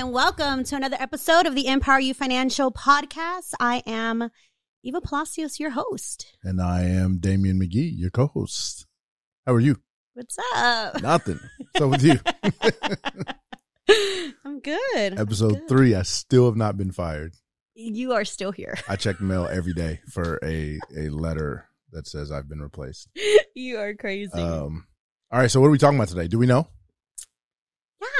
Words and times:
and 0.00 0.14
welcome 0.14 0.64
to 0.64 0.74
another 0.76 0.96
episode 0.98 1.44
of 1.44 1.54
the 1.54 1.66
Empower 1.66 2.00
You 2.00 2.14
Financial 2.14 2.72
Podcast. 2.72 3.52
I 3.60 3.82
am 3.84 4.30
Eva 4.82 4.98
Palacios, 5.02 5.60
your 5.60 5.72
host. 5.72 6.38
And 6.42 6.58
I 6.58 6.84
am 6.84 7.18
Damian 7.18 7.60
McGee, 7.60 7.92
your 7.98 8.08
co 8.08 8.28
host. 8.28 8.86
How 9.46 9.52
are 9.52 9.60
you? 9.60 9.76
What's 10.14 10.38
up? 10.56 11.02
Nothing. 11.02 11.38
So 11.76 11.88
with 11.88 12.02
you. 12.02 12.18
I'm 14.46 14.60
good. 14.60 15.20
Episode 15.20 15.50
good. 15.50 15.68
three, 15.68 15.94
I 15.94 16.00
still 16.00 16.46
have 16.46 16.56
not 16.56 16.78
been 16.78 16.92
fired. 16.92 17.34
You 17.74 18.14
are 18.14 18.24
still 18.24 18.52
here. 18.52 18.78
I 18.88 18.96
check 18.96 19.20
mail 19.20 19.46
every 19.52 19.74
day 19.74 20.00
for 20.10 20.38
a, 20.42 20.80
a 20.96 21.10
letter 21.10 21.68
that 21.92 22.06
says 22.06 22.32
I've 22.32 22.48
been 22.48 22.62
replaced. 22.62 23.10
you 23.54 23.76
are 23.76 23.92
crazy. 23.92 24.32
Um, 24.32 24.86
all 25.30 25.40
right. 25.40 25.50
So 25.50 25.60
what 25.60 25.66
are 25.66 25.72
we 25.72 25.76
talking 25.78 25.98
about 25.98 26.08
today? 26.08 26.26
Do 26.26 26.38
we 26.38 26.46
know? 26.46 26.68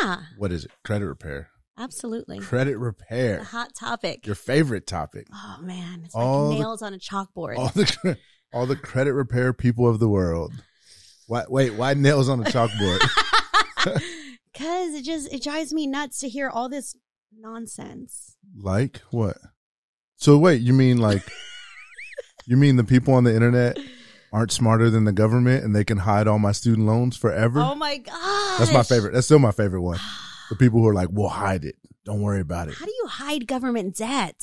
yeah, 0.02 0.19
What 0.36 0.52
is 0.52 0.66
it? 0.66 0.72
Credit 0.84 1.06
repair. 1.06 1.48
Absolutely. 1.80 2.39
Credit 2.41 2.79
repair. 2.79 3.43
hot 3.43 3.75
topic. 3.75 4.27
Your 4.27 4.34
favorite 4.37 4.87
topic. 4.87 5.27
oh 5.33 5.59
man, 5.62 6.03
it's 6.05 6.15
All 6.15 6.48
like 6.48 6.59
the- 6.59 6.62
nails 6.62 6.83
on 6.83 6.95
a 6.95 6.98
chalkboard. 6.98 7.56
All 7.59 7.69
the 7.75 8.19
all 8.53 8.66
the 8.66 8.77
credit 8.77 9.12
repair 9.15 9.53
people 9.53 9.89
of 9.89 9.98
the 9.98 10.09
world. 10.09 10.53
Why, 11.27 11.45
wait, 11.48 11.75
why 11.75 11.95
nails 11.95 12.29
on 12.29 12.41
a 12.41 12.45
chalkboard? 12.45 12.98
Cause 14.53 14.95
it 14.95 15.05
just 15.05 15.33
it 15.33 15.43
drives 15.43 15.73
me 15.73 15.87
nuts 15.87 16.19
to 16.20 16.29
hear 16.29 16.48
all 16.51 16.69
this 16.69 16.95
nonsense. 17.37 18.37
Like 18.56 18.98
what? 19.11 19.39
So 20.17 20.37
wait, 20.39 20.61
you 20.61 20.73
mean 20.73 20.98
like 20.98 21.23
you 22.47 22.56
mean 22.56 22.77
the 22.77 22.84
people 22.84 23.15
on 23.15 23.25
the 23.25 23.34
internet 23.34 23.78
aren't 24.33 24.53
smarter 24.53 24.91
than 24.91 25.05
the 25.05 25.12
government 25.12 25.65
and 25.65 25.75
they 25.75 25.84
can 25.84 25.98
hide 25.98 26.27
all 26.27 26.39
my 26.39 26.53
student 26.53 26.87
loans 26.87 27.17
forever? 27.17 27.61
Oh 27.61 27.75
my 27.75 27.97
god, 27.98 28.59
That's 28.59 28.72
my 28.72 28.83
favorite. 28.83 29.12
That's 29.15 29.27
still 29.27 29.39
my 29.39 29.53
favorite 29.53 29.83
one. 29.83 29.98
The 30.51 30.56
people 30.56 30.81
who 30.81 30.89
are 30.89 30.95
like, 30.95 31.09
"We'll 31.11 31.29
hide 31.29 31.65
it. 31.65 31.77
Don't 32.05 32.20
worry 32.20 32.41
about 32.41 32.69
it." 32.69 32.75
How 32.75 32.84
do 32.84 32.93
you 32.93 33.06
hide 33.06 33.47
government 33.47 33.97
debt? 33.97 34.37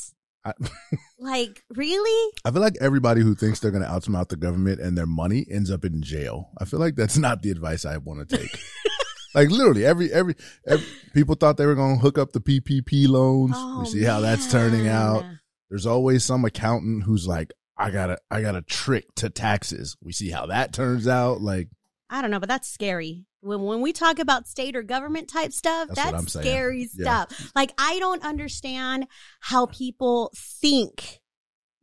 I, 0.44 0.52
Like 1.20 1.64
really? 1.70 2.32
I 2.44 2.50
feel 2.52 2.62
like 2.62 2.76
everybody 2.80 3.22
who 3.22 3.34
thinks 3.34 3.58
they're 3.58 3.72
going 3.72 3.82
to 3.82 3.88
outsmart 3.88 4.28
the 4.28 4.36
government 4.36 4.80
and 4.80 4.96
their 4.96 5.06
money 5.06 5.44
ends 5.50 5.70
up 5.70 5.84
in 5.84 6.00
jail. 6.00 6.50
I 6.58 6.64
feel 6.64 6.78
like 6.78 6.94
that's 6.94 7.18
not 7.26 7.42
the 7.42 7.50
advice 7.50 7.84
I 7.84 7.96
want 7.96 8.28
to 8.28 8.36
take. 8.38 8.56
like 9.34 9.50
literally, 9.50 9.84
every, 9.84 10.12
every 10.12 10.36
every 10.66 10.86
people 11.14 11.34
thought 11.34 11.56
they 11.56 11.66
were 11.66 11.74
going 11.74 11.96
to 11.96 12.02
hook 12.02 12.18
up 12.18 12.32
the 12.32 12.40
PPP 12.40 13.08
loans. 13.08 13.52
Oh, 13.56 13.80
we 13.80 13.86
see 13.86 14.04
how 14.04 14.20
that's 14.20 14.50
turning 14.50 14.86
out. 14.86 15.24
There's 15.70 15.86
always 15.86 16.24
some 16.24 16.44
accountant 16.44 17.02
who's 17.02 17.26
like, 17.26 17.52
I 17.76 17.90
got 17.90 18.10
a 18.10 18.18
I 18.30 18.40
got 18.40 18.54
a 18.54 18.62
trick 18.62 19.06
to 19.16 19.30
taxes. 19.30 19.96
We 20.00 20.12
see 20.12 20.30
how 20.30 20.46
that 20.46 20.72
turns 20.72 21.08
out. 21.08 21.40
Like 21.40 21.68
I 22.10 22.22
don't 22.22 22.30
know, 22.30 22.40
but 22.40 22.48
that's 22.48 22.68
scary. 22.68 23.24
When 23.40 23.62
when 23.62 23.80
we 23.80 23.92
talk 23.92 24.18
about 24.18 24.48
state 24.48 24.74
or 24.74 24.82
government 24.82 25.28
type 25.28 25.52
stuff, 25.52 25.88
That's 25.88 26.00
that's, 26.00 26.12
what 26.12 26.18
I'm 26.18 26.28
saying. 26.28 26.46
scary 26.46 26.88
Yeah. 26.94 27.24
stuff. 27.26 27.52
Like 27.54 27.72
I 27.78 27.98
don't 27.98 28.24
understand 28.24 29.06
how 29.40 29.66
people 29.66 30.32
think 30.36 31.20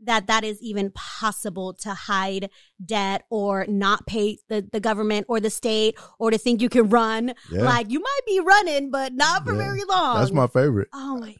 that 0.03 0.28
that 0.28 0.44
is 0.44 0.62
even 0.62 0.92
possible 0.92 1.73
to 1.73 1.94
hide 1.94 2.50
debt 2.86 3.23
or 3.30 3.66
not 3.70 4.06
pay 4.06 4.38
the, 4.50 4.68
the 4.72 4.81
government 4.81 5.26
or 5.30 5.40
the 5.40 5.50
state 5.50 5.96
or 6.20 6.31
to 6.31 6.38
think 6.38 6.62
you 6.62 6.68
can 6.70 6.90
run. 6.90 7.34
yeah, 7.50 7.64
Like 7.64 7.90
you 7.90 8.02
might 8.02 8.20
be 8.28 8.40
running, 8.42 8.92
but 8.92 9.14
not 9.14 9.46
for 9.46 9.53
Yeah. 9.53 9.59
very 9.59 9.84
long. 9.88 10.20
that's 10.20 10.31
my 10.34 10.48
favorite. 10.48 10.90
Oh 10.94 11.18
my 11.20 11.36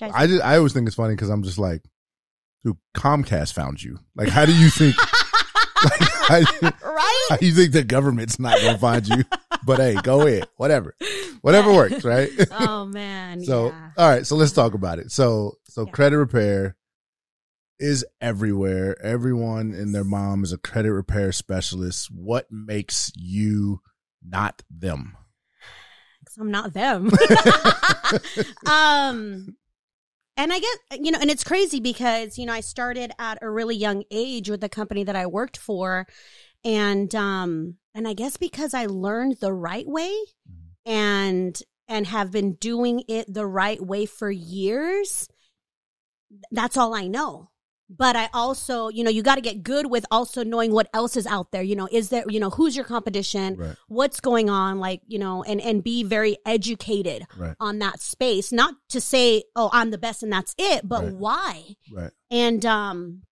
god! 0.00 0.10
I 0.14 0.26
just 0.26 0.42
I 0.42 0.56
always 0.56 0.72
think 0.72 0.86
it's 0.86 0.96
funny 0.96 1.14
because 1.14 1.28
I'm 1.28 1.42
just 1.42 1.58
like, 1.58 1.82
dude, 2.64 2.78
Comcast 2.96 3.52
found 3.52 3.82
you. 3.82 3.98
Like, 4.16 4.28
how 4.28 4.46
do 4.46 4.56
you 4.56 4.70
think? 4.70 4.96
like, 5.84 5.92
how, 5.92 5.98
do 5.98 6.04
you- 6.04 6.17
right? 6.30 7.38
you 7.40 7.52
think 7.52 7.72
the 7.72 7.84
government's 7.84 8.38
not 8.38 8.60
gonna 8.60 8.78
find 8.78 9.06
you? 9.06 9.24
But 9.64 9.78
hey, 9.78 9.96
go 10.02 10.26
ahead, 10.26 10.48
whatever, 10.56 10.94
whatever 11.42 11.72
works, 11.72 12.04
right? 12.04 12.30
oh 12.52 12.86
man. 12.92 13.42
So, 13.44 13.68
yeah. 13.68 13.90
all 13.96 14.08
right, 14.10 14.26
so 14.26 14.36
let's 14.36 14.52
talk 14.52 14.74
about 14.74 14.98
it. 14.98 15.10
So, 15.12 15.54
so 15.64 15.84
Yeah. 15.86 15.92
credit 15.92 16.18
repair 16.18 16.76
is 17.78 18.04
everywhere. 18.20 19.00
Everyone 19.04 19.72
and 19.72 19.94
their 19.94 20.04
mom 20.04 20.42
is 20.42 20.52
a 20.52 20.58
credit 20.58 20.92
repair 20.92 21.30
specialist. 21.32 22.08
What 22.12 22.46
makes 22.50 23.12
you 23.14 23.80
not 24.26 24.62
them? 24.70 25.16
'Cause 26.26 26.36
I'm 26.40 26.50
not 26.50 26.72
them. 26.72 27.10
um, 28.66 29.56
and 30.38 30.52
I 30.52 30.60
get, 30.60 31.00
you 31.00 31.10
know, 31.10 31.18
and 31.20 31.30
it's 31.30 31.42
crazy 31.42 31.80
because, 31.80 32.38
you 32.38 32.46
know, 32.46 32.52
I 32.52 32.60
started 32.60 33.10
at 33.18 33.38
a 33.42 33.50
really 33.50 33.74
young 33.74 34.04
age 34.12 34.48
with 34.48 34.60
the 34.60 34.68
company 34.68 35.02
that 35.02 35.16
I 35.16 35.26
worked 35.26 35.56
for. 35.56 36.06
And, 36.64 37.12
um, 37.14 37.74
and 37.92 38.06
I 38.06 38.12
guess 38.14 38.36
because 38.36 38.72
I 38.72 38.86
learned 38.86 39.38
the 39.40 39.52
right 39.52 39.86
way 39.86 40.14
and, 40.86 41.60
and 41.88 42.06
have 42.06 42.30
been 42.30 42.52
doing 42.54 43.02
it 43.08 43.32
the 43.32 43.46
right 43.46 43.84
way 43.84 44.06
for 44.06 44.30
years, 44.30 45.28
that's 46.52 46.76
all 46.76 46.94
I 46.94 47.08
know. 47.08 47.50
But 47.90 48.16
I 48.16 48.28
also, 48.34 48.88
you 48.88 49.02
know, 49.02 49.10
you 49.10 49.22
got 49.22 49.36
to 49.36 49.40
get 49.40 49.62
good 49.62 49.86
with 49.86 50.04
also 50.10 50.44
knowing 50.44 50.72
what 50.72 50.88
else 50.92 51.16
is 51.16 51.26
out 51.26 51.52
there. 51.52 51.62
You 51.62 51.74
know, 51.74 51.88
is 51.90 52.10
there, 52.10 52.24
you 52.28 52.38
know, 52.38 52.50
who's 52.50 52.76
your 52.76 52.84
competition? 52.84 53.56
Right, 53.56 53.76
what's 53.88 54.20
going 54.20 54.50
on 54.50 54.78
like 54.78 55.00
you 55.06 55.18
know 55.18 55.42
and 55.42 55.60
and 55.60 55.82
be 55.82 56.02
very 56.04 56.36
educated 56.44 57.26
right, 57.36 57.56
on 57.58 57.78
that 57.78 58.00
space 58.00 58.52
not 58.52 58.74
to 58.88 59.00
say 59.00 59.42
oh 59.56 59.70
i'm 59.72 59.90
the 59.90 59.98
best 59.98 60.22
and 60.22 60.32
that's 60.32 60.54
it 60.58 60.86
but 60.86 61.02
Right. 61.02 61.14
why 61.14 61.64
right. 61.90 62.10
and 62.30 62.64
um 62.66 63.22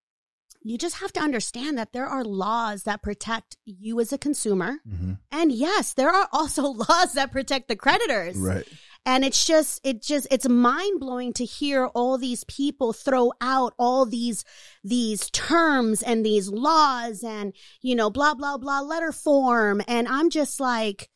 you 0.63 0.79
just 0.79 0.97
have 0.97 1.13
to 1.13 1.21
understand 1.21 1.79
that 1.79 1.93
there 1.93 2.07
are 2.07 2.25
laws 2.25 2.85
that 2.85 3.03
protect 3.03 3.57
you 3.65 4.01
as 4.01 4.13
a 4.13 4.19
consumer 4.19 4.79
hmm 4.89 5.13
and 5.31 5.53
yes 5.53 5.93
there 5.93 6.11
are 6.11 6.29
also 6.33 6.63
laws 6.89 7.13
that 7.15 7.31
protect 7.33 7.69
the 7.69 7.77
creditors 7.77 8.37
Right. 8.37 8.67
And 9.07 9.25
it's 9.25 9.47
just 9.47 9.81
it 9.85 10.03
just 10.03 10.27
it's 10.31 10.49
mind 10.49 10.99
blowing 11.01 11.33
to 11.35 11.45
hear 11.45 11.87
all 11.87 12.19
these 12.19 12.43
people 12.45 12.93
throw 12.93 13.33
out 13.41 13.73
all 13.79 14.05
these 14.05 14.45
these 14.83 15.31
terms 15.31 16.03
and 16.03 16.27
these 16.27 16.51
laws 16.51 17.23
and 17.23 17.55
you 17.81 17.95
know 17.95 18.11
blah 18.11 18.35
blah 18.35 18.59
blah 18.59 18.81
letter 18.81 19.13
form. 19.13 19.81
And 19.87 20.09
i'm 20.09 20.29
just 20.29 20.61
like 20.61 21.09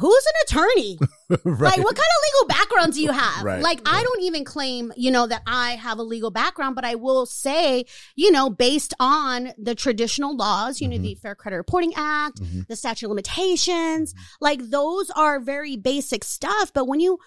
who's 0.00 0.24
an 0.26 0.32
attorney 0.58 0.98
right. 1.44 1.76
like 1.76 1.84
what 1.84 1.94
kind 1.94 1.98
of 1.98 2.24
legal 2.42 2.48
background 2.48 2.92
do 2.94 3.02
you 3.02 3.12
have 3.12 3.44
Right, 3.44 3.62
like 3.62 3.80
i 3.86 4.02
don't 4.02 4.22
even 4.22 4.44
claim 4.44 4.92
you 4.96 5.10
know 5.10 5.26
that 5.26 5.42
i 5.46 5.72
have 5.72 5.98
a 5.98 6.02
legal 6.02 6.30
background 6.30 6.74
but 6.74 6.84
i 6.84 6.94
will 6.96 7.26
say 7.26 7.84
you 8.16 8.32
know 8.32 8.50
based 8.50 8.94
on 8.98 9.52
the 9.58 9.74
traditional 9.74 10.36
laws 10.36 10.80
you 10.80 10.88
know 10.88 10.96
Mhm. 10.96 11.02
the 11.02 11.14
fair 11.16 11.34
credit 11.34 11.56
reporting 11.56 11.92
act 11.96 12.40
Mhm. 12.40 12.66
the 12.66 12.76
statute 12.76 13.06
of 13.06 13.10
limitations 13.10 14.14
like 14.40 14.60
those 14.70 15.10
are 15.10 15.38
very 15.38 15.76
basic 15.76 16.24
stuff 16.24 16.72
but 16.72 16.86
when 16.88 17.00
you 17.00 17.18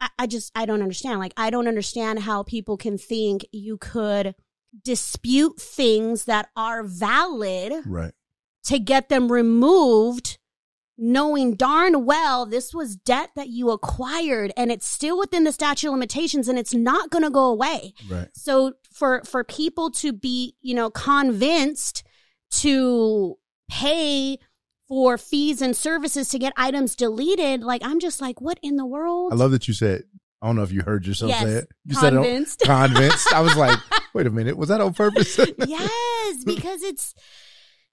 I, 0.00 0.08
I 0.20 0.26
just 0.26 0.50
i 0.54 0.66
don't 0.66 0.82
understand 0.82 1.20
like 1.20 1.32
i 1.36 1.50
don't 1.50 1.68
understand 1.68 2.18
how 2.20 2.42
people 2.42 2.76
can 2.76 2.98
think 2.98 3.46
you 3.52 3.76
could 3.78 4.34
dispute 4.82 5.60
things 5.60 6.24
that 6.24 6.48
are 6.56 6.82
valid 6.82 7.72
Right. 7.86 8.12
to 8.64 8.78
get 8.80 9.08
them 9.08 9.30
removed 9.30 10.38
knowing 10.96 11.56
darn 11.56 12.04
well 12.04 12.46
this 12.46 12.72
was 12.72 12.94
debt 12.94 13.30
that 13.34 13.48
you 13.48 13.70
acquired 13.70 14.52
and 14.56 14.70
it's 14.70 14.86
still 14.86 15.18
within 15.18 15.42
the 15.44 15.50
statute 15.52 15.88
of 15.88 15.92
limitations 15.92 16.46
and 16.48 16.56
it's 16.58 16.72
not 16.74 17.10
going 17.10 17.24
to 17.24 17.30
go 17.30 17.46
away 17.46 17.92
Right. 18.08 18.28
so 18.32 18.74
for 18.92 19.22
for 19.24 19.42
people 19.42 19.90
to 19.90 20.12
be 20.12 20.54
you 20.60 20.72
know 20.74 20.90
convinced 20.90 22.04
to 22.52 23.36
pay 23.68 24.38
for 24.86 25.18
fees 25.18 25.60
and 25.62 25.74
services 25.76 26.28
to 26.28 26.38
get 26.38 26.52
items 26.56 26.94
deleted 26.94 27.62
like 27.64 27.82
i'm 27.84 27.98
just 27.98 28.20
like 28.20 28.40
what 28.40 28.58
in 28.62 28.76
the 28.76 28.86
world 28.86 29.32
I 29.32 29.36
love 29.36 29.50
that 29.50 29.66
you 29.66 29.74
said. 29.74 30.02
I 30.42 30.46
don't 30.46 30.56
know 30.56 30.62
if 30.62 30.72
you 30.72 30.82
heard 30.82 31.06
yourself 31.06 31.30
Yes, 31.30 31.42
say 31.42 31.50
it. 31.52 31.68
You 31.86 31.94
said 31.94 32.12
it. 32.12 32.18
on- 32.18 32.22
convinced 32.24 32.60
Convinced. 32.60 33.32
I 33.32 33.40
was 33.40 33.56
like, 33.56 33.78
wait 34.14 34.26
a 34.26 34.30
minute. 34.30 34.58
Was 34.58 34.68
that 34.68 34.82
on 34.82 34.92
purpose? 34.92 35.38
yes 35.66 36.44
because 36.44 36.82
it's 36.82 37.14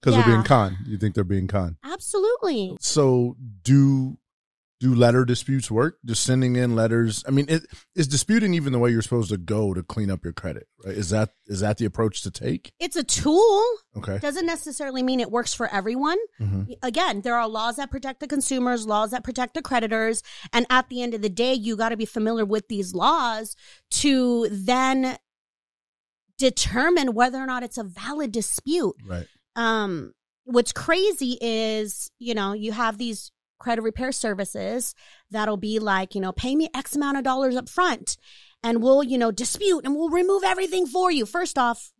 Because 0.02 0.16
Yeah. 0.16 0.22
they're 0.22 0.32
being 0.34 0.44
con. 0.44 0.76
You 0.84 0.98
think 0.98 1.14
they're 1.14 1.22
being 1.24 1.46
con. 1.46 1.76
absolutely 1.84 2.76
So 2.80 3.36
do 3.62 4.18
do 4.80 4.92
letter 4.96 5.24
disputes 5.24 5.70
work? 5.70 5.98
Just 6.04 6.24
sending 6.24 6.56
in 6.56 6.74
letters. 6.74 7.22
I 7.28 7.30
mean, 7.30 7.46
it, 7.48 7.62
is 7.94 8.08
disputing 8.08 8.52
even 8.52 8.72
the 8.72 8.80
way 8.80 8.90
you're 8.90 9.00
supposed 9.00 9.30
to 9.30 9.36
go 9.36 9.72
to 9.74 9.82
clean 9.84 10.10
up 10.10 10.24
your 10.24 10.32
credit? 10.32 10.66
Right? 10.84 10.96
Is 10.96 11.10
that 11.10 11.30
is 11.46 11.60
that 11.60 11.78
the 11.78 11.84
approach 11.84 12.22
to 12.22 12.32
take? 12.32 12.72
it's 12.80 12.96
a 12.96 13.04
tool 13.04 13.62
Okay. 13.96 14.18
doesn't 14.18 14.44
necessarily 14.44 15.04
mean 15.04 15.20
it 15.20 15.30
works 15.30 15.54
for 15.54 15.68
everyone 15.72 16.18
hmm 16.38 16.62
again, 16.82 17.20
there 17.20 17.36
are 17.36 17.46
laws 17.48 17.76
that 17.76 17.92
protect 17.92 18.18
the 18.18 18.26
consumers, 18.26 18.84
laws 18.84 19.12
that 19.12 19.22
protect 19.22 19.54
the 19.54 19.62
creditors. 19.62 20.24
And 20.52 20.66
at 20.68 20.88
the 20.88 21.00
end 21.00 21.14
of 21.14 21.22
the 21.22 21.28
day, 21.28 21.54
you 21.54 21.76
got 21.76 21.90
to 21.90 21.96
be 21.96 22.04
familiar 22.06 22.44
with 22.44 22.66
these 22.66 22.92
laws 22.92 23.54
to 24.02 24.48
then 24.50 25.16
determine 26.38 27.14
whether 27.14 27.38
or 27.38 27.46
not 27.46 27.62
it's 27.62 27.78
a 27.78 27.84
valid 27.84 28.32
dispute. 28.32 28.96
Right. 29.06 29.28
Um, 29.56 30.12
what's 30.44 30.72
crazy 30.72 31.38
is, 31.40 32.10
you 32.18 32.34
know, 32.34 32.52
you 32.52 32.72
have 32.72 32.98
these 32.98 33.30
credit 33.58 33.82
repair 33.82 34.12
services 34.12 34.94
that'll 35.30 35.56
be 35.56 35.78
like, 35.78 36.14
you 36.14 36.20
know, 36.20 36.32
pay 36.32 36.56
me 36.56 36.68
X 36.74 36.96
amount 36.96 37.16
of 37.16 37.24
dollars 37.24 37.56
up 37.56 37.68
front 37.68 38.16
and 38.62 38.82
we'll, 38.82 39.02
you 39.04 39.16
know, 39.18 39.30
dispute 39.30 39.84
and 39.84 39.94
we'll 39.94 40.08
remove 40.10 40.42
everything 40.44 40.86
for 40.86 41.10
you. 41.12 41.24
First 41.26 41.58
off, 41.58 41.92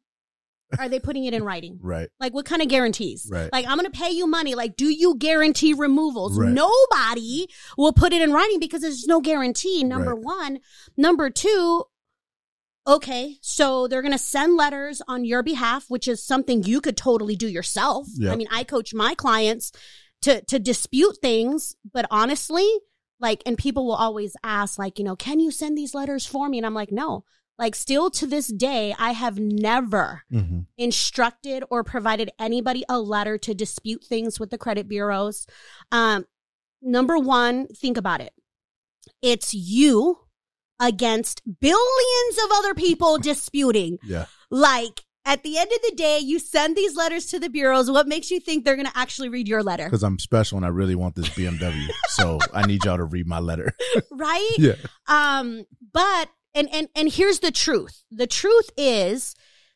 are 0.79 0.89
they 0.89 0.99
putting 0.99 1.25
it 1.25 1.35
in 1.35 1.45
writing? 1.45 1.79
Right. 1.83 2.09
Like 2.19 2.33
what 2.35 2.47
kind 2.47 2.63
of 2.63 2.69
guarantees? 2.69 3.29
Right. 3.31 3.53
Like 3.53 3.67
I'm 3.67 3.79
going 3.79 3.91
to 3.91 3.97
pay 3.97 4.11
you 4.11 4.27
money. 4.27 4.55
Like 4.55 4.75
do 4.75 4.87
you 4.87 5.17
guarantee 5.17 5.75
removals? 5.75 6.39
Right. 6.39 6.49
Nobody 6.51 7.47
will 7.77 7.93
put 7.93 8.13
it 8.13 8.23
in 8.23 8.33
writing 8.33 8.59
because 8.59 8.81
there's 8.83 9.07
no 9.07 9.21
guarantee. 9.21 9.85
Number 9.85 10.15
Right. 10.15 10.25
1, 10.25 10.59
number 10.97 11.31
2, 11.31 11.85
okay, 12.87 13.37
so 13.41 13.87
they're 13.87 14.03
going 14.03 14.13
to 14.13 14.19
send 14.19 14.57
letters 14.57 15.03
on 15.07 15.25
your 15.25 15.43
behalf, 15.43 15.85
which 15.89 16.09
is 16.09 16.25
something 16.25 16.63
you 16.63 16.81
could 16.81 16.97
totally 16.97 17.37
do 17.37 17.49
yourself. 17.49 18.09
Yeah. 18.15 18.33
I 18.33 18.37
mean, 18.37 18.49
I 18.51 18.65
coach 18.65 18.93
my 18.95 19.15
clients 19.15 19.73
to 20.23 20.43
to 20.47 20.59
dispute 20.59 21.19
things, 21.21 21.75
but 21.93 22.07
honestly, 22.11 22.69
like 23.21 23.43
and 23.47 23.57
people 23.59 23.87
will 23.87 23.95
always 23.95 24.35
ask 24.43 24.79
like, 24.79 24.99
you 24.99 25.05
know, 25.05 25.17
can 25.17 25.41
you 25.41 25.51
send 25.51 25.77
these 25.77 25.95
letters 25.95 26.27
for 26.27 26.49
me? 26.49 26.59
And 26.59 26.67
I'm 26.67 26.75
like, 26.75 26.93
"No." 26.93 27.25
Like 27.59 27.75
still 27.75 28.11
to 28.13 28.27
this 28.27 28.49
day, 28.49 28.95
I 28.99 29.13
have 29.13 29.39
never 29.39 30.23
hmm 30.31 30.61
instructed 30.79 31.63
or 31.71 31.85
provided 31.85 32.31
anybody 32.39 32.83
a 32.89 32.99
letter 32.99 33.39
to 33.39 33.55
dispute 33.55 34.03
things 34.03 34.41
with 34.41 34.51
the 34.51 34.59
credit 34.59 34.89
bureaus. 34.89 35.47
Um, 35.93 36.25
number 36.81 37.19
one, 37.19 37.69
think 37.69 37.97
about 37.97 38.21
it. 38.21 38.33
It's 39.21 39.55
you 39.55 40.19
against 40.83 41.41
billions 41.61 42.39
of 42.45 42.51
other 42.57 42.75
people 42.75 43.17
disputing. 43.17 43.99
Yeah. 44.03 44.27
Like 44.51 45.01
at 45.25 45.45
the 45.45 45.57
end 45.57 45.71
of 45.73 45.79
the 45.89 45.95
day, 45.97 46.19
you 46.19 46.41
send 46.41 46.77
these 46.77 46.97
letters 46.97 47.27
to 47.27 47.39
the 47.39 47.49
bureaus. 47.49 47.89
What 47.91 48.09
makes 48.09 48.31
you 48.31 48.41
think 48.41 48.65
they're 48.65 48.75
going 48.77 48.89
to 48.89 48.99
actually 48.99 49.29
read 49.29 49.47
your 49.47 49.63
letter? 49.63 49.85
Because 49.85 50.03
I'm 50.03 50.19
special 50.19 50.57
and 50.59 50.67
I 50.67 50.71
really 50.71 50.97
want 50.97 51.15
this 51.15 51.29
BMW. 51.29 51.87
so 52.09 52.39
I 52.53 52.67
need 52.67 52.85
y'all 52.85 52.97
to 52.97 53.05
read 53.05 53.27
my 53.29 53.39
letter. 53.39 53.73
right? 54.11 54.55
yeah. 54.59 54.75
Um, 55.07 55.65
but 55.93 56.29
and 56.55 56.69
and 56.75 56.89
and 56.97 57.11
here's 57.11 57.39
the 57.39 57.53
truth. 57.53 58.03
The 58.11 58.27
truth 58.27 58.69
is 58.77 59.35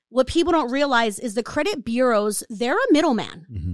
what 0.09 0.27
people 0.27 0.53
don't 0.53 0.71
realize 0.71 1.19
is 1.19 1.35
the 1.35 1.43
credit 1.43 1.85
bureaus, 1.85 2.43
they're 2.51 2.77
a 2.77 2.93
middleman. 2.93 3.47
hmm 3.49 3.73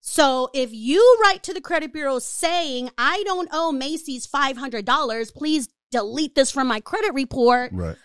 So 0.00 0.50
if 0.54 0.72
you 0.72 1.18
write 1.22 1.42
to 1.44 1.54
the 1.54 1.60
credit 1.60 1.92
bureau 1.92 2.18
saying, 2.20 2.90
I 2.96 3.22
don't 3.24 3.48
owe 3.52 3.72
Macy's 3.72 4.26
$500, 4.26 5.34
please 5.34 5.68
delete 5.90 6.34
this 6.34 6.50
from 6.50 6.66
my 6.66 6.80
credit 6.80 7.14
report. 7.14 7.70
Right. 7.72 7.96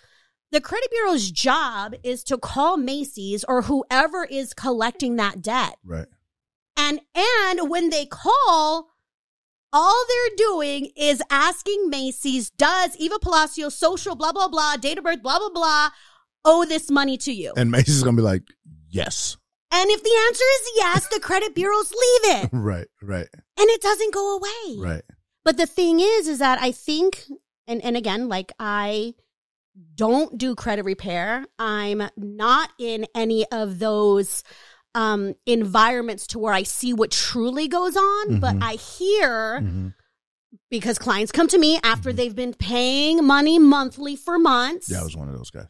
The 0.51 0.61
credit 0.61 0.91
bureau's 0.91 1.31
job 1.31 1.95
is 2.03 2.23
to 2.25 2.37
call 2.37 2.77
Macy's 2.77 3.43
or 3.43 3.63
whoever 3.63 4.23
is 4.23 4.53
collecting 4.53 5.15
that 5.15 5.41
debt. 5.41 5.77
Right. 5.83 6.05
And 6.77 6.99
and 7.15 7.69
when 7.69 7.89
they 7.89 8.05
call, 8.05 8.89
all 9.71 10.05
they're 10.07 10.35
doing 10.37 10.91
is 10.95 11.21
asking 11.29 11.89
Macy's, 11.89 12.51
does 12.51 12.95
Eva 12.97 13.17
Palacio 13.19 13.69
social 13.69 14.15
blah 14.15 14.31
blah 14.31 14.47
blah, 14.47 14.77
date 14.77 14.97
of 14.99 15.03
birth, 15.03 15.23
blah 15.23 15.39
blah 15.39 15.49
blah, 15.49 15.89
owe 16.45 16.65
this 16.65 16.91
money 16.91 17.17
to 17.17 17.31
you? 17.31 17.53
And 17.57 17.71
Macy's 17.71 17.97
is 17.97 18.03
gonna 18.03 18.17
be 18.17 18.23
like, 18.23 18.43
yes. 18.89 19.37
And 19.71 19.89
if 19.89 20.03
the 20.03 20.15
answer 20.27 20.43
is 20.43 20.71
yes, 20.75 21.07
the 21.07 21.19
credit 21.19 21.55
bureaus 21.55 21.91
leave 21.91 22.43
it. 22.43 22.49
Right. 22.53 22.87
Right. 23.01 23.27
And 23.33 23.69
it 23.69 23.81
doesn't 23.81 24.13
go 24.13 24.37
away. 24.37 24.77
Right. 24.77 25.03
But 25.43 25.57
the 25.57 25.65
thing 25.65 25.99
is, 25.99 26.27
is 26.27 26.39
that 26.39 26.61
I 26.61 26.71
think, 26.71 27.23
and, 27.67 27.83
and 27.83 27.95
again, 27.97 28.27
like 28.29 28.51
I 28.59 29.13
don't 29.95 30.37
do 30.37 30.53
credit 30.55 30.85
repair. 30.85 31.45
I'm 31.57 32.03
not 32.17 32.69
in 32.79 33.05
any 33.15 33.45
of 33.51 33.79
those 33.79 34.43
um, 34.95 35.33
environments 35.47 36.27
to 36.27 36.39
where 36.39 36.53
I 36.53 36.61
see 36.63 36.93
what 36.93 37.09
truly 37.09 37.67
goes 37.67 37.97
on, 37.97 38.39
but 38.39 38.55
Mhm. 38.55 38.63
I 38.63 38.73
hear 38.75 39.59
hmm 39.61 39.87
because 40.69 40.99
clients 40.99 41.31
come 41.31 41.47
to 41.47 41.57
me 41.57 41.79
after 41.83 42.11
Mhm. 42.11 42.15
they've 42.15 42.35
been 42.35 42.53
paying 42.53 43.23
money 43.25 43.57
monthly 43.57 44.15
for 44.15 44.37
months. 44.37 44.87
Yeah, 44.89 45.01
I 45.01 45.03
was 45.03 45.15
one 45.17 45.27
of 45.27 45.35
those 45.35 45.49
guys. 45.49 45.65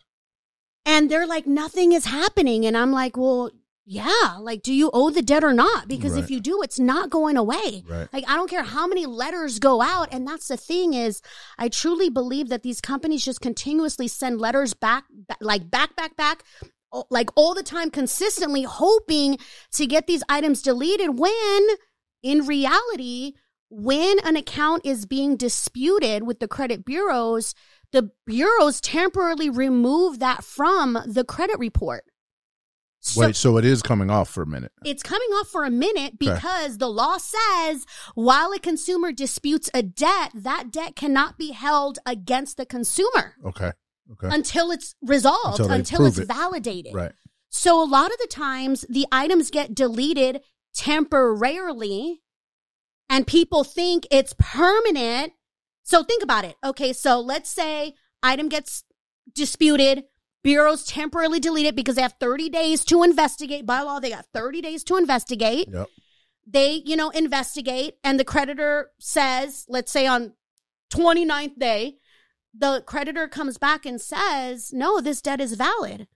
and 0.85 1.09
they're 1.09 1.25
like, 1.25 1.47
nothing 1.47 1.93
is 1.93 2.03
happening. 2.03 2.65
And 2.65 2.75
I'm 2.75 2.91
like, 2.91 3.15
well, 3.15 3.49
yeah, 3.85 4.37
like, 4.39 4.63
do 4.63 4.73
you 4.73 4.89
owe 4.93 5.09
the 5.09 5.21
debt 5.21 5.43
or 5.43 5.51
not? 5.51 5.89
Because 5.89 6.15
if 6.15 6.31
you 6.31 6.39
do, 6.39 6.61
it's 6.61 6.79
not 6.79 7.09
going 7.09 7.35
away. 7.35 7.83
Right. 7.85 8.07
Like, 8.13 8.23
I 8.29 8.35
don't 8.35 8.49
care 8.49 8.63
how 8.63 8.87
many 8.87 9.05
letters 9.05 9.59
go 9.59 9.81
out. 9.81 10.07
And 10.13 10.25
that's 10.25 10.47
the 10.47 10.55
thing 10.55 10.93
is, 10.93 11.21
I 11.57 11.67
truly 11.67 12.09
believe 12.09 12.47
that 12.47 12.63
these 12.63 12.79
companies 12.79 13.25
just 13.25 13.41
continuously 13.41 14.07
send 14.07 14.39
letters 14.39 14.73
back, 14.73 15.03
like 15.41 15.69
back, 15.69 15.97
back, 15.97 16.15
back, 16.15 16.43
like 17.09 17.29
all 17.35 17.53
the 17.53 17.63
time, 17.63 17.89
consistently 17.89 18.63
hoping 18.63 19.37
to 19.73 19.85
get 19.85 20.07
these 20.07 20.23
items 20.29 20.61
deleted 20.61 21.19
when 21.19 21.67
in 22.21 22.45
reality, 22.45 23.33
when 23.69 24.17
an 24.23 24.37
account 24.37 24.85
is 24.85 25.05
being 25.05 25.35
disputed 25.35 26.23
with 26.23 26.39
the 26.39 26.47
credit 26.47 26.85
bureaus, 26.85 27.53
the 27.91 28.11
bureaus 28.25 28.79
temporarily 28.79 29.49
remove 29.49 30.19
that 30.19 30.43
from 30.43 30.97
the 31.05 31.25
credit 31.25 31.59
report. 31.59 32.05
So 33.05 33.19
Wait, 33.19 33.35
so 33.35 33.57
it 33.57 33.65
is 33.65 33.81
coming 33.81 34.09
off 34.09 34.29
for 34.29 34.43
a 34.43 34.47
minute. 34.47 34.71
it's 34.85 35.03
coming 35.03 35.27
off 35.31 35.49
for 35.49 35.65
a 35.65 35.69
minute 35.69 36.17
because 36.17 36.77
the 36.77 36.87
law 36.87 37.17
says 37.17 37.85
while 38.15 38.53
a 38.53 38.59
consumer 38.59 39.11
disputes 39.11 39.69
a 39.73 39.83
debt, 39.83 40.31
that 40.33 40.71
debt 40.71 40.95
cannot 40.95 41.37
be 41.37 41.51
held 41.51 41.99
against 42.05 42.55
the 42.55 42.65
consumer 42.65 43.35
Okay. 43.45 43.71
Okay. 44.13 44.29
until 44.31 44.71
it's 44.71 44.95
resolved, 45.01 45.59
Until 45.59 45.71
until, 45.71 46.05
it's 46.05 46.17
it. 46.17 46.27
validated. 46.29 46.93
right. 46.95 47.11
So 47.49 47.83
a 47.83 47.85
lot 47.85 48.09
of 48.11 48.17
the 48.19 48.27
times 48.27 48.85
the 48.89 49.05
items 49.11 49.51
get 49.51 49.75
deleted 49.75 50.39
temporarily 50.73 52.21
and 53.09 53.27
people 53.27 53.63
think 53.65 54.07
it's 54.11 54.33
permanent. 54.39 55.33
So 55.83 56.03
think 56.03 56.23
about 56.23 56.45
it. 56.45 56.55
Okay, 56.63 56.93
so 56.93 57.19
let's 57.19 57.49
say 57.49 57.95
item 58.23 58.47
gets 58.49 58.83
disputed, 59.35 60.05
bureaus 60.43 60.85
temporarily 60.85 61.39
delete 61.39 61.65
it 61.65 61.75
because 61.75 61.95
they 61.95 62.01
have 62.01 62.15
30 62.19 62.49
days 62.49 62.83
to 62.85 63.03
investigate. 63.03 63.65
By 63.65 63.81
law, 63.81 63.99
they 63.99 64.09
got 64.09 64.25
30 64.33 64.61
days 64.61 64.83
to 64.85 64.97
investigate. 64.97 65.69
Yep. 65.71 65.89
They, 66.45 66.83
you 66.85 66.95
know, 66.95 67.09
investigate 67.09 67.95
and 68.03 68.19
the 68.19 68.25
creditor 68.25 68.91
says, 68.99 69.65
let's 69.69 69.91
say 69.91 70.05
on 70.05 70.33
29th 70.93 71.57
day, 71.57 71.97
the 72.53 72.83
creditor 72.85 73.27
comes 73.27 73.57
back 73.57 73.85
and 73.85 73.99
says, 73.99 74.71
no, 74.73 74.99
this 74.99 75.21
debt 75.21 75.41
is 75.41 75.53
valid. 75.53 76.07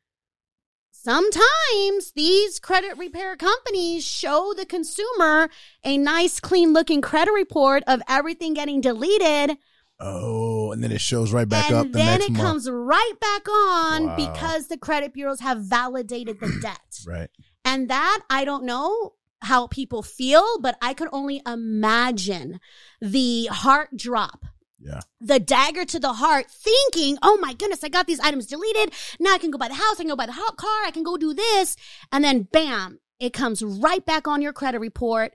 Sometimes 0.91 2.11
these 2.15 2.59
credit 2.59 2.97
repair 2.97 3.37
companies 3.37 4.05
show 4.05 4.53
the 4.55 4.65
consumer 4.65 5.49
a 5.83 5.97
nice, 5.97 6.39
clean 6.39 6.73
looking 6.73 7.01
credit 7.01 7.31
report 7.31 7.83
of 7.87 8.01
everything 8.09 8.53
getting 8.53 8.81
deleted. 8.81 9.57
Oh, 9.99 10.71
and 10.71 10.83
then 10.83 10.91
it 10.91 11.01
shows 11.01 11.31
right 11.33 11.47
back 11.49 11.67
and 11.69 11.75
up 11.77 11.85
the 11.87 11.97
then 11.97 12.21
it 12.21 12.29
month. 12.31 12.39
comes 12.43 12.69
right 12.69 13.13
back 13.19 13.47
on 13.49 14.05
Wow. 14.07 14.15
because 14.15 14.67
the 14.67 14.77
credit 14.77 15.13
bureaus 15.13 15.39
have 15.39 15.61
validated 15.61 16.39
the 16.39 16.55
debt. 16.61 16.99
right. 17.07 17.29
And 17.65 17.89
that, 17.89 18.19
I 18.29 18.45
don't 18.45 18.63
know 18.63 19.13
how 19.41 19.67
people 19.67 20.01
feel, 20.03 20.59
but 20.59 20.77
I 20.81 20.93
could 20.93 21.09
only 21.11 21.41
imagine 21.47 22.59
the 23.01 23.47
heart 23.47 23.89
drop 23.97 24.45
Yeah. 24.79 25.01
the 25.19 25.39
dagger 25.39 25.83
to 25.85 25.99
the 25.99 26.13
heart, 26.13 26.49
thinking, 26.51 27.17
oh 27.23 27.37
my 27.41 27.53
goodness, 27.53 27.83
I 27.83 27.89
got 27.89 28.05
these 28.07 28.19
items 28.19 28.45
deleted. 28.45 28.93
Now 29.19 29.33
I 29.33 29.37
can 29.39 29.51
go 29.51 29.57
buy 29.57 29.67
the 29.67 29.73
house, 29.73 29.95
I 29.99 30.03
can 30.03 30.07
go 30.09 30.15
buy 30.15 30.27
the 30.27 30.31
hot 30.33 30.57
car, 30.57 30.85
I 30.85 30.91
can 30.91 31.03
go 31.03 31.17
do 31.17 31.33
this. 31.33 31.75
And 32.11 32.23
then 32.23 32.43
bam, 32.43 32.99
it 33.19 33.33
comes 33.33 33.63
right 33.63 34.05
back 34.05 34.27
on 34.27 34.41
your 34.43 34.53
credit 34.53 34.79
report. 34.79 35.33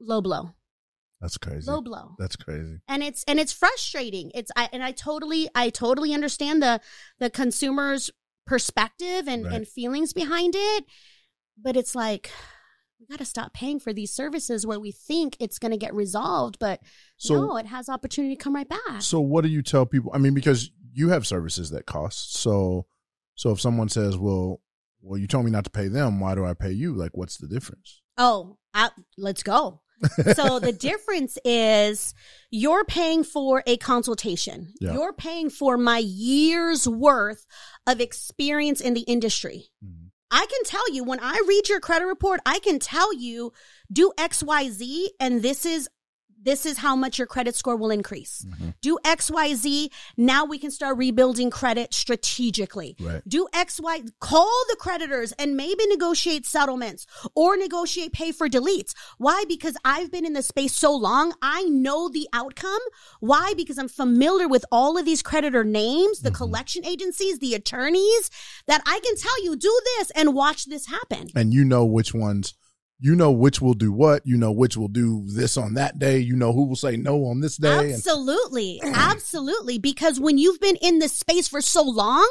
Low 0.00 0.20
blow, 0.20 0.50
That's 1.20 1.38
crazy. 1.38 1.70
low 1.70 1.80
blow. 1.80 2.14
That's 2.18 2.36
crazy. 2.36 2.80
And 2.88 3.02
it's, 3.02 3.24
and 3.26 3.40
it's 3.40 3.52
frustrating. 3.52 4.30
It's, 4.34 4.50
I, 4.56 4.68
and 4.72 4.82
I 4.82 4.92
totally, 4.92 5.48
I 5.54 5.70
totally 5.70 6.12
understand 6.12 6.62
the, 6.62 6.80
the 7.18 7.30
consumer's 7.30 8.10
perspective 8.46 9.26
and, 9.26 9.44
Right. 9.44 9.54
and 9.54 9.68
feelings 9.68 10.12
behind 10.12 10.54
it. 10.56 10.84
But 11.60 11.76
it's 11.76 11.94
like, 11.94 12.30
we 13.00 13.06
got 13.06 13.18
to 13.18 13.24
stop 13.24 13.52
paying 13.54 13.80
for 13.80 13.92
these 13.92 14.12
services 14.12 14.66
where 14.66 14.78
we 14.80 14.92
think 14.92 15.36
it's 15.40 15.58
going 15.58 15.72
to 15.72 15.78
get 15.78 15.94
resolved, 15.94 16.58
but 16.58 16.80
So 17.16 17.34
no, 17.46 17.56
it 17.56 17.66
has 17.66 17.88
opportunity 17.88 18.34
to 18.36 18.42
come 18.42 18.54
right 18.54 18.68
back. 18.68 19.00
So 19.00 19.20
what 19.20 19.42
do 19.42 19.48
you 19.50 19.62
tell 19.62 19.84
people? 19.86 20.10
I 20.14 20.18
mean, 20.18 20.34
because 20.34 20.70
you 20.92 21.08
have 21.10 21.26
services 21.26 21.70
that 21.70 21.86
cost. 21.86 22.34
So 22.36 22.86
so 23.34 23.50
if 23.50 23.60
someone 23.60 23.90
says, 23.90 24.16
"Well, 24.16 24.62
well, 25.02 25.18
you 25.18 25.26
told 25.26 25.44
me 25.44 25.50
not 25.50 25.64
to 25.64 25.70
pay 25.70 25.88
them. 25.88 26.20
Why 26.20 26.34
do 26.34 26.46
I 26.46 26.54
pay 26.54 26.72
you?" 26.72 26.94
Like, 26.94 27.10
what's 27.14 27.36
the 27.36 27.46
difference? 27.46 28.00
Oh, 28.16 28.56
I, 28.72 28.88
let's 29.18 29.42
go. 29.42 29.82
So 30.34 30.58
the 30.58 30.72
difference 30.72 31.38
is 31.44 32.14
you're 32.50 32.84
paying 32.84 33.24
for 33.24 33.62
a 33.66 33.76
consultation. 33.76 34.72
Yeah. 34.80 34.94
You're 34.94 35.12
paying 35.12 35.50
for 35.50 35.76
my 35.76 35.98
year's 35.98 36.86
worth 36.88 37.46
of 37.86 38.00
experience 38.00 38.80
in 38.80 38.94
the 38.94 39.02
industry. 39.02 39.70
Mhm. 39.84 40.10
I 40.30 40.46
can 40.46 40.64
tell 40.64 40.92
you 40.92 41.04
when 41.04 41.20
I 41.20 41.40
read 41.46 41.68
your 41.68 41.80
credit 41.80 42.06
report, 42.06 42.40
I 42.44 42.58
can 42.58 42.78
tell 42.78 43.14
you 43.14 43.52
do 43.92 44.12
XYZ 44.18 45.06
and 45.20 45.40
this 45.40 45.64
is 45.64 45.88
this 46.46 46.64
is 46.64 46.78
how 46.78 46.96
much 46.96 47.18
your 47.18 47.26
credit 47.26 47.54
score 47.54 47.76
will 47.76 47.90
increase. 47.90 48.46
Mhm. 48.48 48.74
Do 48.80 48.98
XYZ. 49.04 49.90
Now 50.16 50.44
we 50.44 50.58
can 50.58 50.70
start 50.70 50.96
rebuilding 50.96 51.50
credit 51.50 51.92
strategically. 51.92 52.96
Right. 53.00 53.20
Do 53.28 53.48
XY, 53.52 54.04
call 54.20 54.52
the 54.70 54.76
creditors 54.76 55.32
and 55.32 55.56
maybe 55.56 55.86
negotiate 55.88 56.46
settlements 56.46 57.04
or 57.34 57.56
negotiate 57.56 58.12
pay 58.12 58.32
for 58.32 58.48
deletes. 58.48 58.92
Why? 59.18 59.44
Because 59.48 59.76
I've 59.84 60.10
been 60.10 60.24
in 60.24 60.32
the 60.32 60.42
space 60.42 60.74
so 60.74 60.94
long. 60.94 61.34
I 61.42 61.64
know 61.64 62.08
the 62.08 62.28
outcome. 62.32 62.80
Why? 63.20 63.52
Because 63.54 63.76
I'm 63.76 63.88
familiar 63.88 64.48
with 64.48 64.64
all 64.70 64.96
of 64.96 65.04
these 65.04 65.22
creditor 65.22 65.64
names, 65.64 66.20
the 66.20 66.30
Mhm. 66.30 66.34
collection 66.36 66.86
agencies, 66.86 67.40
the 67.40 67.54
attorneys 67.54 68.30
that 68.68 68.82
I 68.86 69.00
can 69.00 69.16
tell 69.16 69.42
you 69.42 69.56
do 69.56 69.80
this 69.98 70.10
and 70.14 70.32
watch 70.34 70.66
this 70.66 70.86
happen. 70.86 71.30
And 71.34 71.52
you 71.52 71.64
know 71.64 71.84
which 71.84 72.14
ones. 72.14 72.54
You 72.98 73.14
know 73.14 73.30
which 73.30 73.60
will 73.60 73.74
do 73.74 73.92
what. 73.92 74.22
You 74.24 74.36
know 74.36 74.52
which 74.52 74.76
will 74.76 74.88
do 74.88 75.24
this 75.26 75.56
on 75.56 75.74
that 75.74 75.98
day. 75.98 76.18
You 76.18 76.34
know 76.34 76.52
who 76.52 76.66
will 76.66 76.76
say 76.76 76.96
no 76.96 77.26
on 77.26 77.40
this 77.40 77.56
day. 77.56 77.78
And 77.78 77.92
Absolutely. 77.92 78.80
Absolutely. 78.82 79.78
Because 79.78 80.18
when 80.18 80.38
you've 80.38 80.60
been 80.60 80.76
in 80.76 80.98
this 80.98 81.12
space 81.12 81.46
for 81.46 81.60
so 81.60 81.82
long, 81.82 82.28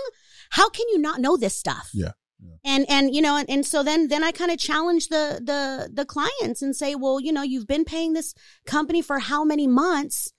how 0.49 0.69
can 0.69 0.85
you 0.89 0.97
not 0.97 1.19
know 1.19 1.37
this 1.37 1.55
stuff? 1.55 1.91
Yeah. 1.93 2.11
Yeah. 2.39 2.55
And, 2.65 2.85
and, 2.89 3.15
you 3.15 3.21
know, 3.21 3.37
and, 3.37 3.49
and 3.49 3.65
so 3.65 3.83
then, 3.83 4.07
then 4.07 4.23
I 4.23 4.31
kind 4.31 4.51
of 4.51 4.57
challenge 4.57 5.07
the, 5.07 5.39
the, 5.43 5.89
the 5.93 6.05
clients 6.05 6.61
and 6.61 6.75
say, 6.75 6.95
well, 6.95 7.19
you 7.19 7.31
know, 7.31 7.43
you've 7.43 7.67
been 7.67 7.85
paying 7.85 8.13
this 8.13 8.33
company 8.65 9.01
for 9.01 9.19
how 9.19 9.43
many 9.43 9.67
months? 9.67 10.31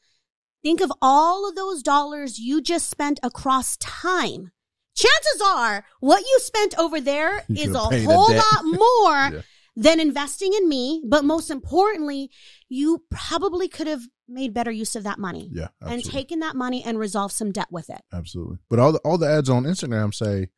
Think 0.63 0.81
of 0.81 0.93
all 1.01 1.49
of 1.49 1.55
those 1.55 1.83
dollars 1.83 2.39
you 2.39 2.61
just 2.61 2.91
spent 2.91 3.21
across 3.23 3.77
time. 3.77 4.51
Chances 4.97 5.43
are 5.45 5.85
what 6.01 6.23
you 6.23 6.39
spent 6.41 6.77
over 6.79 7.01
there 7.01 7.45
You 7.49 7.71
is 7.71 7.75
a 7.75 7.79
could've 7.79 8.05
a 8.05 8.13
whole 8.13 8.35
lot 8.35 8.65
more 8.65 9.31
Yeah. 9.33 9.41
Than 9.77 10.01
investing 10.01 10.53
in 10.53 10.69
me. 10.69 11.03
But 11.07 11.25
most 11.25 11.51
importantly, 11.51 12.31
you 12.69 13.03
probably 13.11 13.69
could 13.69 13.87
have 13.87 14.03
made 14.29 14.53
better 14.53 14.71
use 14.71 14.97
of 14.97 15.05
that 15.05 15.19
money 15.19 15.51
yeah, 15.53 15.69
and 15.81 16.03
taken 16.05 16.41
that 16.41 16.57
money 16.57 16.83
and 16.85 16.99
resolve 16.99 17.31
some 17.31 17.53
debt 17.53 17.69
with 17.71 17.91
it. 17.91 18.01
Absolutely. 18.13 18.59
But 18.69 18.79
all 18.79 18.93
the 18.93 18.99
all 19.01 19.19
the 19.19 19.29
ads 19.29 19.49
on 19.49 19.65
Instagram 19.65 20.13
say 20.13 20.49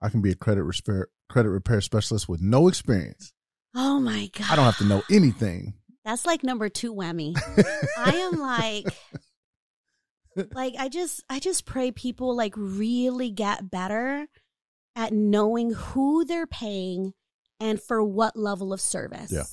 I 0.00 0.08
can 0.08 0.20
be 0.20 0.30
a 0.30 0.36
credit 0.36 0.62
repair 0.62 1.08
credit 1.28 1.50
repair 1.50 1.80
specialist 1.80 2.28
with 2.28 2.40
no 2.40 2.68
experience. 2.68 3.32
Oh 3.74 4.00
my 4.00 4.30
God. 4.36 4.46
I 4.50 4.56
don't 4.56 4.64
have 4.64 4.78
to 4.78 4.84
know 4.84 5.02
anything. 5.10 5.74
That's 6.04 6.24
like 6.24 6.42
number 6.42 6.68
two 6.68 6.94
whammy. 6.94 7.36
I 7.98 8.12
am 8.32 8.40
like, 8.40 8.86
like 10.52 10.74
I 10.78 10.88
just, 10.88 11.22
I 11.28 11.38
just 11.38 11.66
pray 11.66 11.90
people 11.90 12.34
like 12.34 12.54
really 12.56 13.30
get 13.30 13.70
better 13.70 14.26
at 14.96 15.12
knowing 15.12 15.72
who 15.72 16.24
they're 16.24 16.46
paying 16.46 17.12
and 17.60 17.80
for 17.80 18.02
what 18.02 18.36
level 18.36 18.72
of 18.72 18.80
service. 18.80 19.32
Yeah. 19.32 19.44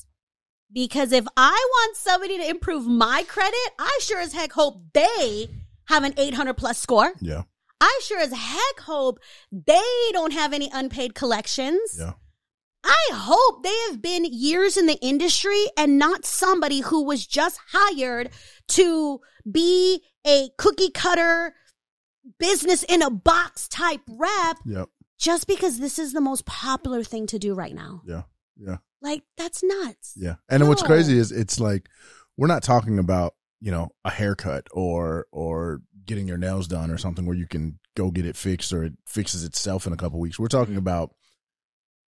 Because 0.71 1.11
if 1.11 1.25
I 1.37 1.51
want 1.51 1.97
somebody 1.97 2.37
to 2.37 2.49
improve 2.49 2.87
my 2.87 3.23
credit, 3.27 3.69
I 3.79 3.99
sure 4.01 4.19
as 4.19 4.33
heck 4.33 4.51
hope 4.53 4.81
they 4.93 5.49
have 5.87 6.03
an 6.03 6.13
800 6.17 6.55
plus 6.55 6.79
score. 6.79 7.13
Yeah. 7.21 7.43
I 7.79 7.99
sure 8.03 8.19
as 8.19 8.31
heck 8.31 8.79
hope 8.79 9.19
they 9.51 10.11
don't 10.11 10.33
have 10.33 10.53
any 10.53 10.69
unpaid 10.73 11.13
collections. 11.15 11.97
Yeah. 11.97 12.13
I 12.83 13.09
hope 13.13 13.63
they 13.63 13.75
have 13.89 14.01
been 14.01 14.25
years 14.25 14.77
in 14.77 14.85
the 14.85 14.99
industry 15.01 15.65
and 15.77 15.97
not 15.97 16.25
somebody 16.25 16.81
who 16.81 17.03
was 17.03 17.25
just 17.25 17.59
hired 17.71 18.29
to 18.69 19.21
be 19.49 20.03
a 20.25 20.49
cookie 20.57 20.91
cutter 20.91 21.55
business 22.39 22.83
in 22.83 23.01
a 23.01 23.09
box 23.09 23.67
type 23.67 24.01
rep 24.07 24.57
Yep. 24.65 24.89
Just 25.17 25.47
because 25.47 25.79
this 25.79 25.99
is 25.99 26.13
the 26.13 26.21
most 26.21 26.45
popular 26.45 27.03
thing 27.03 27.27
to 27.27 27.39
do 27.39 27.53
right 27.53 27.73
now. 27.73 28.01
Yeah. 28.05 28.23
Yeah. 28.57 28.77
Like 29.01 29.23
that's 29.37 29.63
nuts. 29.63 30.13
Yeah. 30.15 30.35
And 30.49 30.67
what's 30.67 30.83
crazy 30.83 31.17
is 31.17 31.31
it's 31.31 31.59
like 31.59 31.89
we're 32.37 32.47
not 32.47 32.63
talking 32.63 32.99
about, 32.99 33.35
you 33.61 33.71
know, 33.71 33.89
a 34.03 34.09
haircut 34.09 34.67
or 34.71 35.27
or 35.31 35.81
getting 36.05 36.27
your 36.27 36.37
nails 36.37 36.67
done 36.67 36.91
or 36.91 36.97
something 36.97 37.25
where 37.25 37.35
you 37.35 37.47
can 37.47 37.79
go 37.95 38.11
get 38.11 38.25
it 38.25 38.35
fixed 38.35 38.73
or 38.73 38.83
it 38.83 38.93
fixes 39.05 39.43
itself 39.43 39.87
in 39.87 39.93
a 39.93 39.97
couple 39.97 40.19
weeks. 40.19 40.39
We're 40.39 40.47
talking 40.47 40.77
about 40.77 41.13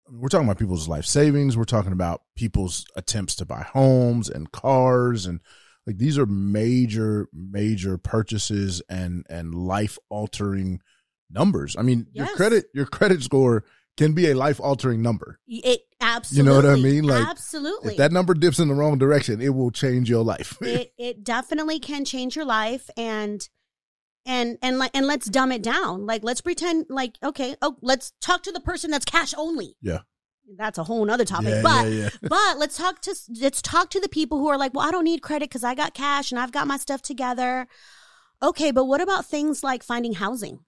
we're 0.10 0.30
talking 0.30 0.48
about 0.48 0.60
people's 0.60 0.88
life 0.88 1.06
savings. 1.06 1.58
We're 1.58 1.66
talking 1.66 1.92
about 1.92 2.22
people's 2.36 2.86
attempts 2.96 3.36
to 3.36 3.46
buy 3.46 3.64
homes 3.64 4.30
and 4.30 4.52
cars 4.52 5.26
and 5.26 5.42
like 5.86 5.98
these 5.98 6.18
are 6.18 6.26
major 6.26 7.28
major 7.34 7.98
purchases 7.98 8.82
and 8.90 9.26
and 9.30 9.56
life 9.56 9.98
altering 10.10 10.82
numbers. 11.30 11.76
I 11.78 11.82
mean, 11.82 12.08
your 12.14 12.28
credit 12.28 12.66
your 12.74 12.86
credit 12.86 13.24
score 13.24 13.64
can 13.98 14.14
be 14.14 14.30
a 14.30 14.36
life 14.36 14.60
altering 14.60 15.02
number. 15.02 15.40
It 15.48 15.82
absolutely. 16.00 16.38
You 16.38 16.62
know 16.62 16.70
what 16.70 16.78
I 16.78 16.82
mean? 16.82 17.04
Like, 17.04 17.28
absolutely. 17.28 17.94
If 17.94 17.98
that 17.98 18.12
number 18.12 18.34
dips 18.34 18.60
in 18.60 18.68
the 18.68 18.76
wrong 18.76 18.98
direction, 18.98 19.42
it 19.42 19.50
will 19.50 19.72
change 19.72 20.10
your 20.10 20.24
life. 20.24 20.58
it 20.62 20.94
it 20.98 21.24
definitely 21.24 21.80
can 21.80 22.06
change 22.06 22.36
your 22.36 22.46
life 22.46 22.90
and 22.96 23.48
and 24.28 24.58
and 24.62 24.78
like 24.78 24.92
and 24.94 25.08
let's 25.08 25.28
dumb 25.28 25.52
it 25.54 25.64
down 25.64 26.06
like 26.06 26.22
let's 26.22 26.42
pretend 26.42 26.86
like 26.90 27.18
okay 27.24 27.56
oh 27.62 27.78
let's 27.82 28.12
talk 28.22 28.44
to 28.44 28.52
the 28.52 28.60
person 28.60 28.92
that's 28.92 29.06
cash 29.06 29.34
only 29.38 29.78
Yeah. 29.82 30.00
that's 30.58 30.78
a 30.78 30.84
whole 30.84 31.06
nother 31.06 31.24
topic 31.24 31.48
yeah, 31.48 31.62
but 31.62 31.88
yeah, 31.88 32.02
yeah. 32.04 32.10
but 32.24 32.58
let's 32.58 32.76
talk 32.78 33.02
to 33.04 33.16
let's 33.40 33.62
talk 33.62 33.90
to 33.92 34.02
the 34.02 34.10
people 34.10 34.38
who 34.40 34.50
are 34.50 34.58
like 34.58 34.74
well 34.74 34.86
i 34.86 34.92
don't 34.92 35.06
need 35.06 35.22
credit 35.22 35.48
because 35.50 35.64
i 35.64 35.74
got 35.74 35.94
cash 35.94 36.32
and 36.32 36.40
i've 36.42 36.52
got 36.52 36.68
my 36.68 36.76
stuff 36.76 37.02
together 37.02 37.68
okay 38.44 38.72
but 38.72 38.84
what 38.84 39.00
about 39.00 39.26
things 39.26 39.64
like 39.64 39.82
finding 39.82 40.14
housing. 40.14 40.60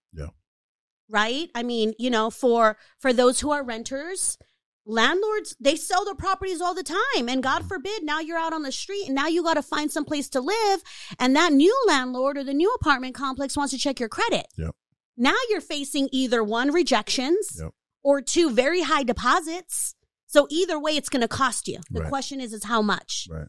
Right 1.10 1.50
i 1.56 1.64
mean 1.64 1.94
you 1.98 2.10
know 2.10 2.30
for 2.30 2.78
for 3.00 3.12
those 3.12 3.40
who 3.40 3.52
are 3.52 3.64
renters 3.64 4.38
landlords 4.86 5.56
they 5.60 5.76
sell 5.76 6.06
their 6.06 6.16
properties 6.16 6.62
all 6.62 6.74
the 6.74 6.84
time 6.84 7.28
and 7.30 7.44
god 7.44 7.68
forbid 7.68 8.04
now 8.04 8.20
you're 8.20 8.38
out 8.38 8.54
on 8.54 8.64
the 8.64 8.72
street 8.72 9.06
and 9.06 9.16
now 9.16 9.28
you 9.28 9.44
got 9.44 9.54
to 9.56 9.62
find 9.62 9.92
some 9.92 10.06
place 10.06 10.30
to 10.30 10.40
live 10.42 10.82
and 11.20 11.36
that 11.36 11.52
new 11.54 11.76
landlord 11.88 12.38
or 12.38 12.44
the 12.44 12.54
new 12.54 12.72
apartment 12.74 13.14
complex 13.14 13.56
wants 13.58 13.72
to 13.74 13.78
check 13.80 14.00
your 14.00 14.10
credit 14.10 14.48
Yep. 14.58 14.72
now 15.18 15.36
you're 15.50 15.62
facing 15.62 16.10
either 16.12 16.44
one 16.44 16.72
rejections 16.72 17.58
Yep. 17.60 17.72
or 18.04 18.22
two 18.22 18.50
very 18.52 18.82
high 18.82 19.04
deposits 19.04 19.96
so 20.26 20.48
either 20.50 20.80
way 20.80 20.92
it's 20.96 21.10
going 21.10 21.22
to 21.22 21.28
cost 21.28 21.68
you 21.68 21.80
the 21.92 22.02
Right. 22.02 22.10
question 22.10 22.40
is 22.42 22.54
is 22.54 22.64
how 22.64 22.82
much 22.82 23.28
Right. 23.30 23.48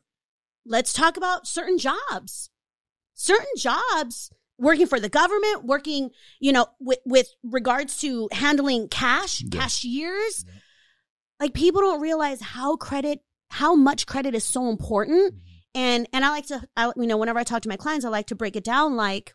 let's 0.67 0.93
talk 0.93 1.17
about 1.17 1.47
certain 1.47 1.79
jobs 1.79 2.51
certain 3.15 3.55
jobs 3.57 4.31
working 4.61 4.87
for 4.87 5.01
the 5.01 5.09
government 5.09 5.65
working 5.65 6.11
you 6.39 6.53
know 6.53 6.67
with 6.79 6.99
with 7.05 7.27
regards 7.43 7.99
to 7.99 8.29
handling 8.33 8.89
cash 8.89 9.43
Yeah. 9.43 9.61
cashiers 9.61 10.45
like 11.41 11.55
people 11.55 11.81
don't 11.81 12.01
realize 12.01 12.41
how 12.41 12.77
credit 12.77 13.21
how 13.51 13.75
much 13.75 14.07
credit 14.07 14.35
is 14.35 14.45
so 14.45 14.69
important 14.69 15.35
and 15.75 16.07
and 16.13 16.25
i 16.25 16.29
like 16.31 16.47
to 16.47 16.63
I, 16.77 16.93
you 16.97 17.07
know 17.07 17.17
whenever 17.17 17.39
i 17.39 17.45
talk 17.45 17.63
to 17.63 17.69
my 17.69 17.77
clients 17.77 18.05
i 18.05 18.09
like 18.11 18.27
to 18.29 18.35
break 18.37 18.55
it 18.57 18.65
down 18.65 18.97
like 18.97 19.35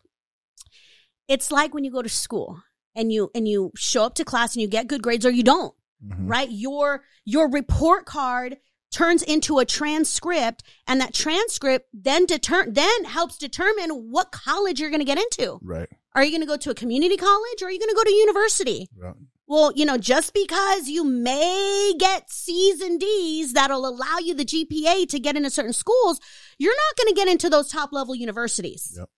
it's 1.28 1.50
like 1.50 1.74
when 1.74 1.84
you 1.84 1.90
go 1.90 2.02
to 2.02 2.08
school 2.08 2.62
and 2.94 3.12
you 3.12 3.30
and 3.34 3.46
you 3.48 3.72
show 3.76 4.04
up 4.04 4.14
to 4.14 4.24
class 4.24 4.54
and 4.54 4.62
you 4.62 4.68
get 4.68 4.86
good 4.86 5.02
grades 5.02 5.26
or 5.26 5.30
you 5.30 5.42
don't 5.42 5.74
Mhm. 6.04 6.28
right? 6.28 6.48
Your 6.50 7.04
your 7.24 7.50
report 7.50 8.04
card 8.04 8.58
turns 8.92 9.22
into 9.22 9.58
a 9.58 9.64
transcript, 9.64 10.62
and 10.86 11.00
that 11.00 11.14
transcript 11.14 11.88
then 11.92 12.26
deter- 12.26 12.70
then 12.70 13.04
helps 13.04 13.36
determine 13.38 13.90
what 14.10 14.32
college 14.32 14.80
you're 14.80 14.90
going 14.90 15.00
to 15.00 15.04
get 15.04 15.18
into. 15.18 15.58
Right. 15.62 15.88
Are 16.14 16.24
you 16.24 16.30
going 16.30 16.42
to 16.42 16.46
go 16.46 16.56
to 16.56 16.70
a 16.70 16.74
community 16.74 17.16
college 17.16 17.62
or 17.62 17.66
are 17.66 17.70
you 17.70 17.78
going 17.78 17.90
to 17.90 17.94
go 17.94 18.04
to 18.04 18.12
university? 18.12 18.88
Right. 18.96 19.14
Well, 19.46 19.72
you 19.76 19.84
know, 19.84 19.96
just 19.96 20.34
because 20.34 20.88
you 20.88 21.04
may 21.04 21.92
get 21.98 22.30
C's 22.30 22.80
and 22.80 22.98
D's 22.98 23.52
that'll 23.52 23.86
allow 23.86 24.18
you 24.18 24.34
the 24.34 24.44
GPA 24.44 25.08
to 25.08 25.20
get 25.20 25.36
into 25.36 25.50
certain 25.50 25.72
schools, 25.72 26.18
you're 26.58 26.74
not 26.74 26.96
going 26.96 27.14
to 27.14 27.20
get 27.20 27.28
into 27.28 27.48
those 27.48 27.70
top 27.70 27.92
level 27.92 28.14
universities. 28.14 28.94
Yep. 28.96 29.08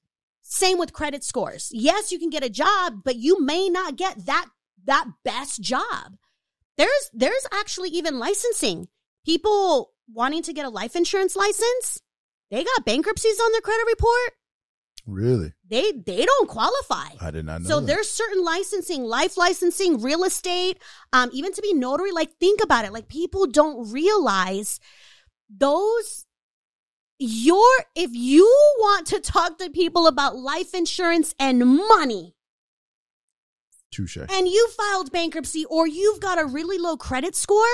Same 0.42 0.78
with 0.78 0.92
credit 0.92 1.24
scores. 1.24 1.70
Yes, 1.72 2.10
you 2.10 2.18
can 2.18 2.30
get 2.30 2.44
a 2.44 2.50
job, 2.50 3.02
but 3.04 3.16
you 3.16 3.40
may 3.42 3.68
not 3.68 3.96
get 3.96 4.26
that 4.26 4.46
that 4.86 5.06
best 5.24 5.60
job. 5.60 6.16
There's 6.76 7.10
there's 7.12 7.46
actually 7.52 7.90
even 7.90 8.18
licensing. 8.18 8.88
People 9.28 9.92
wanting 10.10 10.42
to 10.44 10.54
get 10.54 10.64
a 10.64 10.70
life 10.70 10.96
insurance 10.96 11.36
license, 11.36 12.00
they 12.50 12.64
got 12.64 12.86
bankruptcies 12.86 13.38
on 13.38 13.52
their 13.52 13.60
credit 13.60 13.84
report. 13.86 14.32
Really? 15.06 15.52
They 15.68 15.92
they 15.92 16.24
don't 16.24 16.48
qualify. 16.48 17.08
I 17.20 17.30
did 17.30 17.44
not 17.44 17.60
know. 17.60 17.68
So 17.68 17.80
that. 17.80 17.86
there's 17.86 18.10
certain 18.10 18.42
licensing, 18.42 19.04
life 19.04 19.36
licensing, 19.36 20.00
real 20.00 20.24
estate, 20.24 20.78
um, 21.12 21.28
even 21.34 21.52
to 21.52 21.60
be 21.60 21.74
notary. 21.74 22.10
Like, 22.10 22.38
think 22.40 22.62
about 22.62 22.86
it. 22.86 22.92
Like, 22.94 23.08
people 23.08 23.46
don't 23.46 23.92
realize 23.92 24.80
those. 25.54 26.24
Your 27.18 27.68
if 27.94 28.10
you 28.14 28.44
want 28.78 29.08
to 29.08 29.20
talk 29.20 29.58
to 29.58 29.68
people 29.68 30.06
about 30.06 30.36
life 30.36 30.72
insurance 30.72 31.34
and 31.38 31.66
money, 31.66 32.34
touche. 33.90 34.16
and 34.16 34.48
you 34.48 34.68
filed 34.68 35.12
bankruptcy 35.12 35.64
or 35.66 35.86
you've 35.86 36.20
got 36.20 36.40
a 36.40 36.46
really 36.46 36.78
low 36.78 36.96
credit 36.96 37.34
score, 37.34 37.66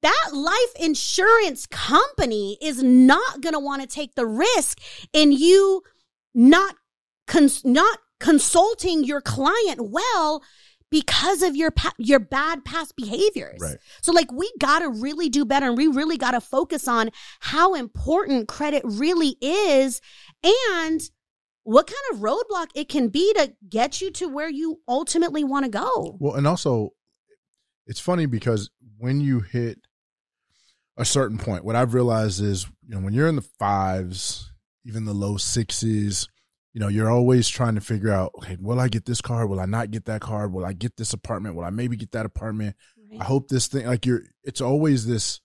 that 0.00 0.30
life 0.32 0.72
insurance 0.80 1.66
company 1.66 2.58
is 2.62 2.82
not 2.82 3.40
going 3.40 3.52
to 3.52 3.60
want 3.60 3.82
to 3.82 3.88
take 3.88 4.14
the 4.14 4.26
risk 4.26 4.80
in 5.12 5.32
you 5.32 5.82
not 6.34 6.76
cons- 7.26 7.64
not 7.64 7.98
consulting 8.18 9.04
your 9.04 9.20
client 9.20 9.80
well 9.90 10.42
because 10.90 11.42
of 11.42 11.56
your 11.56 11.70
pa- 11.70 11.94
your 11.98 12.20
bad 12.20 12.64
past 12.64 12.94
behaviors. 12.96 13.58
Right. 13.60 13.76
So 14.02 14.12
like 14.12 14.30
we 14.30 14.50
got 14.58 14.80
to 14.80 14.90
really 14.90 15.28
do 15.28 15.44
better 15.44 15.66
and 15.66 15.76
we 15.76 15.88
really 15.88 16.18
got 16.18 16.32
to 16.32 16.40
focus 16.40 16.86
on 16.86 17.10
how 17.40 17.74
important 17.74 18.46
credit 18.46 18.82
really 18.84 19.36
is 19.40 20.00
and 20.44 21.00
what 21.64 21.86
kind 21.86 22.02
of 22.12 22.20
roadblock 22.20 22.68
it 22.74 22.88
can 22.88 23.08
be 23.08 23.32
to 23.34 23.52
get 23.68 24.00
you 24.00 24.10
to 24.10 24.28
where 24.28 24.50
you 24.50 24.80
ultimately 24.86 25.44
want 25.44 25.64
to 25.64 25.70
go. 25.70 26.16
Well, 26.18 26.34
and 26.34 26.46
also, 26.46 26.92
it's 27.86 28.00
funny 28.00 28.26
because 28.26 28.70
when 28.98 29.20
you 29.20 29.40
hit 29.40 29.78
a 30.96 31.04
certain 31.04 31.38
point, 31.38 31.64
what 31.64 31.76
I've 31.76 31.94
realized 31.94 32.42
is, 32.42 32.66
you 32.86 32.94
know, 32.94 33.00
when 33.00 33.14
you're 33.14 33.28
in 33.28 33.36
the 33.36 33.48
fives, 33.58 34.52
even 34.84 35.04
the 35.04 35.12
low 35.14 35.36
sixes, 35.36 36.28
you 36.72 36.80
know, 36.80 36.88
you're 36.88 37.10
always 37.10 37.48
trying 37.48 37.74
to 37.74 37.80
figure 37.80 38.10
out, 38.10 38.32
okay, 38.38 38.56
will 38.60 38.80
I 38.80 38.88
get 38.88 39.04
this 39.04 39.20
card? 39.20 39.48
Will 39.48 39.60
I 39.60 39.66
not 39.66 39.90
get 39.90 40.06
that 40.06 40.20
card? 40.20 40.52
Will 40.52 40.64
I 40.64 40.72
get 40.72 40.96
this 40.96 41.12
apartment? 41.12 41.54
Will 41.54 41.64
I 41.64 41.70
maybe 41.70 41.96
get 41.96 42.12
that 42.12 42.26
apartment? 42.26 42.76
I 43.20 43.24
hope 43.24 43.48
this 43.48 43.66
thing, 43.66 43.86
like 43.86 44.06
you're, 44.06 44.22
it's 44.42 44.62
always 44.62 45.06
this, 45.06 45.40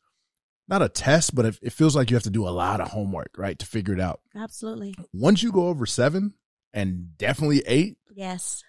not 0.70 0.82
a 0.82 0.88
test, 0.88 1.36
but 1.36 1.46
it, 1.46 1.60
it 1.62 1.74
feels 1.74 1.98
like 1.98 2.10
you 2.10 2.16
have 2.16 2.24
to 2.24 2.30
do 2.30 2.48
a 2.48 2.50
lot 2.50 2.80
of 2.80 2.90
homework, 2.90 3.32
right, 3.38 3.60
to 3.60 3.66
figure 3.66 3.94
it 3.94 4.00
out. 4.00 4.22
Absolutely. 4.36 4.96
Once 5.12 5.44
you 5.44 5.52
go 5.52 5.68
over 5.68 5.86
seven 5.86 6.34
and 6.74 7.18
definitely 7.18 7.64
eight, 7.68 7.98
Yes. 8.16 8.64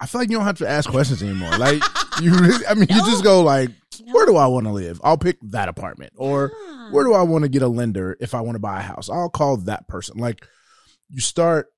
I 0.00 0.06
feel 0.06 0.20
like 0.20 0.30
you 0.30 0.36
don't 0.36 0.46
have 0.46 0.58
to 0.58 0.68
ask 0.68 0.90
questions 0.90 1.22
anymore. 1.22 1.56
Like 1.58 1.82
you 2.20 2.32
really, 2.34 2.66
I 2.66 2.74
mean, 2.74 2.86
you 2.90 3.00
just 3.06 3.24
go 3.24 3.42
like, 3.42 3.70
where 4.10 4.26
do 4.26 4.36
I 4.36 4.46
want 4.46 4.66
to 4.66 4.72
live? 4.72 5.00
I'll 5.02 5.16
pick 5.18 5.38
that 5.42 5.68
apartment. 5.68 6.12
Or 6.16 6.52
Yeah. 6.68 6.90
where 6.90 7.04
do 7.04 7.14
I 7.14 7.22
want 7.22 7.44
to 7.44 7.48
get 7.48 7.62
a 7.62 7.68
lender 7.68 8.16
if 8.20 8.34
I 8.34 8.40
want 8.42 8.56
to 8.56 8.60
buy 8.60 8.78
a 8.78 8.82
house? 8.82 9.08
I'll 9.08 9.30
call 9.30 9.56
that 9.58 9.88
person. 9.88 10.18
Like 10.18 10.46
you 11.08 11.20
start, 11.20 11.68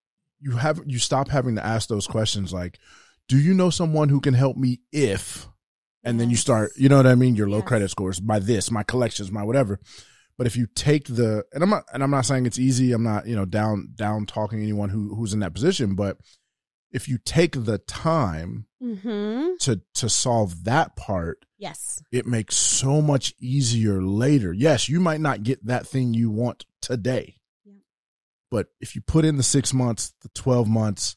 you 0.41 0.53
have, 0.53 0.81
you 0.87 0.99
stop 0.99 1.29
having 1.29 1.55
to 1.57 1.65
ask 1.65 1.89
those 1.89 2.07
questions. 2.07 2.53
Like, 2.53 2.79
do 3.29 3.39
you 3.39 3.55
know 3.55 3.71
someone 3.71 4.09
who 4.09 4.21
can 4.21 4.35
help 4.35 4.57
me 4.57 4.81
if, 4.93 5.47
and 6.05 6.19
then 6.19 6.31
you 6.31 6.37
start, 6.37 6.73
you 6.77 6.89
know 6.89 6.97
what 6.97 7.07
I 7.07 7.15
mean? 7.15 7.37
Your 7.37 7.49
low 7.49 7.59
Yes. 7.59 7.67
credit 7.69 7.91
scores 7.91 8.19
by 8.21 8.39
this, 8.39 8.71
my 8.71 8.83
collections, 8.83 9.31
my 9.31 9.43
whatever. 9.43 9.79
But 10.39 10.47
if 10.47 10.57
you 10.57 10.67
take 10.75 11.07
the, 11.09 11.45
and 11.53 11.63
I'm 11.63 11.71
not, 11.71 11.85
and 11.93 12.03
I'm 12.03 12.11
not 12.13 12.25
saying 12.25 12.47
it's 12.47 12.59
easy. 12.59 12.93
I'm 12.93 13.03
not, 13.03 13.27
you 13.27 13.35
know, 13.37 13.45
down, 13.45 13.89
down 13.97 14.25
talking 14.27 14.61
anyone 14.63 14.89
who, 14.91 15.15
who's 15.15 15.35
in 15.35 15.41
that 15.41 15.53
position. 15.55 15.95
But 15.97 16.17
if 16.93 17.09
you 17.09 17.19
take 17.19 17.53
the 17.65 17.79
time 17.79 18.67
Mm-hmm. 18.81 19.55
to, 19.59 19.81
to 19.95 20.09
solve 20.09 20.63
that 20.65 20.95
part, 20.95 21.45
Yes. 21.59 22.01
it 22.13 22.27
makes 22.27 22.55
so 22.55 23.03
much 23.03 23.35
easier 23.41 24.01
later. 24.01 24.53
Yes, 24.53 24.89
you 24.89 25.01
might 25.01 25.21
not 25.21 25.43
get 25.43 25.67
that 25.67 25.85
thing 25.85 26.15
you 26.15 26.31
want 26.31 26.65
today. 26.81 27.41
Yeah. 27.65 27.73
But 28.53 28.69
if 28.81 28.95
you 28.95 29.01
put 29.01 29.25
in 29.25 29.37
the 29.37 29.43
six 29.43 29.75
months, 29.75 30.15
the 30.23 30.29
12 30.37 30.69
months, 30.69 31.17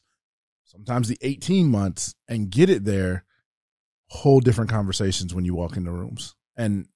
sometimes 0.64 1.06
the 1.06 1.18
18 1.22 1.68
months 1.68 2.16
and 2.26 2.50
get 2.50 2.68
it 2.68 2.84
there, 2.84 3.24
whole 4.08 4.40
different 4.40 4.70
conversations 4.70 5.32
when 5.32 5.44
you 5.44 5.54
walk 5.54 5.76
into 5.76 5.92
rooms. 5.92 6.34
And 6.56 6.88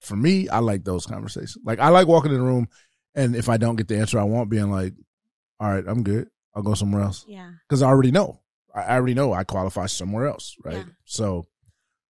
for 0.00 0.16
me, 0.16 0.48
I 0.48 0.60
like 0.60 0.84
those 0.84 1.04
conversations. 1.04 1.58
Like 1.66 1.80
I 1.80 1.90
like 1.90 2.06
walking 2.08 2.32
in 2.32 2.40
a 2.40 2.44
room 2.44 2.68
and 3.14 3.36
if 3.36 3.50
I 3.50 3.58
don't 3.58 3.76
get 3.76 3.88
the 3.88 3.98
answer 3.98 4.18
I 4.18 4.24
want, 4.24 4.48
being 4.48 4.70
like, 4.70 4.94
all 5.60 5.68
right, 5.70 5.84
I'm 5.86 6.02
good. 6.02 6.28
I'll 6.54 6.62
go 6.62 6.74
somewhere 6.74 7.02
else. 7.02 7.24
Yeah. 7.28 7.50
Cause 7.68 7.82
I 7.82 7.86
already 7.88 8.10
know. 8.10 8.40
I 8.74 8.96
already 8.96 9.14
know 9.14 9.32
I 9.32 9.44
qualify 9.44 9.86
somewhere 9.86 10.26
else. 10.26 10.56
Right. 10.64 10.76
Yeah. 10.76 10.84
So 11.04 11.46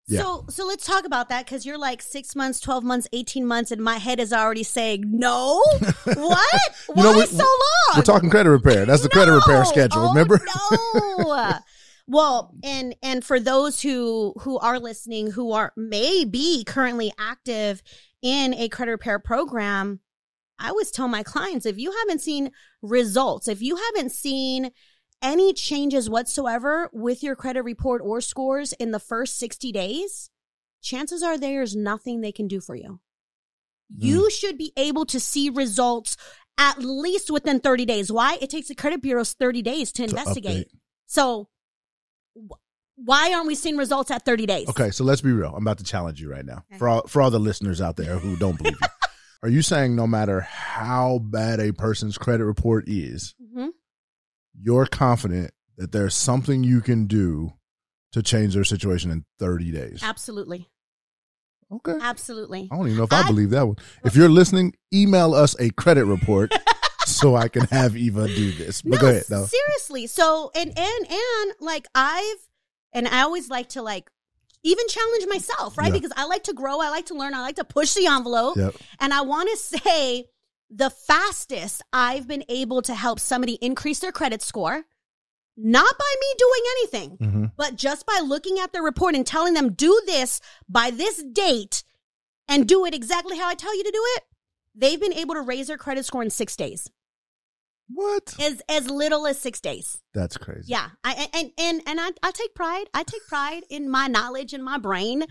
Yeah. 0.06 0.20
So 0.20 0.46
so 0.48 0.66
let's 0.66 0.86
talk 0.86 1.04
about 1.06 1.28
that 1.30 1.44
because 1.46 1.64
you're 1.66 1.78
like 1.78 2.02
six 2.02 2.34
months, 2.36 2.60
twelve 2.60 2.84
months, 2.84 3.08
eighteen 3.12 3.46
months, 3.46 3.70
and 3.70 3.82
my 3.82 3.96
head 3.96 4.20
is 4.20 4.32
already 4.32 4.62
saying 4.62 5.04
no. 5.06 5.62
what? 6.04 6.06
Why 6.16 6.44
You 6.96 7.02
know, 7.02 7.18
we- 7.18 7.26
so 7.26 7.38
long? 7.38 7.96
We're 7.96 8.02
talking 8.02 8.30
credit 8.30 8.50
repair. 8.50 8.86
That's 8.86 9.02
the 9.02 9.08
credit 9.08 9.32
repair 9.32 9.64
schedule. 9.64 10.02
Oh, 10.02 10.08
remember? 10.08 10.40
no. 10.78 11.58
well, 12.06 12.54
and 12.64 12.94
and 13.02 13.24
for 13.24 13.38
those 13.40 13.80
who 13.80 14.34
who 14.40 14.58
are 14.58 14.78
listening, 14.78 15.30
who 15.30 15.52
are 15.52 15.72
may 15.76 16.24
be 16.24 16.64
currently 16.64 17.12
active 17.18 17.82
in 18.22 18.54
a 18.54 18.68
credit 18.68 18.92
repair 18.92 19.18
program, 19.18 20.00
I 20.64 20.68
always 20.70 20.90
tell 20.90 21.08
my 21.08 21.22
clients 21.22 21.66
if 21.66 21.78
you 21.78 21.92
haven't 21.92 22.20
seen 22.20 22.50
results, 22.82 23.48
if 23.48 23.60
you 23.60 23.76
haven't 23.76 24.12
seen 24.12 24.70
any 25.22 25.52
changes 25.52 26.08
whatsoever 26.08 26.88
with 26.92 27.22
your 27.22 27.36
credit 27.36 27.62
report 27.62 28.00
or 28.04 28.20
scores 28.20 28.72
in 28.74 28.90
the 28.90 28.98
first 28.98 29.38
60 29.38 29.72
days, 29.72 30.30
chances 30.82 31.22
are 31.22 31.36
there's 31.38 31.76
nothing 31.76 32.20
they 32.20 32.32
can 32.32 32.48
do 32.48 32.60
for 32.60 32.74
you. 32.74 33.00
Hmm. 33.94 34.06
You 34.06 34.30
should 34.30 34.56
be 34.58 34.72
able 34.76 35.04
to 35.06 35.20
see 35.20 35.50
results 35.50 36.16
at 36.56 36.78
least 36.78 37.30
within 37.30 37.60
30 37.60 37.84
days. 37.84 38.10
Why? 38.12 38.38
It 38.40 38.48
takes 38.48 38.68
the 38.68 38.74
credit 38.74 39.02
bureaus 39.02 39.34
30 39.34 39.60
days 39.62 39.92
to 39.92 40.06
To 40.06 40.10
investigate. 40.10 40.68
update. 40.68 40.78
So 41.06 41.48
wh- 42.36 42.54
why 42.96 43.32
aren't 43.34 43.46
we 43.48 43.54
seeing 43.54 43.76
results 43.76 44.10
at 44.10 44.24
30 44.24 44.46
days? 44.46 44.68
Okay, 44.68 44.90
so 44.90 45.04
let's 45.04 45.20
be 45.20 45.32
real. 45.32 45.54
I'm 45.54 45.62
about 45.64 45.78
to 45.78 45.84
challenge 45.84 46.20
you 46.20 46.30
right 46.30 46.44
now 46.44 46.64
Okay. 46.70 46.78
for 46.78 46.88
all 46.88 47.02
for 47.06 47.20
all 47.22 47.30
the 47.30 47.40
listeners 47.40 47.80
out 47.80 47.96
there 47.96 48.18
who 48.18 48.36
don't 48.36 48.56
believe 48.56 48.76
you. 48.80 48.88
Are 49.44 49.50
you 49.50 49.60
saying 49.62 49.94
no 49.94 50.06
matter 50.06 50.40
how 50.40 51.18
bad 51.22 51.60
a 51.60 51.72
person's 51.72 52.16
credit 52.18 52.44
report 52.46 52.84
is, 52.88 53.34
hmm 53.52 53.68
you're 54.58 54.86
confident 54.86 55.50
that 55.76 55.92
there's 55.92 56.14
something 56.14 56.62
you 56.64 56.80
can 56.80 57.06
do 57.06 57.52
to 58.12 58.22
change 58.22 58.54
their 58.54 58.64
situation 58.64 59.10
in 59.10 59.24
30 59.40 59.70
days? 59.72 60.00
Absolutely. 60.02 60.68
Okay. 61.72 61.98
Absolutely. 62.00 62.68
I 62.72 62.76
don't 62.76 62.86
even 62.86 62.96
know 62.98 63.04
if 63.04 63.12
I, 63.12 63.20
I- 63.22 63.26
believe 63.26 63.50
that 63.50 63.66
one. 63.66 63.76
If 64.04 64.16
you're 64.16 64.28
listening, 64.28 64.74
email 64.94 65.34
us 65.34 65.56
a 65.60 65.70
credit 65.70 66.04
report 66.04 66.54
so 67.04 67.34
I 67.36 67.48
can 67.48 67.64
have 67.66 67.96
Eva 67.96 68.28
do 68.28 68.52
this. 68.52 68.80
But 68.82 68.92
no, 68.92 68.98
go 68.98 69.08
ahead, 69.08 69.24
though. 69.28 69.44
seriously. 69.46 70.06
So 70.06 70.50
and 70.54 70.68
and 70.78 71.06
and 71.10 71.52
like 71.60 71.86
I've 71.94 72.38
and 72.92 73.08
I 73.08 73.22
always 73.22 73.50
like 73.50 73.70
to 73.70 73.82
like 73.82 74.08
even 74.64 74.88
challenge 74.88 75.26
myself, 75.28 75.78
right? 75.78 75.88
Yeah. 75.88 75.92
Because 75.92 76.12
I 76.16 76.24
like 76.24 76.44
to 76.44 76.54
grow, 76.54 76.80
I 76.80 76.88
like 76.88 77.06
to 77.06 77.14
learn, 77.14 77.34
I 77.34 77.40
like 77.42 77.56
to 77.56 77.64
push 77.64 77.94
the 77.94 78.06
envelope. 78.06 78.56
Yep. 78.56 78.74
And 78.98 79.14
I 79.14 79.20
want 79.20 79.50
to 79.50 79.56
say 79.56 80.26
the 80.70 80.90
fastest 80.90 81.82
I've 81.92 82.26
been 82.26 82.44
able 82.48 82.82
to 82.82 82.94
help 82.94 83.20
somebody 83.20 83.54
increase 83.54 84.00
their 84.00 84.10
credit 84.10 84.42
score, 84.42 84.84
not 85.56 85.98
by 85.98 86.14
me 86.20 86.34
doing 86.38 86.62
anything, 86.72 87.16
hmm 87.18 87.44
but 87.56 87.76
just 87.76 88.04
by 88.04 88.20
looking 88.24 88.58
at 88.58 88.72
their 88.72 88.82
report 88.82 89.14
and 89.14 89.24
telling 89.24 89.54
them, 89.54 89.72
do 89.72 90.02
this 90.06 90.40
by 90.68 90.90
this 90.90 91.22
date 91.22 91.84
and 92.48 92.66
do 92.66 92.84
it 92.84 92.94
exactly 92.94 93.38
how 93.38 93.46
I 93.46 93.54
tell 93.54 93.76
you 93.76 93.84
to 93.84 93.90
do 93.90 94.02
it, 94.16 94.24
they've 94.74 95.00
been 95.00 95.12
able 95.12 95.34
to 95.34 95.40
raise 95.40 95.68
their 95.68 95.78
credit 95.78 96.04
score 96.04 96.22
in 96.22 96.30
six 96.30 96.56
days, 96.56 96.90
What? 97.88 98.34
as, 98.40 98.62
as 98.68 98.88
little 98.88 99.26
as 99.26 99.38
six 99.38 99.60
days. 99.60 99.98
That's 100.14 100.36
crazy. 100.36 100.64
Yeah. 100.68 100.88
I, 101.02 101.28
and, 101.34 101.50
and, 101.58 101.82
and 101.86 102.00
I, 102.00 102.10
I 102.22 102.30
take 102.30 102.54
pride. 102.54 102.86
I 102.94 103.02
take 103.02 103.26
pride 103.28 103.62
in 103.68 103.90
my 103.90 104.06
knowledge 104.06 104.54
and 104.54 104.64
my 104.64 104.78
brain. 104.78 105.24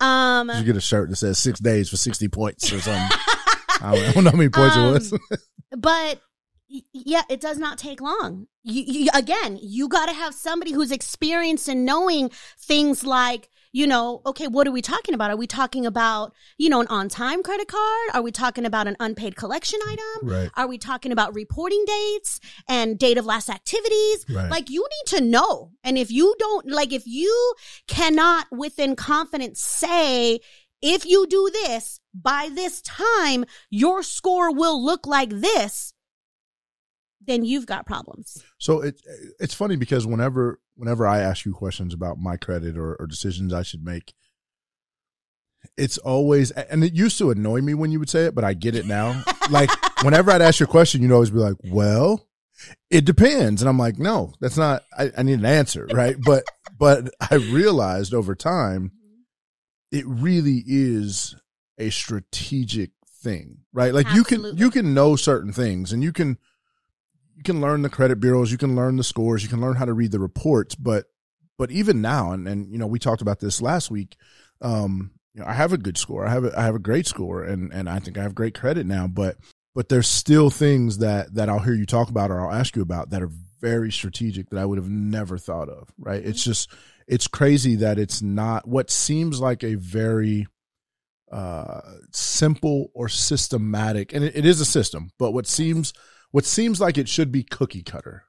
Um, 0.00 0.48
Did 0.48 0.58
you 0.58 0.64
get 0.64 0.76
a 0.76 0.80
shirt 0.80 1.10
that 1.10 1.16
says 1.16 1.38
six 1.38 1.60
days 1.60 1.88
for 1.88 1.96
60 1.96 2.28
points 2.28 2.72
or 2.72 2.80
something? 2.80 3.18
I 3.82 3.94
don't, 3.94 4.08
I 4.08 4.12
don't 4.12 4.24
know 4.24 4.30
how 4.30 4.36
many 4.36 4.50
points 4.50 4.76
Um, 4.76 4.88
it 4.88 4.92
was. 4.92 5.18
but 5.78 6.20
yeah, 6.92 7.22
it 7.28 7.40
does 7.40 7.58
not 7.58 7.78
take 7.78 8.00
long. 8.00 8.46
You, 8.62 8.82
you 8.82 9.10
again, 9.14 9.58
you 9.60 9.88
got 9.88 10.06
to 10.06 10.12
have 10.12 10.34
somebody 10.34 10.72
who's 10.72 10.92
experienced 10.92 11.68
in 11.68 11.84
knowing 11.84 12.30
things 12.58 13.04
like, 13.04 13.48
you 13.72 13.86
know, 13.86 14.20
okay, 14.26 14.48
what 14.48 14.66
are 14.66 14.72
we 14.72 14.82
talking 14.82 15.14
about? 15.14 15.30
Are 15.30 15.36
we 15.36 15.46
talking 15.46 15.86
about, 15.86 16.32
you 16.58 16.68
know, 16.68 16.80
an 16.80 16.88
on-time 16.88 17.42
credit 17.42 17.68
card? 17.68 18.10
Are 18.14 18.22
we 18.22 18.32
talking 18.32 18.64
about 18.64 18.88
an 18.88 18.96
unpaid 18.98 19.36
collection 19.36 19.78
item? 19.86 20.28
right. 20.28 20.50
Are 20.56 20.66
we 20.66 20.78
talking 20.78 21.12
about 21.12 21.34
reporting 21.34 21.84
dates 21.86 22.40
and 22.68 22.98
date 22.98 23.18
of 23.18 23.26
last 23.26 23.48
activities? 23.48 24.26
Right. 24.28 24.50
Like 24.50 24.70
you 24.70 24.82
need 24.82 25.18
to 25.18 25.24
know. 25.24 25.70
And 25.84 25.96
if 25.96 26.10
you 26.10 26.34
don't, 26.38 26.70
like 26.70 26.92
if 26.92 27.06
you 27.06 27.54
cannot 27.86 28.46
within 28.50 28.96
confidence 28.96 29.60
say, 29.60 30.40
if 30.82 31.04
you 31.04 31.26
do 31.26 31.50
this 31.52 32.00
by 32.14 32.48
this 32.52 32.80
time, 32.82 33.44
your 33.68 34.02
score 34.02 34.52
will 34.52 34.82
look 34.82 35.06
like 35.06 35.30
this, 35.30 35.92
then 37.20 37.44
you've 37.44 37.66
got 37.66 37.86
problems. 37.86 38.42
So 38.58 38.80
it 38.80 39.00
it's 39.38 39.54
funny 39.54 39.76
because 39.76 40.06
whenever 40.06 40.58
whenever 40.80 41.06
I 41.06 41.20
ask 41.20 41.44
you 41.44 41.52
questions 41.52 41.92
about 41.92 42.18
my 42.18 42.38
credit 42.38 42.78
or, 42.78 42.94
or 42.94 43.06
decisions 43.06 43.52
I 43.52 43.62
should 43.62 43.84
make, 43.84 44.14
it's 45.76 45.98
always 45.98 46.50
and 46.52 46.82
it 46.82 46.94
used 46.94 47.18
to 47.18 47.30
annoy 47.30 47.60
me 47.60 47.74
when 47.74 47.92
you 47.92 47.98
would 47.98 48.08
say 48.08 48.24
it, 48.24 48.34
but 48.34 48.44
I 48.44 48.54
get 48.54 48.74
it 48.74 48.86
now. 48.86 49.22
like 49.50 49.70
whenever 50.02 50.30
I'd 50.30 50.40
ask 50.40 50.58
you 50.58 50.64
a 50.64 50.68
question, 50.68 51.02
you'd 51.02 51.12
always 51.12 51.28
be 51.28 51.36
like, 51.36 51.56
"Well, 51.64 52.26
it 52.88 53.04
depends," 53.04 53.60
and 53.60 53.68
I'm 53.68 53.78
like, 53.78 53.98
"No, 53.98 54.32
that's 54.40 54.56
not. 54.56 54.84
I, 54.96 55.10
I 55.18 55.22
need 55.22 55.38
an 55.38 55.44
answer, 55.44 55.86
right?" 55.92 56.16
But 56.18 56.44
but 56.78 57.10
I 57.30 57.34
realized 57.34 58.14
over 58.14 58.34
time, 58.34 58.92
mm-hmm. 58.96 59.98
it 59.98 60.06
really 60.06 60.64
is 60.66 61.36
a 61.78 61.90
strategic 61.90 62.92
thing, 63.22 63.58
right? 63.74 63.92
Like 63.92 64.10
you 64.14 64.24
can 64.24 64.56
you 64.56 64.70
can 64.70 64.94
know 64.94 65.14
certain 65.14 65.52
things 65.52 65.92
and 65.92 66.02
you 66.02 66.12
can 66.12 66.38
you 67.40 67.44
can 67.44 67.62
learn 67.62 67.80
the 67.80 67.88
credit 67.88 68.20
bureaus, 68.20 68.52
you 68.52 68.58
can 68.58 68.76
learn 68.76 68.98
the 68.98 69.02
scores, 69.02 69.42
you 69.42 69.48
can 69.48 69.62
learn 69.62 69.74
how 69.74 69.86
to 69.86 69.94
read 69.94 70.12
the 70.12 70.18
reports, 70.18 70.74
but 70.74 71.06
but 71.56 71.70
even 71.70 72.02
now, 72.02 72.32
and 72.32 72.46
and 72.46 72.70
you 72.70 72.76
know, 72.76 72.86
we 72.86 72.98
talked 72.98 73.22
about 73.22 73.40
this 73.40 73.62
last 73.62 73.90
week. 73.90 74.16
Um, 74.60 75.12
you 75.32 75.40
know, 75.40 75.46
I 75.46 75.54
have 75.54 75.72
a 75.72 75.78
good 75.78 75.96
score. 75.96 76.26
I 76.26 76.30
have 76.30 76.44
a, 76.44 76.58
I 76.58 76.64
have 76.64 76.74
a 76.74 76.78
great 76.78 77.06
score, 77.06 77.42
and 77.42 77.72
and 77.72 77.88
I 77.88 77.98
think 77.98 78.18
I 78.18 78.22
have 78.22 78.34
great 78.34 78.54
credit 78.54 78.84
now. 78.84 79.06
But 79.06 79.38
but 79.74 79.88
there's 79.88 80.06
still 80.06 80.50
things 80.50 80.98
that 80.98 81.34
that 81.34 81.48
I'll 81.48 81.60
hear 81.60 81.72
you 81.72 81.86
talk 81.86 82.10
about 82.10 82.30
or 82.30 82.40
I'll 82.40 82.52
ask 82.52 82.76
you 82.76 82.82
about 82.82 83.08
that 83.10 83.22
are 83.22 83.30
very 83.58 83.90
strategic 83.90 84.50
that 84.50 84.58
I 84.58 84.66
would 84.66 84.76
have 84.76 84.90
never 84.90 85.38
thought 85.38 85.70
of. 85.70 85.88
Right? 85.98 86.22
It's 86.22 86.44
just 86.44 86.70
it's 87.08 87.26
crazy 87.26 87.76
that 87.76 87.98
it's 87.98 88.20
not 88.20 88.68
what 88.68 88.90
seems 88.90 89.40
like 89.40 89.64
a 89.64 89.76
very 89.76 90.46
uh 91.32 91.80
simple 92.12 92.90
or 92.92 93.08
systematic 93.08 94.12
and 94.12 94.24
it, 94.24 94.34
it 94.34 94.44
is 94.44 94.60
a 94.60 94.64
system 94.64 95.12
but 95.16 95.30
what 95.30 95.46
seems 95.46 95.92
what 96.30 96.44
seems 96.44 96.80
like 96.80 96.96
it 96.98 97.08
should 97.08 97.30
be 97.32 97.42
cookie 97.42 97.82
cutter 97.82 98.24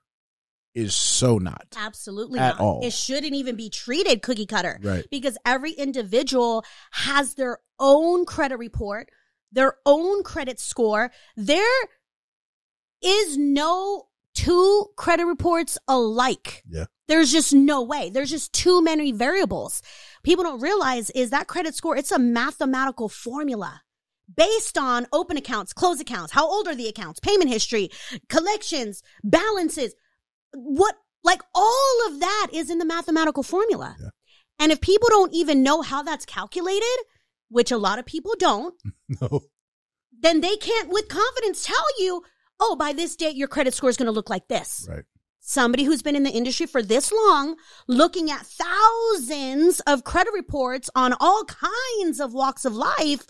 is 0.73 0.95
so 0.95 1.37
not 1.37 1.67
Absolutely 1.77 2.39
At 2.39 2.55
not. 2.55 2.59
all. 2.61 2.85
It 2.85 2.93
shouldn't 2.93 3.33
even 3.33 3.55
be 3.57 3.69
treated 3.69 4.21
cookie 4.21 4.45
cutter. 4.45 4.79
right 4.81 5.05
because 5.11 5.37
every 5.45 5.71
individual 5.73 6.63
has 6.91 7.33
their 7.35 7.57
own 7.79 8.25
credit 8.25 8.57
report, 8.57 9.09
their 9.51 9.75
own 9.85 10.23
credit 10.23 10.59
score. 10.59 11.11
There 11.35 11.83
is 13.03 13.37
no 13.37 14.07
two 14.33 14.87
credit 14.95 15.25
reports 15.25 15.77
alike. 15.87 16.63
Yeah. 16.69 16.85
There's 17.07 17.31
just 17.31 17.53
no 17.53 17.81
way. 17.81 18.09
There's 18.09 18.29
just 18.29 18.53
too 18.53 18.81
many 18.81 19.11
variables. 19.11 19.81
People 20.23 20.45
don't 20.45 20.61
realize 20.61 21.09
is 21.09 21.31
that 21.31 21.47
credit 21.47 21.75
score, 21.75 21.97
it's 21.97 22.11
a 22.11 22.19
mathematical 22.19 23.09
formula 23.09 23.81
based 24.35 24.77
on 24.77 25.07
open 25.11 25.37
accounts, 25.37 25.73
close 25.73 25.99
accounts, 25.99 26.33
how 26.33 26.47
old 26.47 26.67
are 26.67 26.75
the 26.75 26.87
accounts, 26.87 27.19
payment 27.19 27.49
history, 27.49 27.89
collections, 28.29 29.03
balances, 29.23 29.93
what, 30.53 30.95
like 31.23 31.41
all 31.53 32.07
of 32.07 32.19
that 32.19 32.47
is 32.53 32.69
in 32.69 32.77
the 32.77 32.85
mathematical 32.85 33.43
formula. 33.43 33.95
Yeah. 33.99 34.09
And 34.59 34.71
if 34.71 34.81
people 34.81 35.09
don't 35.09 35.33
even 35.33 35.63
know 35.63 35.81
how 35.81 36.03
that's 36.03 36.25
calculated, 36.25 36.97
which 37.49 37.71
a 37.71 37.77
lot 37.77 37.99
of 37.99 38.05
people 38.05 38.33
don't, 38.37 38.75
no 39.21 39.41
then 40.21 40.41
they 40.41 40.55
can't 40.55 40.89
with 40.89 41.07
confidence 41.07 41.65
tell 41.65 41.85
you, 41.99 42.23
oh, 42.59 42.75
by 42.75 42.93
this 42.93 43.15
date, 43.15 43.35
your 43.35 43.47
credit 43.47 43.73
score 43.73 43.89
is 43.89 43.97
going 43.97 44.05
to 44.05 44.11
look 44.11 44.29
like 44.29 44.47
this. 44.47 44.87
right 44.89 45.03
Somebody 45.43 45.83
who's 45.83 46.03
been 46.03 46.15
in 46.15 46.23
the 46.23 46.29
industry 46.29 46.67
for 46.67 46.83
this 46.83 47.11
long, 47.11 47.55
looking 47.87 48.29
at 48.29 48.45
thousands 48.45 49.79
of 49.81 50.03
credit 50.03 50.33
reports 50.33 50.89
on 50.95 51.15
all 51.19 51.43
kinds 51.45 52.19
of 52.19 52.33
walks 52.33 52.63
of 52.63 52.75
life, 52.75 53.25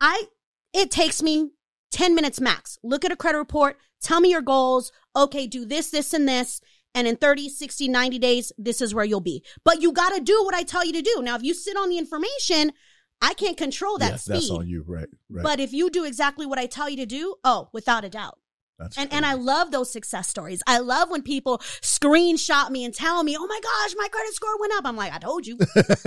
I, 0.00 0.24
it 0.72 0.90
takes 0.90 1.22
me 1.22 1.50
10 1.92 2.14
minutes 2.14 2.40
max. 2.40 2.78
Look 2.82 3.04
at 3.04 3.12
a 3.12 3.16
credit 3.16 3.38
report, 3.38 3.78
tell 4.02 4.20
me 4.20 4.30
your 4.30 4.42
goals. 4.42 4.92
Okay, 5.16 5.46
do 5.46 5.64
this, 5.64 5.90
this, 5.90 6.12
and 6.12 6.28
this. 6.28 6.60
And 6.94 7.06
in 7.06 7.16
30, 7.16 7.48
60, 7.48 7.88
90 7.88 8.18
days, 8.18 8.52
this 8.58 8.80
is 8.80 8.94
where 8.94 9.04
you'll 9.04 9.20
be. 9.20 9.44
But 9.64 9.82
you 9.82 9.92
got 9.92 10.14
to 10.14 10.20
do 10.20 10.42
what 10.44 10.54
I 10.54 10.62
tell 10.62 10.84
you 10.84 10.92
to 10.94 11.02
do. 11.02 11.22
Now, 11.22 11.36
if 11.36 11.42
you 11.42 11.54
sit 11.54 11.76
on 11.76 11.88
the 11.88 11.98
information, 11.98 12.72
I 13.20 13.34
can't 13.34 13.56
control 13.56 13.98
that 13.98 14.20
speed. 14.20 14.34
that's 14.34 14.50
on 14.50 14.68
you 14.68 14.84
right 14.86 15.08
right 15.28 15.42
But 15.42 15.60
if 15.60 15.72
you 15.72 15.90
do 15.90 16.04
exactly 16.04 16.46
what 16.46 16.58
I 16.58 16.66
tell 16.66 16.88
you 16.88 16.96
to 16.96 17.06
do, 17.06 17.36
oh, 17.44 17.68
without 17.72 18.04
a 18.04 18.08
doubt. 18.08 18.38
That's 18.78 18.96
And 18.98 19.12
and 19.12 19.26
I 19.26 19.34
love 19.34 19.70
those 19.70 19.90
success 19.92 20.28
stories. 20.28 20.62
I 20.66 20.78
love 20.78 21.10
when 21.10 21.22
people 21.22 21.58
screenshot 21.82 22.70
me 22.70 22.84
and 22.84 22.94
tell 22.94 23.22
me, 23.24 23.36
"Oh 23.38 23.46
my 23.46 23.60
gosh, 23.62 23.94
my 23.96 24.08
credit 24.08 24.34
score 24.34 24.58
went 24.60 24.72
up." 24.74 24.84
I'm 24.86 24.96
like, 24.96 25.12
"I 25.12 25.18
told 25.18 25.46
you. 25.46 25.58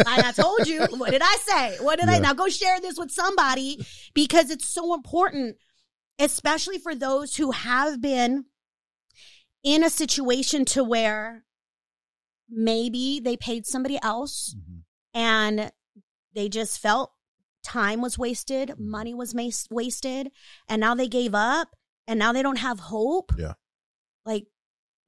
I, 0.05 0.23
I 0.27 0.31
told 0.31 0.67
you. 0.67 0.81
What 0.97 1.12
did 1.12 1.21
I 1.23 1.38
say? 1.45 1.77
What 1.84 1.99
did 1.99 2.10
I 2.10 2.19
now 2.19 2.34
go 2.34 2.47
share 2.49 2.79
this 2.79 2.97
with 2.97 3.12
somebody 3.12 3.86
because 4.13 4.49
it's 4.49 4.67
so 4.67 4.93
important, 4.93 5.57
especially 6.19 6.77
for 6.77 6.95
those 6.95 7.36
who 7.36 7.51
have 7.51 8.01
been 8.01 8.45
in 9.63 9.84
a 9.84 9.89
situation 9.89 10.65
to 10.65 10.84
where 10.84 11.43
maybe 12.49 13.19
they 13.19 13.38
paid 13.38 13.65
somebody 13.65 13.97
else 14.01 14.55
Mhm. 14.57 14.81
and 15.13 15.71
they 16.34 16.49
just 16.49 16.79
felt 16.79 17.12
time 17.63 18.01
was 18.01 18.17
wasted, 18.17 18.69
Mm-hmm. 18.69 18.89
money 18.89 19.13
was 19.13 19.34
mas- 19.36 19.67
wasted, 19.69 20.31
and 20.67 20.79
now 20.79 20.95
they 20.95 21.07
gave 21.07 21.36
up 21.36 21.69
and 22.12 22.19
now 22.19 22.34
they 22.34 22.43
don't 22.43 22.58
have 22.58 22.80
hope. 22.80 23.32
Yeah. 23.38 23.54
Like, 24.26 24.45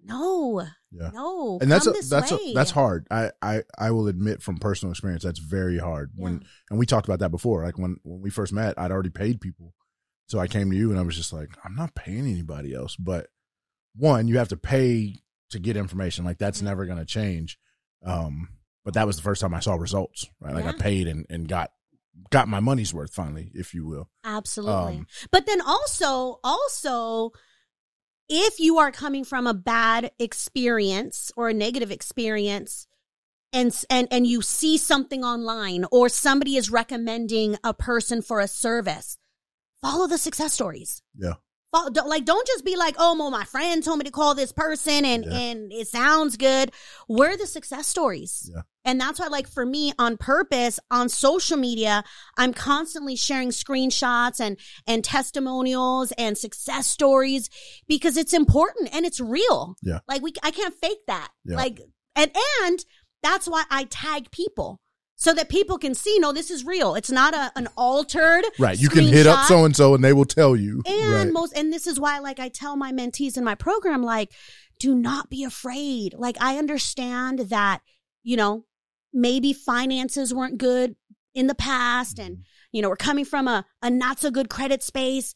no, 0.05 0.65
yeah 0.91 1.11
no. 1.13 1.59
and 1.61 1.71
that's 1.71 1.85
a, 1.87 1.91
that's 2.09 2.31
a, 2.31 2.53
that's 2.53 2.71
hard. 2.71 3.07
I, 3.11 3.31
I 3.41 3.63
I 3.77 3.91
will 3.91 4.07
admit 4.07 4.41
from 4.41 4.57
personal 4.57 4.91
experience 4.91 5.23
that's 5.23 5.39
very 5.39 5.77
hard. 5.77 6.11
When 6.15 6.43
and 6.69 6.79
we 6.79 6.85
talked 6.85 7.07
about 7.07 7.19
that 7.19 7.29
before. 7.31 7.63
Like 7.63 7.77
when 7.77 7.97
when 8.03 8.21
we 8.21 8.29
first 8.29 8.51
met, 8.53 8.77
I'd 8.77 8.91
already 8.91 9.09
paid 9.11 9.39
people, 9.39 9.73
so 10.27 10.39
I 10.39 10.47
came 10.47 10.69
to 10.71 10.75
you 10.77 10.91
and 10.91 10.99
I 10.99 11.03
was 11.03 11.15
just 11.15 11.31
like, 11.33 11.49
I'm 11.63 11.75
not 11.75 11.95
paying 11.95 12.19
anybody 12.27 12.73
else. 12.73 12.95
But 12.95 13.27
one, 13.95 14.27
you 14.27 14.37
have 14.39 14.49
to 14.49 14.57
pay 14.57 15.15
to 15.51 15.59
get 15.59 15.77
information. 15.77 16.25
Like 16.25 16.37
that's 16.37 16.59
Mhm. 16.59 16.65
never 16.65 16.85
going 16.85 16.99
to 16.99 17.05
change. 17.05 17.57
Um, 18.05 18.49
but 18.83 18.95
that 18.95 19.07
was 19.07 19.15
the 19.15 19.21
first 19.23 19.39
time 19.41 19.53
I 19.53 19.59
saw 19.61 19.75
results. 19.75 20.25
Right, 20.41 20.53
like 20.53 20.65
I 20.65 20.73
paid 20.73 21.07
and 21.07 21.25
and 21.29 21.47
got 21.47 21.71
got 22.29 22.47
my 22.47 22.59
money's 22.59 22.93
worth 22.93 23.13
finally, 23.13 23.51
if 23.53 23.73
you 23.73 23.85
will. 23.85 24.09
Absolutely. 24.23 24.97
Um, 24.97 25.07
but 25.31 25.45
then 25.45 25.61
also, 25.61 26.39
also, 26.43 27.31
if 28.29 28.59
you 28.59 28.79
are 28.79 28.91
coming 28.91 29.23
from 29.23 29.47
a 29.47 29.53
bad 29.53 30.11
experience 30.19 31.31
or 31.35 31.49
a 31.49 31.53
negative 31.53 31.91
experience, 31.91 32.87
and 33.51 33.73
and 33.89 34.07
and 34.11 34.25
you 34.25 34.41
see 34.41 34.77
something 34.77 35.23
online 35.23 35.85
or 35.91 36.09
somebody 36.09 36.57
is 36.57 36.71
recommending 36.71 37.57
a 37.63 37.73
person 37.73 38.21
for 38.21 38.39
a 38.39 38.47
service, 38.47 39.17
follow 39.81 40.07
the 40.07 40.17
success 40.17 40.53
stories. 40.53 41.01
Yeah. 41.15 41.35
Don't, 41.73 42.07
like 42.07 42.23
don't 42.25 42.45
just 42.45 42.63
be 42.63 42.75
like, 42.75 42.95
oh, 42.99 43.15
well, 43.17 43.31
my 43.31 43.45
friend 43.45 43.83
told 43.83 43.97
me 43.97 44.05
to 44.05 44.11
call 44.11 44.35
this 44.35 44.51
person 44.51 45.05
and 45.05 45.25
Yeah. 45.25 45.37
and 45.37 45.73
it 45.73 45.87
sounds 45.87 46.37
good. 46.37 46.71
We're 47.09 47.35
the 47.35 47.47
success 47.47 47.87
stories. 47.87 48.49
Yeah. 48.53 48.61
And 48.85 48.99
that's 48.99 49.17
why, 49.19 49.27
like, 49.27 49.47
for 49.47 49.65
me 49.65 49.93
on 49.97 50.17
purpose 50.17 50.77
on 50.91 51.07
social 51.07 51.55
media, 51.57 52.03
I'm 52.37 52.53
constantly 52.53 53.15
sharing 53.15 53.49
screenshots 53.49 54.41
and, 54.41 54.59
and 54.85 55.03
testimonials 55.03 56.11
and 56.17 56.37
success 56.37 56.85
stories 56.85 57.49
because 57.87 58.17
it's 58.17 58.33
important 58.33 58.93
and 58.93 59.05
it's 59.05 59.19
real. 59.19 59.75
Yeah. 59.81 59.99
Like 60.07 60.21
we, 60.21 60.33
I 60.43 60.51
can't 60.51 60.75
fake 60.75 60.99
that. 61.07 61.29
Yeah. 61.45 61.55
Like, 61.55 61.79
and, 62.15 62.31
and 62.63 62.85
that's 63.23 63.47
why 63.47 63.63
I 63.71 63.85
tag 63.85 64.29
people 64.31 64.79
so 65.15 65.33
that 65.33 65.49
people 65.49 65.77
can 65.77 65.93
see, 65.93 66.17
no, 66.19 66.33
this 66.33 66.49
is 66.49 66.65
real. 66.65 66.95
It's 66.95 67.11
not 67.11 67.33
a, 67.33 67.51
an 67.55 67.67
altered. 67.77 68.43
Right, 68.59 68.77
you 68.77 68.89
can 68.89 69.05
hit 69.05 69.27
up 69.27 69.45
so 69.45 69.65
and 69.65 69.75
so 69.75 69.93
and 69.93 70.03
they 70.03 70.13
will 70.13 70.25
tell 70.25 70.55
you. 70.55 70.81
And 70.85 71.13
right. 71.13 71.31
most, 71.31 71.55
and 71.55 71.71
this 71.71 71.87
is 71.87 71.99
why, 71.99 72.19
like, 72.19 72.39
I 72.39 72.49
tell 72.49 72.75
my 72.75 72.91
mentees 72.91 73.37
in 73.37 73.43
my 73.43 73.55
program, 73.55 74.03
like, 74.03 74.31
do 74.79 74.95
not 74.95 75.29
be 75.29 75.43
afraid. 75.43 76.13
Like, 76.13 76.37
I 76.41 76.57
understand 76.57 77.39
that, 77.39 77.81
you 78.23 78.35
know, 78.35 78.65
maybe 79.13 79.53
finances 79.53 80.33
weren't 80.33 80.57
good 80.57 80.95
in 81.33 81.47
the 81.47 81.55
past 81.55 82.19
and, 82.19 82.37
mm-hmm. 82.37 82.43
you 82.71 82.81
know, 82.81 82.89
we're 82.89 82.95
coming 82.95 83.25
from 83.25 83.47
a, 83.47 83.65
a 83.81 83.89
not 83.89 84.19
so 84.19 84.31
good 84.31 84.49
credit 84.49 84.83
space. 84.83 85.35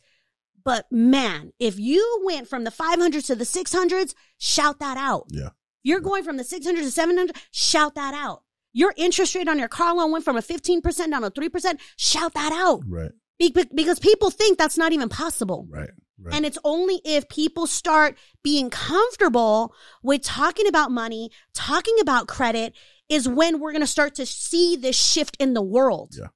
But 0.65 0.85
man, 0.91 1.53
if 1.59 1.79
you 1.79 2.21
went 2.25 2.49
from 2.49 2.65
the 2.65 2.71
500s 2.71 3.27
to 3.27 3.35
the 3.35 3.45
600s, 3.45 4.13
shout 4.37 4.79
that 4.79 4.97
out. 4.97 5.27
Yeah. 5.29 5.49
You're 5.83 6.01
going 6.01 6.23
from 6.23 6.35
the 6.35 6.43
600 6.43 6.81
to 6.81 6.91
700, 6.91 7.37
shout 7.51 7.95
that 7.95 8.13
out. 8.13 8.43
Your 8.73 8.93
interest 8.97 9.33
rate 9.35 9.47
on 9.47 9.59
your 9.59 9.67
car 9.67 9.95
loan 9.95 10.11
went 10.11 10.25
from 10.25 10.37
a 10.37 10.41
15% 10.41 10.81
down 11.09 11.21
to 11.23 11.31
3%, 11.31 11.79
shout 11.97 12.33
that 12.35 12.51
out. 12.51 12.81
right, 12.87 13.11
Be- 13.39 13.51
be- 13.51 13.69
because 13.73 13.99
people 13.99 14.29
think 14.29 14.57
that's 14.57 14.77
not 14.77 14.91
even 14.91 15.09
possible. 15.09 15.67
right, 15.69 15.89
right. 16.21 16.35
And 16.35 16.45
it's 16.45 16.59
only 16.63 17.01
if 17.03 17.27
people 17.29 17.65
start 17.65 18.17
being 18.43 18.69
comfortable 18.69 19.73
with 20.03 20.21
talking 20.21 20.67
about 20.67 20.91
money, 20.91 21.31
talking 21.53 21.97
about 22.01 22.27
credit, 22.27 22.73
is 23.09 23.27
when 23.27 23.59
we're 23.59 23.71
going 23.71 23.81
to 23.81 23.87
start 23.87 24.15
to 24.15 24.25
see 24.25 24.75
this 24.75 24.95
shift 24.95 25.37
in 25.39 25.53
the 25.53 25.61
world. 25.61 26.13
Yeah. 26.17 26.27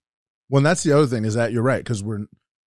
Well, 0.50 0.58
and 0.60 0.65
that's 0.65 0.84
the 0.84 0.94
other 0.94 1.08
thing 1.08 1.26
is 1.26 1.36
that 1.36 1.52
you're 1.52 1.63
right 1.63 1.84
because 1.84 2.04
we're 2.04 2.26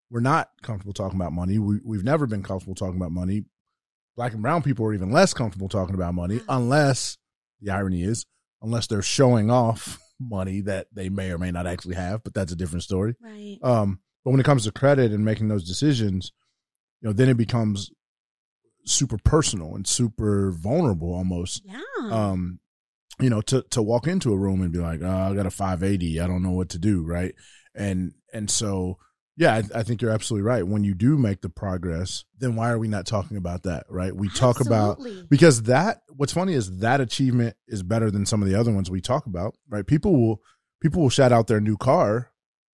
we're 0.10 0.20
not 0.20 0.50
comfortable 0.62 0.94
talking 0.94 1.20
about 1.20 1.34
money. 1.34 1.58
We 1.60 1.80
we've 1.84 2.04
never 2.04 2.28
been 2.28 2.44
comfortable 2.44 2.76
talking 2.76 2.98
about 2.98 3.12
money. 3.12 3.46
Black 4.18 4.34
and 4.34 4.42
brown 4.42 4.62
people 4.62 4.86
are 4.86 4.94
even 4.94 5.12
less 5.12 5.34
comfortable 5.34 5.70
talking 5.70 5.96
about 5.96 6.14
money, 6.14 6.38
uh-huh. 6.38 6.58
unless 6.58 7.18
the 7.62 7.72
irony 7.72 8.04
is, 8.04 8.26
unless 8.62 8.88
they're 8.88 9.02
showing 9.02 9.50
off 9.52 10.00
money 10.20 10.62
that 10.62 10.88
they 10.94 11.10
may 11.10 11.32
or 11.32 11.38
may 11.38 11.52
not 11.52 11.66
actually 11.68 11.96
have. 11.96 12.24
But 12.24 12.34
that's 12.34 12.52
a 12.52 12.56
different 12.56 12.84
story. 12.84 13.16
Right. 13.22 13.58
Um, 13.64 14.00
but 14.24 14.32
when 14.32 14.40
it 14.40 14.46
comes 14.46 14.64
to 14.66 14.72
credit 14.72 15.12
and 15.12 15.26
making 15.26 15.48
those 15.48 15.68
decisions, 15.68 16.32
you 17.02 17.10
know, 17.10 17.14
then 17.14 17.30
it 17.30 17.38
becomes 17.38 17.90
super 18.86 19.18
personal 19.24 19.76
and 19.76 19.86
super 19.88 20.52
vulnerable 20.52 21.14
almost 21.14 21.62
Yeah. 21.66 21.82
um 22.12 22.60
you 23.20 23.30
know 23.30 23.40
to 23.42 23.62
to 23.70 23.80
walk 23.82 24.08
into 24.08 24.34
a 24.34 24.38
room 24.38 24.64
and 24.64 24.72
be 24.72 24.80
like 24.80 25.02
oh, 25.04 25.08
i 25.08 25.36
got 25.36 25.46
a 25.46 25.52
580 25.52 26.20
i 26.20 26.26
don't 26.26 26.42
know 26.42 26.50
what 26.50 26.70
to 26.70 26.80
do 26.80 27.04
right 27.06 27.36
and 27.76 28.14
and 28.34 28.50
so 28.50 28.98
yeah 29.38 29.56
I, 29.56 29.80
I 29.80 29.84
think 29.84 30.02
you're 30.02 30.12
absolutely 30.12 30.48
right. 30.48 30.66
When 30.66 30.84
you 30.84 30.94
do 30.94 31.18
make 31.18 31.42
the 31.42 31.50
progress 31.50 32.26
then 32.40 32.56
why 32.56 32.70
are 32.72 32.80
we 32.80 32.88
not 32.88 33.06
talking 33.06 33.38
about 33.38 33.64
that 33.64 33.86
right? 33.90 34.16
We 34.16 34.30
talk 34.30 34.60
about 34.62 35.00
because 35.30 35.64
that 35.64 36.02
what's 36.16 36.34
funny 36.34 36.54
is 36.54 36.80
that 36.80 37.02
achievement 37.02 37.56
is 37.68 37.84
better 37.84 38.10
than 38.12 38.26
some 38.26 38.42
of 38.42 38.50
the 38.50 38.56
other 38.56 38.72
ones 38.72 38.90
we 38.90 39.02
talk 39.02 39.26
about 39.26 39.56
right? 39.70 39.86
People 39.86 40.14
will 40.20 40.42
people 40.82 41.02
will 41.02 41.10
shout 41.10 41.32
out 41.32 41.48
their 41.48 41.62
new 41.62 41.78
car 41.78 42.31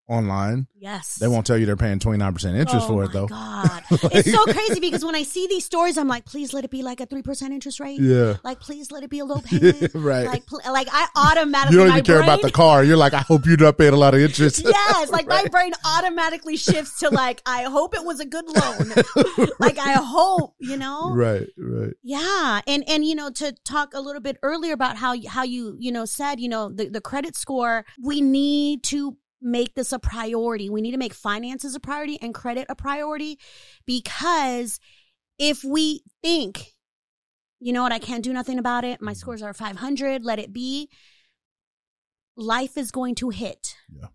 online. 0.09 0.66
Yes. 0.79 1.16
They 1.16 1.29
won't 1.29 1.47
tell 1.47 1.59
you 1.59 1.66
they're 1.66 1.77
paying 1.77 1.99
29% 1.99 2.55
interest 2.55 2.87
oh 2.87 2.88
for 2.88 3.05
it 3.05 3.12
though. 3.12 3.27
God. 3.27 3.83
it's 3.90 4.31
so 4.31 4.45
crazy 4.53 4.79
because 4.79 5.05
when 5.05 5.14
I 5.14 5.23
see 5.23 5.47
these 5.49 5.64
stories, 5.64 5.99
I'm 5.99 6.07
like, 6.07 6.25
please 6.25 6.53
let 6.53 6.64
it 6.64 6.71
be 6.71 6.83
like 6.83 7.01
a 7.01 7.07
3% 7.07 7.42
interest 7.51 7.81
rate. 7.81 8.01
Yeah. 8.01 8.37
Like, 8.45 8.61
please 8.61 8.92
let 8.92 9.03
it 9.03 9.11
be 9.11 9.19
a 9.19 9.25
low 9.25 9.40
payment. 9.45 9.92
right. 9.95 10.27
Like, 10.27 10.47
pl- 10.47 10.61
like 10.71 10.88
I 10.92 11.09
automatically, 11.16 11.77
you 11.77 11.85
don't 11.85 11.92
even 11.92 12.05
care 12.05 12.23
about 12.23 12.42
the 12.42 12.53
car. 12.53 12.85
You're 12.85 12.97
like, 12.97 13.14
I 13.14 13.21
hope 13.21 13.47
you're 13.47 13.57
not 13.57 13.79
paying 13.79 13.95
a 13.95 13.97
lot 13.97 14.14
of 14.14 14.21
interest. 14.21 14.64
Yes, 14.77 15.11
like 15.11 15.27
my 15.27 15.47
brain 15.47 15.73
automatically 15.85 16.57
shifts 16.57 17.01
to 17.01 17.09
like, 17.09 17.40
I 17.47 17.64
hope 17.64 17.95
it 17.95 18.05
was 18.05 18.21
a 18.21 18.27
good 18.27 18.45
loan. 18.47 19.47
Like 19.59 19.79
I 19.79 19.95
hope, 19.95 20.55
you 20.59 20.77
know? 20.77 21.12
right, 21.14 21.47
right. 21.57 21.92
Yeah. 22.03 22.61
And, 22.66 22.85
and, 22.88 23.05
you 23.05 23.14
know, 23.14 23.31
to 23.31 23.53
talk 23.64 23.95
a 23.95 24.01
little 24.01 24.21
bit 24.21 24.38
earlier 24.42 24.73
about 24.75 24.97
how, 24.97 25.14
how 25.29 25.45
you, 25.45 25.77
you 25.79 25.90
know, 25.92 26.05
said, 26.05 26.40
you 26.40 26.49
know, 26.49 26.71
the, 26.71 26.88
the 26.88 27.01
credit 27.01 27.37
score, 27.37 27.85
we 28.03 28.21
need 28.21 28.83
to 28.85 29.16
make 29.46 29.74
this 29.74 29.92
a 29.92 29.98
priority. 29.98 30.68
We 30.68 30.82
need 30.82 30.90
to 30.90 30.98
make 30.98 31.14
finances 31.14 31.74
a 31.74 31.80
priority 31.80 32.18
and 32.20 32.35
credit 32.35 32.66
a 32.68 32.74
priority 32.74 33.38
because 33.87 34.80
if 35.38 35.62
we 35.62 36.02
think, 36.22 36.74
you 37.61 37.72
know 37.72 37.82
what, 37.82 37.92
I 37.92 37.98
can't 37.98 38.24
do 38.24 38.32
nothing 38.32 38.59
about 38.59 38.85
it. 38.85 39.00
My 39.00 39.12
mm-hmm. 39.12 39.18
scores 39.18 39.42
are 39.42 39.54
500, 39.54 40.24
let 40.24 40.38
it 40.38 40.52
be. 40.52 40.90
Life 42.37 42.76
is 42.76 42.90
going 42.90 43.14
to 43.16 43.30
hit. 43.30 43.76
Yeah. 43.90 44.09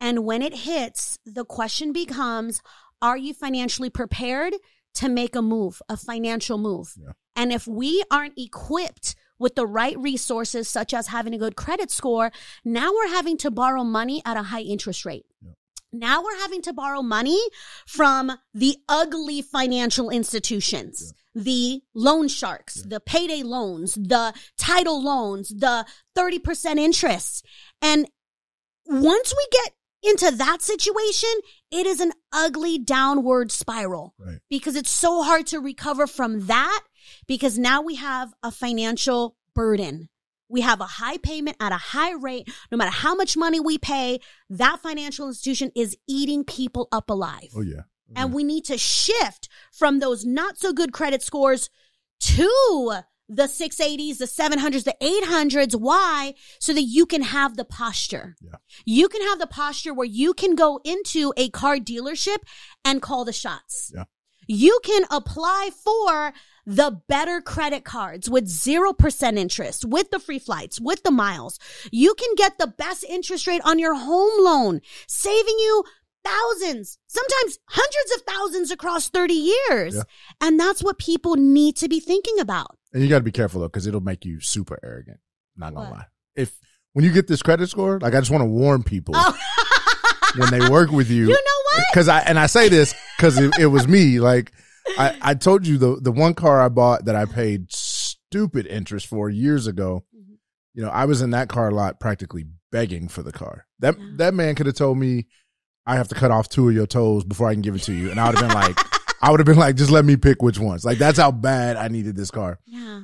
And 0.00 0.24
when 0.24 0.42
it 0.42 0.54
hits, 0.54 1.18
the 1.26 1.44
question 1.44 1.92
becomes, 1.92 2.62
are 3.02 3.18
you 3.18 3.34
financially 3.34 3.90
prepared 3.90 4.54
to 4.94 5.08
make 5.08 5.36
a 5.36 5.42
move, 5.42 5.82
a 5.88 5.96
financial 5.96 6.58
move? 6.58 6.94
Yeah. 6.96 7.12
And 7.36 7.52
if 7.52 7.66
we 7.66 8.02
aren't 8.10 8.38
equipped 8.38 9.14
with 9.40 9.56
the 9.56 9.66
right 9.66 9.98
resources, 9.98 10.68
such 10.68 10.94
as 10.94 11.08
having 11.08 11.34
a 11.34 11.38
good 11.38 11.56
credit 11.56 11.90
score, 11.90 12.30
now 12.64 12.92
we're 12.92 13.08
having 13.08 13.36
to 13.38 13.50
borrow 13.50 13.82
money 13.82 14.22
at 14.24 14.36
a 14.36 14.42
high 14.44 14.60
interest 14.60 15.04
rate. 15.04 15.26
Yeah. 15.42 15.52
Now 15.92 16.22
we're 16.22 16.38
having 16.38 16.62
to 16.62 16.72
borrow 16.72 17.02
money 17.02 17.40
from 17.84 18.30
the 18.54 18.76
ugly 18.88 19.42
financial 19.42 20.08
institutions, 20.10 21.12
the 21.34 21.82
loan 21.94 22.28
sharks, 22.28 22.74
the 22.82 23.00
payday 23.00 23.42
loans, 23.42 23.94
the 23.94 24.32
title 24.56 25.02
loans, 25.02 25.48
the 25.48 25.84
30% 26.16 26.78
interest. 26.78 27.44
And 27.82 28.06
once 28.86 29.34
we 29.36 29.46
get 29.50 29.72
into 30.02 30.36
that 30.36 30.62
situation, 30.62 31.28
it 31.70 31.86
is 31.86 32.00
an 32.00 32.12
ugly 32.32 32.78
downward 32.78 33.50
spiral 33.52 34.14
Right. 34.18 34.38
because 34.48 34.76
it's 34.76 34.90
so 34.90 35.22
hard 35.22 35.46
to 35.48 35.58
recover 35.60 36.06
from 36.06 36.46
that 36.46 36.82
because 37.26 37.58
now 37.58 37.82
we 37.82 37.96
have 37.96 38.32
a 38.42 38.50
financial 38.50 39.36
burden. 39.54 40.08
We 40.48 40.62
have 40.62 40.80
a 40.80 40.84
high 40.84 41.18
payment 41.18 41.56
at 41.60 41.72
a 41.72 41.76
high 41.76 42.12
rate. 42.12 42.48
No 42.72 42.78
matter 42.78 42.90
how 42.90 43.14
much 43.14 43.36
money 43.36 43.60
we 43.60 43.78
pay, 43.78 44.20
that 44.48 44.80
financial 44.82 45.28
institution 45.28 45.70
is 45.76 45.96
eating 46.08 46.44
people 46.44 46.88
up 46.90 47.08
alive. 47.08 47.50
Oh 47.54 47.60
yeah. 47.60 47.82
Oh, 48.10 48.12
and 48.16 48.32
we 48.34 48.42
need 48.42 48.64
to 48.64 48.76
shift 48.76 49.48
from 49.72 50.00
those 50.00 50.24
not 50.24 50.58
so 50.58 50.72
good 50.72 50.92
credit 50.92 51.22
scores 51.22 51.70
to 52.20 53.02
the 53.28 53.44
680s, 53.44 54.18
the 54.18 54.24
700s, 54.24 54.82
the 54.82 54.96
800s. 55.00 55.76
Why? 55.76 56.34
So 56.58 56.72
that 56.72 56.82
you 56.82 57.06
can 57.06 57.22
have 57.22 57.56
the 57.56 57.64
posture. 57.64 58.34
Yeah. 58.40 58.56
You 58.84 59.08
can 59.08 59.22
have 59.22 59.38
the 59.38 59.46
posture 59.46 59.94
where 59.94 60.06
you 60.06 60.34
can 60.34 60.56
go 60.56 60.80
into 60.84 61.32
a 61.36 61.48
car 61.50 61.76
dealership 61.76 62.38
and 62.84 63.00
call 63.00 63.24
the 63.24 63.32
shots. 63.32 63.92
Yeah. 63.94 64.04
You 64.48 64.80
can 64.82 65.04
apply 65.10 65.70
for 65.84 66.32
the 66.66 67.00
better 67.08 67.40
credit 67.40 67.84
cards 67.84 68.28
with 68.30 68.46
0% 68.46 69.36
interest, 69.38 69.84
with 69.84 70.10
the 70.10 70.18
free 70.18 70.38
flights, 70.38 70.80
with 70.80 71.02
the 71.02 71.10
miles. 71.10 71.58
You 71.90 72.14
can 72.14 72.34
get 72.36 72.58
the 72.58 72.66
best 72.66 73.04
interest 73.04 73.46
rate 73.46 73.62
on 73.64 73.78
your 73.78 73.94
home 73.94 74.44
loan, 74.44 74.80
saving 75.06 75.58
you 75.58 75.84
thousands, 76.24 76.98
sometimes 77.06 77.58
hundreds 77.68 78.14
of 78.16 78.22
thousands 78.22 78.70
across 78.70 79.08
30 79.08 79.34
years. 79.34 79.94
Yeah. 79.96 80.02
And 80.40 80.60
that's 80.60 80.82
what 80.82 80.98
people 80.98 81.36
need 81.36 81.76
to 81.76 81.88
be 81.88 81.98
thinking 82.00 82.38
about. 82.40 82.76
And 82.92 83.02
you 83.02 83.08
got 83.08 83.18
to 83.18 83.24
be 83.24 83.32
careful 83.32 83.60
though, 83.60 83.68
because 83.68 83.86
it'll 83.86 84.00
make 84.00 84.24
you 84.24 84.40
super 84.40 84.78
arrogant. 84.82 85.18
Not 85.56 85.74
gonna 85.74 85.90
What? 85.90 85.98
lie. 85.98 86.06
If 86.36 86.52
when 86.92 87.04
you 87.04 87.12
get 87.12 87.26
this 87.26 87.42
credit 87.42 87.68
score, 87.68 87.98
like 88.00 88.14
I 88.14 88.18
just 88.20 88.30
want 88.30 88.42
to 88.42 88.46
warn 88.46 88.82
people 88.82 89.14
Oh, 89.16 89.36
when 90.36 90.50
they 90.50 90.68
work 90.68 90.90
with 90.90 91.08
you, 91.10 91.22
you 91.26 91.32
know 91.32 91.62
what? 91.72 91.84
because 91.92 92.08
I 92.08 92.20
and 92.20 92.38
I 92.38 92.46
say 92.46 92.68
this 92.68 92.94
because 93.16 93.38
it, 93.38 93.52
it 93.58 93.66
was 93.66 93.86
me. 93.88 94.20
Like 94.20 94.52
I, 94.98 95.16
I 95.22 95.34
told 95.34 95.66
you 95.66 95.78
the 95.78 95.96
the 96.00 96.12
one 96.12 96.34
car 96.34 96.60
I 96.60 96.68
bought 96.68 97.04
that 97.06 97.16
I 97.16 97.24
paid 97.24 97.72
stupid 97.72 98.66
interest 98.66 99.06
for 99.06 99.28
years 99.30 99.66
ago. 99.66 100.04
Mhm. 100.14 100.36
You 100.74 100.82
know, 100.82 100.90
I 100.90 101.04
was 101.04 101.22
in 101.22 101.30
that 101.30 101.48
car 101.48 101.70
lot 101.70 102.00
practically 102.00 102.44
begging 102.72 103.08
for 103.08 103.22
the 103.22 103.32
car. 103.32 103.66
That 103.80 103.98
Yeah. 103.98 104.04
that 104.16 104.34
man 104.34 104.54
could 104.54 104.66
have 104.66 104.74
told 104.76 104.98
me 104.98 105.26
I 105.86 105.96
have 105.96 106.08
to 106.08 106.14
cut 106.14 106.30
off 106.30 106.48
two 106.48 106.68
of 106.68 106.74
your 106.74 106.86
toes 106.86 107.24
before 107.24 107.48
I 107.48 107.54
can 107.54 107.62
give 107.62 107.74
it 107.74 107.82
to 107.84 107.92
you, 107.92 108.10
and 108.10 108.20
I 108.20 108.28
would 108.28 108.38
have 108.38 108.48
been 108.48 108.54
like, 108.56 108.76
I 109.22 109.30
would 109.30 109.40
have 109.40 109.46
been 109.46 109.56
like, 109.58 109.76
just 109.76 109.90
let 109.90 110.04
me 110.04 110.16
pick 110.16 110.42
which 110.42 110.58
ones. 110.58 110.84
Like 110.84 110.98
that's 110.98 111.18
how 111.18 111.30
bad 111.30 111.76
I 111.76 111.88
needed 111.88 112.16
this 112.16 112.30
car 112.30 112.58
Yeah. 112.66 113.02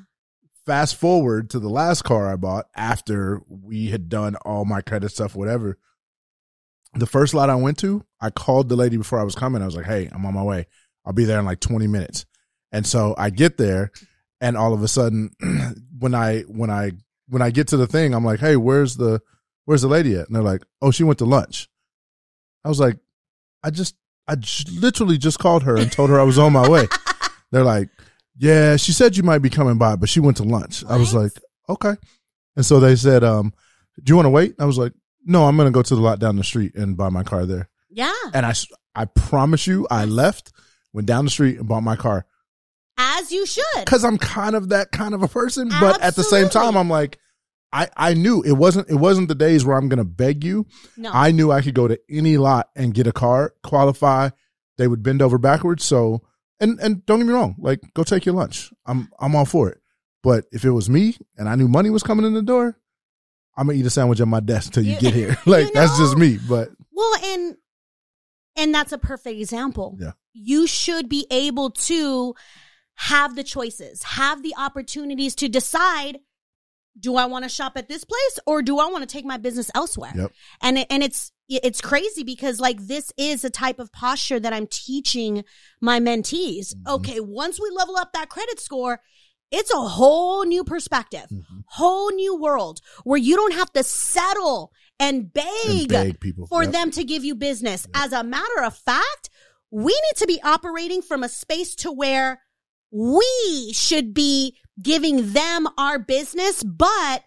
fast 0.66 0.96
forward 0.96 1.50
to 1.50 1.58
the 1.58 1.68
last 1.68 2.02
car 2.02 2.30
I 2.32 2.36
bought 2.36 2.66
after 2.76 3.40
we 3.48 3.86
had 3.90 4.08
done 4.08 4.36
all 4.36 4.64
my 4.64 4.80
credit 4.82 5.10
stuff, 5.10 5.34
whatever. 5.34 5.78
The 6.94 7.06
first 7.06 7.34
lot 7.34 7.50
I 7.50 7.54
went 7.56 7.78
to, 7.78 8.04
I 8.20 8.30
called 8.30 8.68
the 8.68 8.76
lady 8.76 8.96
before 8.96 9.18
I 9.20 9.24
was 9.24 9.34
coming. 9.34 9.60
I 9.62 9.66
was 9.66 9.76
like, 9.76 9.84
hey, 9.86 10.08
I'm 10.12 10.24
on 10.24 10.32
my 10.34 10.42
way. 10.42 10.66
I'll 11.06 11.12
be 11.12 11.24
there 11.24 11.38
in 11.38 11.44
like 11.44 11.60
20 11.60 11.86
minutes. 11.86 12.26
And 12.72 12.86
so 12.86 13.14
I 13.16 13.30
get 13.30 13.56
there 13.56 13.92
and 14.40 14.56
all 14.56 14.74
of 14.74 14.82
a 14.82 14.88
sudden 14.88 15.30
when 15.98 16.14
I 16.14 16.40
when 16.42 16.68
I 16.70 16.92
when 17.28 17.42
I 17.42 17.50
get 17.50 17.68
to 17.68 17.76
the 17.76 17.86
thing, 17.86 18.12
I'm 18.12 18.24
like, 18.24 18.40
hey, 18.40 18.56
where's 18.56 18.96
the 18.96 19.20
where's 19.64 19.82
the 19.82 19.88
lady 19.88 20.14
at? 20.16 20.26
And 20.26 20.34
they're 20.34 20.42
like, 20.42 20.62
oh, 20.82 20.90
she 20.90 21.04
went 21.04 21.18
to 21.20 21.24
lunch. 21.24 21.68
I 22.64 22.68
was 22.68 22.80
like, 22.80 22.98
I 23.62 23.70
just 23.70 23.94
I 24.28 24.34
j- 24.34 24.70
literally 24.72 25.18
just 25.18 25.38
called 25.38 25.62
her 25.62 25.76
and 25.76 25.90
told 25.90 26.10
her 26.10 26.20
I 26.20 26.24
was 26.24 26.38
on 26.38 26.52
my 26.52 26.68
way. 26.68 26.86
They're 27.52 27.64
like, 27.64 27.88
yeah, 28.36 28.76
she 28.76 28.92
said 28.92 29.16
you 29.16 29.22
might 29.22 29.38
be 29.38 29.50
coming 29.50 29.78
by, 29.78 29.96
but 29.96 30.08
she 30.08 30.20
went 30.20 30.36
to 30.38 30.42
lunch. 30.42 30.84
I 30.88 30.96
was 30.96 31.14
like, 31.14 31.32
okay. 31.68 31.94
And 32.56 32.66
so 32.66 32.80
they 32.80 32.96
said, 32.96 33.22
um, 33.22 33.54
do 34.02 34.10
you 34.10 34.16
want 34.16 34.26
to 34.26 34.30
wait? 34.30 34.56
I 34.58 34.64
was 34.64 34.78
like, 34.78 34.92
no, 35.24 35.44
I'm 35.44 35.56
going 35.56 35.66
to 35.66 35.72
go 35.72 35.82
to 35.82 35.94
the 35.94 36.00
lot 36.00 36.18
down 36.18 36.36
the 36.36 36.44
street 36.44 36.74
and 36.74 36.96
buy 36.96 37.08
my 37.08 37.22
car 37.22 37.46
there. 37.46 37.68
Yeah. 37.88 38.12
And 38.34 38.44
I 38.44 38.54
I 38.94 39.04
promise 39.04 39.66
you, 39.66 39.86
I 39.90 40.04
left, 40.06 40.52
went 40.96 41.06
down 41.06 41.24
the 41.24 41.30
street 41.30 41.58
and 41.58 41.68
bought 41.68 41.82
my 41.82 41.94
car 41.94 42.26
As 42.98 43.30
you 43.30 43.46
should. 43.46 43.62
because 43.84 44.04
I'm 44.04 44.18
kind 44.18 44.56
of 44.56 44.70
that 44.70 44.90
kind 44.90 45.14
of 45.14 45.22
a 45.22 45.28
person. 45.28 45.68
But 45.68 46.00
at 46.02 46.16
the 46.16 46.24
same 46.24 46.48
time, 46.48 46.76
I'm 46.76 46.90
like, 46.90 47.18
I, 47.72 47.88
I 47.96 48.14
knew 48.14 48.42
it 48.42 48.52
wasn't, 48.52 48.88
it 48.90 48.94
wasn't 48.94 49.28
the 49.28 49.34
days 49.34 49.64
where 49.64 49.76
I'm 49.76 49.88
going 49.88 49.98
to 49.98 50.04
beg 50.04 50.42
you. 50.42 50.66
No. 50.96 51.10
I 51.12 51.30
knew 51.30 51.52
I 51.52 51.60
could 51.62 51.74
go 51.74 51.86
to 51.86 51.98
any 52.08 52.38
lot 52.38 52.70
and 52.74 52.94
get 52.94 53.06
a 53.06 53.12
car, 53.12 53.54
qualify. 53.62 54.30
They 54.78 54.88
would 54.88 55.02
bend 55.02 55.20
over 55.22 55.36
backwards. 55.38 55.84
So, 55.84 56.22
and 56.60 56.78
and 56.80 57.04
don't 57.04 57.18
get 57.18 57.26
me 57.26 57.32
wrong, 57.34 57.54
like 57.58 57.80
go 57.94 58.02
take 58.02 58.24
your 58.24 58.34
lunch. 58.34 58.72
I'm 58.86 59.10
I'm 59.18 59.34
all 59.36 59.44
for 59.44 59.68
it. 59.68 59.78
But 60.22 60.44
if 60.52 60.64
it 60.64 60.70
was 60.70 60.88
me 60.88 61.16
and 61.36 61.48
I 61.48 61.54
knew 61.54 61.68
money 61.68 61.90
was 61.90 62.02
coming 62.02 62.24
in 62.24 62.32
the 62.34 62.40
door, 62.42 62.78
I'm 63.56 63.66
gonna 63.66 63.78
eat 63.78 63.84
a 63.86 63.90
sandwich 63.90 64.20
at 64.20 64.28
my 64.28 64.40
desk 64.40 64.72
till 64.72 64.82
you, 64.84 64.92
You- 64.94 65.00
get 65.00 65.12
here. 65.14 65.36
Like 65.46 65.66
you 65.66 65.72
that's 65.74 65.98
just 65.98 66.16
me. 66.16 66.38
But 66.48 66.70
Well, 66.92 67.14
and 67.24 67.56
and 68.56 68.74
that's 68.74 68.92
a 68.92 68.98
perfect 68.98 69.38
example. 69.38 69.96
Yeah. 70.00 70.12
You 70.38 70.66
should 70.66 71.08
be 71.08 71.26
able 71.30 71.70
to 71.70 72.34
have 72.94 73.36
the 73.36 73.44
choices, 73.44 74.02
have 74.02 74.42
the 74.42 74.54
opportunities 74.56 75.34
to 75.36 75.48
decide 75.48 76.18
do 76.98 77.16
I 77.16 77.26
want 77.26 77.42
to 77.44 77.48
shop 77.50 77.74
at 77.76 77.88
this 77.88 78.04
place 78.04 78.38
or 78.46 78.62
do 78.62 78.78
I 78.78 78.86
want 78.86 79.06
to 79.06 79.12
take 79.12 79.26
my 79.26 79.36
business 79.36 79.70
elsewhere? 79.74 80.12
Yep. 80.16 80.32
And 80.62 80.78
it, 80.78 80.86
and 80.88 81.02
it's 81.02 81.30
it's 81.48 81.80
crazy 81.80 82.24
because 82.24 82.58
like 82.58 82.80
this 82.86 83.12
is 83.18 83.44
a 83.44 83.50
type 83.50 83.78
of 83.78 83.92
posture 83.92 84.40
that 84.40 84.52
I'm 84.54 84.66
teaching 84.66 85.44
my 85.80 86.00
mentees. 86.00 86.74
Mhm. 86.74 86.94
Okay, 86.94 87.20
once 87.20 87.60
we 87.60 87.68
level 87.70 87.96
up 87.96 88.12
that 88.14 88.30
credit 88.30 88.58
score, 88.60 89.00
it's 89.50 89.70
a 89.70 89.76
whole 89.80 90.44
new 90.44 90.64
perspective, 90.64 91.26
Mhm. 91.30 91.64
whole 91.66 92.10
new 92.12 92.34
world 92.34 92.80
where 93.04 93.18
you 93.18 93.36
don't 93.36 93.54
have 93.54 93.72
to 93.74 93.84
settle 93.84 94.72
and 94.98 95.16
and 95.16 95.32
beg, 95.34 95.88
beg 95.90 96.20
people 96.20 96.46
for 96.46 96.62
Yep. 96.64 96.72
them 96.72 96.90
to 96.92 97.04
give 97.04 97.24
you 97.24 97.34
business. 97.34 97.86
As 97.92 98.12
a 98.12 98.24
matter 98.24 98.62
of 98.62 98.74
fact, 98.76 99.28
we 99.84 99.92
need 99.92 100.16
to 100.16 100.26
be 100.26 100.40
operating 100.42 101.02
from 101.02 101.22
a 101.22 101.28
space 101.28 101.74
to 101.76 101.92
where 101.92 102.40
we 102.90 103.72
should 103.74 104.14
be 104.14 104.56
giving 104.82 105.32
them 105.32 105.68
our 105.76 105.98
business, 105.98 106.62
but 106.62 107.24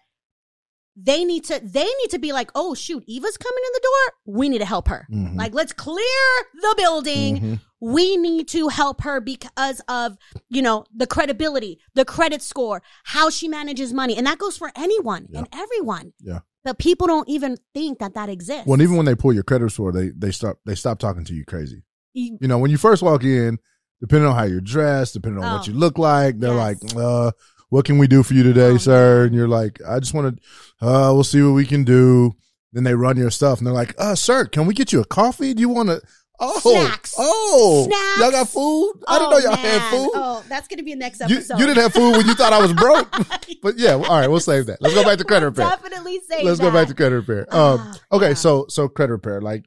they 0.96 1.24
need 1.24 1.44
to 1.44 1.60
they 1.62 1.84
need 1.84 2.10
to 2.10 2.18
be 2.18 2.32
like, 2.32 2.50
"Oh 2.54 2.74
shoot, 2.74 3.04
Eva's 3.06 3.36
coming 3.36 3.62
in 3.66 3.72
the 3.74 3.80
door. 3.88 4.34
We 4.36 4.48
need 4.48 4.58
to 4.58 4.64
help 4.64 4.88
her." 4.88 5.06
Mhm. 5.10 5.36
Like, 5.36 5.54
let's 5.54 5.72
clear 5.72 6.22
the 6.54 6.74
building. 6.76 7.36
Mhm. 7.40 7.60
We 7.80 8.16
need 8.16 8.48
to 8.48 8.68
help 8.68 9.02
her 9.02 9.20
because 9.20 9.80
of, 9.88 10.18
you 10.50 10.60
know, 10.60 10.84
the 10.94 11.06
credibility, 11.06 11.78
the 11.94 12.04
credit 12.04 12.42
score, 12.42 12.82
how 13.04 13.30
she 13.30 13.48
manages 13.48 13.94
money. 13.94 14.16
And 14.16 14.26
that 14.26 14.38
goes 14.38 14.56
for 14.58 14.70
anyone 14.76 15.28
Yeah. 15.30 15.38
and 15.38 15.48
everyone. 15.52 16.12
Yeah. 16.20 16.40
But 16.64 16.78
people 16.78 17.06
don't 17.06 17.28
even 17.28 17.56
think 17.72 18.00
that 18.00 18.12
that 18.14 18.28
exists. 18.28 18.66
Well, 18.66 18.82
even 18.82 18.96
when 18.96 19.06
they 19.06 19.14
pull 19.14 19.32
your 19.32 19.44
credit 19.44 19.70
score, 19.70 19.92
they 19.92 20.10
they 20.10 20.32
stop 20.32 20.58
they 20.66 20.74
stop 20.74 20.98
talking 20.98 21.24
to 21.24 21.34
you 21.34 21.44
crazy. 21.44 21.84
You- 22.12 22.38
You 22.40 22.48
know, 22.48 22.58
when 22.58 22.70
you 22.70 22.76
first 22.78 23.02
walk 23.02 23.24
in, 23.24 23.58
depending 24.00 24.28
on 24.28 24.34
how 24.36 24.44
you're 24.44 24.60
dressed, 24.60 25.14
depending 25.14 25.42
on 25.42 25.52
what 25.52 25.62
Oh. 25.68 25.70
you 25.72 25.78
look 25.78 25.98
like, 25.98 26.38
they're 26.40 26.54
Yes. 26.54 26.82
like, 26.82 26.96
uh, 26.96 27.30
what 27.68 27.84
can 27.84 27.98
we 27.98 28.06
do 28.08 28.22
for 28.22 28.34
you 28.34 28.42
today, 28.42 28.70
Oh, 28.72 28.76
sir? 28.78 29.18
man. 29.18 29.26
And 29.28 29.34
you're 29.36 29.48
like, 29.48 29.78
I 29.86 30.00
just 30.00 30.12
want 30.14 30.36
to, 30.80 30.86
uh, 30.86 31.12
we'll 31.12 31.22
see 31.24 31.40
what 31.42 31.52
we 31.52 31.64
can 31.66 31.84
do. 31.84 32.32
Then 32.72 32.84
they 32.84 32.94
run 32.94 33.16
your 33.16 33.30
stuff 33.30 33.58
and 33.58 33.66
they're 33.66 33.74
like, 33.74 33.94
uh, 33.98 34.14
sir, 34.14 34.44
can 34.46 34.66
we 34.66 34.74
get 34.74 34.92
you 34.92 35.00
a 35.00 35.04
coffee? 35.04 35.54
Do 35.54 35.60
you 35.60 35.68
want 35.68 35.88
to? 35.88 36.00
Oh, 36.42 36.58
Snacks. 36.60 37.14
oh, 37.18 37.84
Snacks. 37.86 38.18
y'all 38.20 38.30
got 38.30 38.48
food? 38.48 38.94
I 39.06 39.18
didn't 39.18 39.30
know 39.32 39.38
y'all 39.38 39.56
had 39.56 39.90
food. 39.90 40.10
Oh, 40.14 40.42
that's 40.48 40.68
gonna 40.68 40.82
be 40.82 40.94
next 40.94 41.20
you, 41.28 41.36
episode. 41.36 41.58
you 41.58 41.66
didn't 41.66 41.82
have 41.82 41.92
food 41.92 42.12
when 42.16 42.26
you 42.26 42.32
thought 42.34 42.54
I 42.54 42.60
was 42.62 42.72
broke. 42.72 43.10
but 43.62 43.76
yeah, 43.76 43.92
all 43.92 44.00
right, 44.18 44.26
we'll 44.26 44.40
save 44.40 44.64
that. 44.66 44.80
Let's 44.80 44.94
go 44.94 45.04
back 45.04 45.18
to 45.18 45.24
credit 45.24 45.54
We'll 45.54 45.66
repair. 45.66 45.76
Definitely 45.90 46.20
say 46.26 46.42
Let's 46.42 46.58
that. 46.58 46.64
go 46.64 46.70
back 46.70 46.88
to 46.88 46.94
credit 46.94 47.16
repair. 47.16 47.40
Um, 47.54 47.80
Ah, 47.80 47.94
okay, 48.12 48.28
yeah. 48.28 48.34
so 48.34 48.64
so 48.70 48.88
credit 48.88 49.12
repair, 49.12 49.42
like 49.42 49.64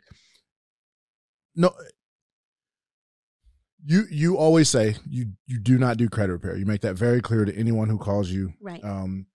no, 1.56 1.72
you 3.86 4.04
you 4.10 4.38
always 4.38 4.70
say 4.70 4.96
you 5.10 5.34
you 5.46 5.60
do 5.60 5.78
not 5.78 5.98
do 5.98 6.10
credit 6.10 6.34
repair. 6.34 6.56
You 6.58 6.66
make 6.66 6.82
that 6.82 6.96
very 6.96 7.22
clear 7.22 7.46
to 7.46 7.56
anyone 7.56 7.90
who 7.90 7.98
calls 7.98 8.30
you. 8.30 8.54
right. 8.62 8.84
Um, 8.84 9.28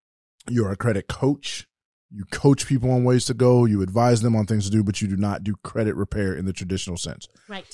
you're 0.48 0.70
a 0.72 0.76
credit 0.76 1.08
coach. 1.08 1.66
You 2.11 2.24
coach 2.30 2.66
people 2.66 2.90
on 2.90 3.04
ways 3.04 3.26
to 3.26 3.34
go. 3.34 3.66
You 3.66 3.82
advise 3.82 4.22
them 4.22 4.34
on 4.34 4.46
things 4.46 4.64
to 4.64 4.70
do, 4.70 4.82
but 4.82 5.02
you 5.02 5.08
do 5.08 5.16
not 5.16 5.44
do 5.44 5.54
credit 5.62 5.94
repair 5.94 6.34
in 6.34 6.46
the 6.46 6.54
traditional 6.54 6.96
sense. 6.96 7.28
right. 7.48 7.66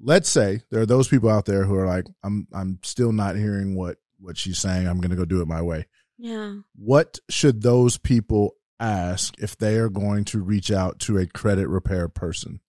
Let's 0.00 0.28
say 0.28 0.62
there 0.70 0.80
are 0.80 0.86
those 0.86 1.06
people 1.06 1.28
out 1.28 1.44
there 1.44 1.64
who 1.64 1.74
are 1.76 1.86
like, 1.86 2.06
I'm 2.22 2.48
I'm 2.52 2.78
still 2.82 3.12
not 3.12 3.36
hearing 3.36 3.74
what 3.76 3.98
what 4.18 4.38
she's 4.38 4.58
saying. 4.58 4.86
I'm 4.88 4.98
going 4.98 5.10
to 5.10 5.16
go 5.16 5.24
do 5.26 5.42
it 5.42 5.48
my 5.48 5.60
way. 5.62 5.86
Yeah. 6.18 6.56
What 6.76 7.18
should 7.28 7.62
those 7.62 7.98
people 7.98 8.56
ask 8.80 9.34
if 9.38 9.56
they 9.56 9.76
are 9.76 9.88
going 9.90 10.24
to 10.26 10.40
reach 10.42 10.72
out 10.72 10.98
to 11.00 11.18
a 11.18 11.26
credit 11.26 11.68
repair 11.68 12.08
person? 12.08 12.60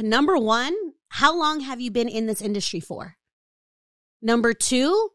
Number 0.00 0.38
one, 0.38 0.74
how 1.20 1.36
long 1.38 1.60
have 1.60 1.80
you 1.80 1.90
been 1.90 2.08
in 2.08 2.26
this 2.26 2.40
industry 2.42 2.80
for? 2.80 3.16
Number 4.22 4.52
two, 4.54 5.10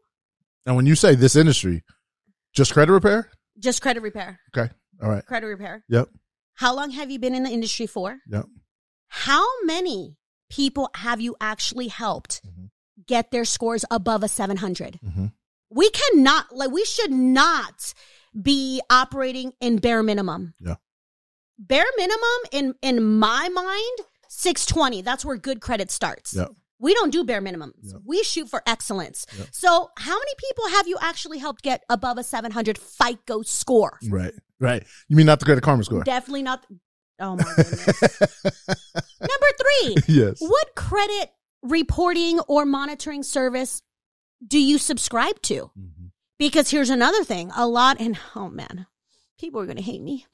And 0.66 0.76
when 0.76 0.86
you 0.86 0.94
say 0.94 1.14
this 1.14 1.34
industry, 1.36 1.82
just 2.54 2.72
credit 2.72 2.92
repair? 2.92 3.30
just 3.58 3.82
credit 3.82 4.02
repair. 4.02 4.38
Okay. 4.56 4.72
All 5.02 5.10
right. 5.10 5.24
Credit 5.26 5.46
repair. 5.48 5.82
Yep. 5.88 6.08
How 6.54 6.74
long 6.74 6.90
have 6.92 7.10
you 7.10 7.18
been 7.18 7.34
in 7.34 7.42
the 7.42 7.50
industry 7.50 7.86
for? 7.86 8.18
Yep. 8.28 8.46
How 9.08 9.44
many 9.64 10.16
people 10.50 10.90
have 10.94 11.20
you 11.20 11.34
actually 11.40 11.88
helped 11.88 12.40
Mhm. 12.46 12.70
get 13.06 13.30
their 13.32 13.44
scores 13.44 13.84
above 13.90 14.22
a 14.22 14.28
700? 14.28 15.00
Mm-hmm. 15.04 15.26
We 15.70 15.90
cannot, 15.90 16.54
like, 16.54 16.70
we 16.70 16.84
should 16.84 17.10
not 17.10 17.92
be 18.40 18.80
operating 18.90 19.52
in 19.60 19.78
bare 19.78 20.02
minimum. 20.02 20.54
Yeah. 20.60 20.76
Bare 21.58 21.86
minimum 21.96 22.38
in, 22.52 22.74
in 22.82 23.02
my 23.18 23.48
mind, 23.48 23.98
620. 24.38 25.02
That's 25.02 25.24
where 25.24 25.36
good 25.36 25.60
credit 25.60 25.90
starts. 25.90 26.34
Yep. 26.34 26.50
We 26.80 26.94
don't 26.94 27.10
do 27.10 27.24
bare 27.24 27.42
minimums. 27.42 27.72
Yep. 27.92 28.02
We 28.04 28.22
shoot 28.22 28.48
for 28.48 28.62
excellence. 28.66 29.26
Yep. 29.36 29.48
So, 29.50 29.90
how 29.98 30.12
many 30.16 30.32
people 30.38 30.68
have 30.68 30.86
you 30.86 30.96
actually 31.00 31.38
helped 31.38 31.62
get 31.62 31.82
above 31.90 32.18
a 32.18 32.22
700 32.22 32.78
FICO 32.78 33.42
score? 33.42 33.98
Right. 34.08 34.32
Right. 34.60 34.84
You 35.08 35.16
mean 35.16 35.26
not 35.26 35.40
the 35.40 35.44
credit 35.44 35.62
karma 35.62 35.82
score? 35.82 36.04
Definitely 36.04 36.42
not. 36.44 36.64
Oh 37.20 37.34
my 37.34 37.42
goodness. 37.56 38.02
Number 39.20 39.46
three, 39.60 39.96
yes. 40.06 40.36
what 40.40 40.74
credit 40.76 41.30
reporting 41.62 42.38
or 42.46 42.64
monitoring 42.64 43.24
service 43.24 43.82
do 44.46 44.58
you 44.60 44.78
subscribe 44.78 45.42
to? 45.42 45.72
Mhm. 45.76 46.10
Because 46.38 46.70
here's 46.70 46.90
another 46.90 47.24
thing 47.24 47.50
a 47.56 47.66
lot, 47.66 47.98
and 48.00 48.16
oh 48.36 48.48
man, 48.48 48.86
people 49.38 49.60
are 49.60 49.66
going 49.66 49.76
to 49.76 49.82
hate 49.82 50.02
me. 50.02 50.26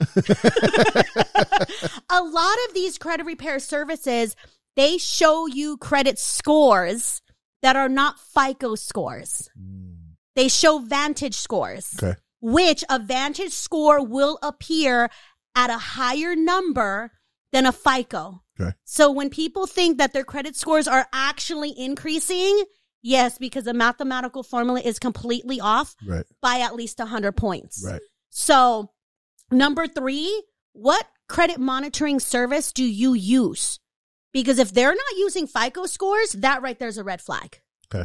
a 2.11 2.23
lot 2.23 2.57
of 2.69 2.75
these 2.75 2.99
credit 2.99 3.27
repair 3.27 3.59
services, 3.59 4.35
they 4.77 4.99
show 4.99 5.47
you 5.47 5.77
credit 5.77 6.19
scores 6.19 7.23
that 7.63 7.77
are 7.77 7.89
not 7.89 8.19
FICO 8.19 8.75
scores. 8.75 9.49
Mm. 9.59 9.95
They 10.37 10.49
show 10.49 10.79
Vantage 10.81 11.35
scores, 11.37 11.95
Okay. 12.03 12.19
which 12.41 12.85
a 12.91 12.99
Vantage 12.99 13.53
score 13.53 14.05
will 14.05 14.39
appear 14.43 15.09
at 15.55 15.71
a 15.71 15.79
higher 15.79 16.35
number 16.35 17.13
than 17.53 17.67
a 17.67 17.73
FICO. 17.73 18.43
Okay. 18.61 18.73
So 18.85 19.11
when 19.13 19.31
people 19.31 19.67
think 19.67 19.99
that 19.99 20.13
their 20.13 20.25
credit 20.25 20.57
scores 20.57 20.89
are 20.89 21.07
actually 21.13 21.73
increasing, 21.79 22.65
yes, 23.03 23.39
because 23.39 23.65
the 23.65 23.75
mathematical 23.75 24.43
formula 24.43 24.81
is 24.81 24.99
completely 24.99 25.61
off 25.61 25.95
Right. 26.07 26.25
by 26.43 26.61
at 26.61 26.75
least 26.75 26.99
100 26.99 27.33
points. 27.37 27.83
Right. 27.85 28.01
So, 28.31 28.91
number 29.51 29.87
three, 29.87 30.45
what 30.73 31.07
credit 31.29 31.59
monitoring 31.59 32.21
service 32.21 32.73
do 32.73 32.85
you 32.85 33.15
use? 33.15 33.81
Because 34.33 34.59
if 34.59 34.73
they're 34.73 34.89
not 34.91 35.17
using 35.17 35.47
FICO 35.47 35.87
scores, 35.87 36.33
that 36.33 36.63
right 36.63 36.79
there's 36.79 36.99
a 36.99 37.05
red 37.05 37.21
flag. 37.21 37.61
Okay. 37.93 38.05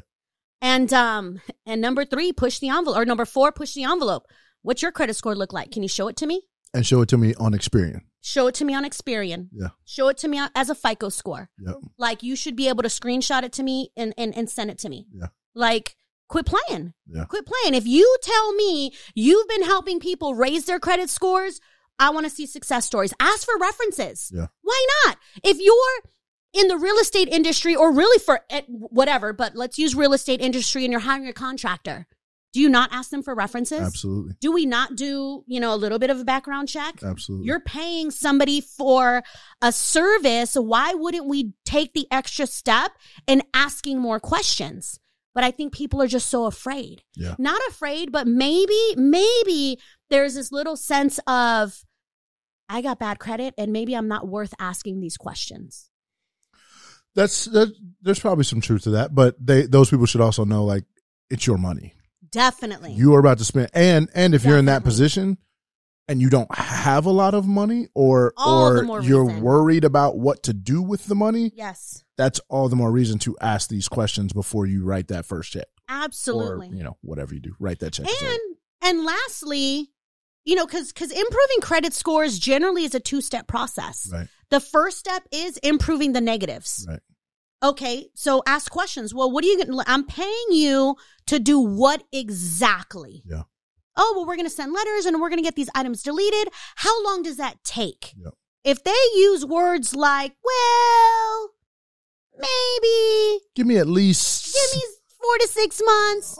And 0.62 0.92
um 0.94 1.42
and 1.66 1.82
number 1.82 2.06
three, 2.06 2.32
push 2.34 2.60
the 2.60 2.70
envelope. 2.70 2.98
Or 2.98 3.06
number 3.06 3.26
four, 3.26 3.52
push 3.52 3.74
the 3.74 3.84
envelope. 3.84 4.24
What's 4.62 4.82
your 4.82 4.92
credit 4.92 5.16
score 5.16 5.36
look 5.36 5.54
like? 5.54 5.72
Can 5.72 5.84
you 5.84 5.90
show 5.90 6.08
it 6.08 6.18
to 6.18 6.28
me? 6.28 6.44
And 6.74 6.86
show 6.86 7.02
it 7.02 7.10
to 7.10 7.18
me 7.18 7.34
on 7.36 7.54
Experian. 7.54 8.02
Show 8.22 8.48
it 8.48 8.56
to 8.56 8.66
me 8.66 8.76
on 8.76 8.84
Experian. 8.84 9.48
Yeah. 9.52 9.70
Show 9.86 10.10
it 10.10 10.18
to 10.18 10.28
me 10.28 10.40
as 10.54 10.70
a 10.70 10.76
FICO 10.76 11.10
score. 11.10 11.50
Yep. 11.66 11.76
Like 11.98 12.22
you 12.22 12.36
should 12.36 12.56
be 12.56 12.68
able 12.68 12.84
to 12.84 12.90
screenshot 12.90 13.44
it 13.44 13.54
to 13.54 13.64
me 13.64 13.90
and 13.98 14.14
and, 14.18 14.38
and 14.38 14.50
send 14.50 14.70
it 14.70 14.78
to 14.80 14.90
me. 14.90 15.08
Yeah. 15.12 15.28
Like 15.56 15.96
quit 16.30 16.46
playing. 16.46 16.94
Yeah. 17.08 17.26
Quit 17.26 17.46
playing. 17.46 17.76
If 17.76 17.86
you 17.86 18.18
tell 18.22 18.54
me 18.54 18.94
you've 19.14 19.48
been 19.48 19.64
helping 19.64 20.00
people 20.00 20.36
raise 20.36 20.66
their 20.66 20.80
credit 20.80 21.10
scores, 21.10 21.60
I 22.00 22.12
want 22.12 22.26
to 22.26 22.30
see 22.30 22.46
success 22.46 22.86
stories. 22.86 23.14
Ask 23.20 23.46
for 23.46 23.58
references. 23.58 24.32
Yeah. 24.34 24.48
Why 24.62 24.86
not? 25.06 25.18
If 25.44 25.60
you're 25.60 26.12
in 26.54 26.68
the 26.68 26.78
real 26.78 26.98
estate 26.98 27.28
industry 27.28 27.76
or 27.76 27.94
really 27.94 28.20
for 28.20 28.40
eh, 28.50 28.62
whatever, 28.68 29.34
but 29.34 29.56
let's 29.56 29.78
use 29.78 29.94
real 29.96 30.14
estate 30.14 30.42
industry 30.42 30.86
and 30.86 30.92
you're 30.92 31.02
hiring 31.02 31.28
a 31.28 31.34
contractor, 31.34 32.08
do 32.52 32.60
you 32.60 32.70
not 32.70 32.92
ask 32.92 33.12
them 33.12 33.22
for 33.22 33.36
references? 33.36 33.82
Absolutely. 33.82 34.34
Do 34.40 34.52
we 34.52 34.66
not 34.66 34.96
do, 34.96 35.44
you 35.46 35.60
know, 35.60 35.74
a 35.74 35.78
little 35.78 36.00
bit 36.00 36.10
of 36.10 36.20
a 36.20 36.24
background 36.24 36.68
check? 36.68 37.04
Absolutely. 37.04 37.46
You're 37.46 37.60
paying 37.60 38.10
somebody 38.10 38.62
for 38.62 39.24
a 39.62 39.72
service. 39.72 40.56
Why 40.56 40.94
wouldn't 40.96 41.28
we 41.28 41.54
take 41.66 41.94
the 41.94 42.08
extra 42.10 42.48
step 42.48 42.94
in 43.28 43.44
asking 43.54 44.00
more 44.00 44.20
questions? 44.20 44.99
But 45.36 45.44
I 45.44 45.52
think 45.52 45.74
people 45.74 46.02
are 46.02 46.08
just 46.08 46.30
so 46.30 46.46
afraid. 46.46 47.04
Yeah. 47.16 47.36
Not 47.38 47.62
afraid, 47.70 48.12
but 48.12 48.28
maybe, 48.28 48.96
maybe 48.96 49.80
there's 50.10 50.36
this 50.36 50.52
little 50.52 50.76
sense 50.76 51.20
of, 51.28 51.84
I 52.68 52.82
got 52.82 53.00
bad 53.00 53.20
credit 53.20 53.54
and 53.58 53.72
maybe 53.72 53.96
I'm 53.96 54.08
not 54.08 54.28
worth 54.28 54.54
asking 54.60 55.02
these 55.02 55.18
questions. 55.18 55.90
That's 57.16 57.46
that, 57.46 57.74
there's 58.02 58.20
probably 58.20 58.44
some 58.44 58.62
truth 58.62 58.84
to 58.84 58.92
that, 58.92 59.16
but 59.16 59.36
they 59.44 59.64
those 59.64 59.90
people 59.90 60.06
should 60.06 60.22
also 60.22 60.46
know 60.46 60.64
like 60.64 60.84
it's 61.30 61.48
your 61.48 61.58
money. 61.58 61.96
Definitely. 62.32 62.94
You 62.94 63.16
are 63.16 63.20
about 63.20 63.40
to 63.40 63.46
spend 63.46 63.70
and 63.74 64.10
and 64.14 64.36
if 64.36 64.46
you're 64.46 64.60
in 64.60 64.66
that 64.66 64.84
position 64.84 65.38
and 66.10 66.20
you 66.22 66.30
don't 66.30 66.54
have 66.54 67.06
a 67.06 67.12
lot 67.12 67.34
of 67.34 67.48
money 67.48 67.88
or 67.94 68.34
All 68.36 68.92
or 68.92 69.02
you're 69.02 69.26
reason. 69.26 69.42
worried 69.42 69.84
about 69.86 70.18
what 70.18 70.44
to 70.44 70.54
do 70.54 70.82
with 70.82 71.06
the 71.06 71.16
money, 71.16 71.54
yes. 71.56 72.04
that's 72.18 72.42
all 72.50 72.68
the 72.68 72.76
more 72.76 72.92
reason 72.92 73.20
to 73.20 73.38
ask 73.40 73.70
these 73.70 73.88
questions 73.88 74.34
before 74.34 74.66
you 74.66 74.84
write 74.84 75.08
that 75.08 75.26
first 75.26 75.54
check. 75.54 75.68
Absolutely. 75.88 76.68
Or, 76.70 76.74
you 76.74 76.84
know, 76.84 76.98
whatever 77.02 77.34
you 77.34 77.40
do, 77.40 77.56
write 77.60 77.80
that 77.80 77.94
check. 77.94 78.08
and. 78.22 78.40
And 78.82 79.04
lastly, 79.04 79.92
you 80.46 80.56
know, 80.56 80.66
because 80.66 80.94
because 80.94 81.12
improving 81.12 81.60
credit 81.62 81.94
scores 81.94 82.40
generally 82.40 82.86
is 82.86 82.96
a 82.96 83.00
two 83.02 83.20
step 83.20 83.46
process. 83.46 84.10
Right. 84.12 84.28
The 84.50 84.62
first 84.62 84.98
step 84.98 85.24
is 85.34 85.58
improving 85.58 86.14
the 86.14 86.22
negatives. 86.22 86.86
Right. 86.90 87.02
Okay, 87.62 88.08
so 88.16 88.42
ask 88.48 88.72
questions. 88.72 89.14
Well, 89.14 89.32
what 89.32 89.44
are 89.44 89.48
you? 89.48 89.62
I'm 89.86 90.06
paying 90.06 90.46
you 90.52 90.96
to 91.28 91.40
do 91.40 91.60
what 91.60 92.04
exactly? 92.14 93.22
Yeah. 93.26 93.44
Oh, 93.96 94.14
well, 94.16 94.26
we're 94.26 94.36
going 94.36 94.46
to 94.48 94.54
send 94.54 94.72
letters 94.74 95.06
and 95.06 95.20
we're 95.20 95.30
going 95.30 95.40
to 95.40 95.44
get 95.44 95.56
these 95.56 95.70
items 95.76 96.04
deleted. 96.04 96.50
How 96.76 97.04
long 97.04 97.22
does 97.24 97.38
that 97.38 97.64
take? 97.64 98.14
Yep. 98.18 98.34
If 98.64 98.84
they 98.84 98.92
use 99.16 99.46
words 99.46 99.96
like, 99.96 100.34
well, 100.44 101.50
maybe, 102.38 103.40
Give 103.56 103.68
me 103.68 103.78
at 103.78 103.88
least 103.88 104.54
give 104.54 104.78
me 104.80 104.84
four 105.22 105.38
to 105.40 105.48
six 105.48 105.82
months. 105.86 106.40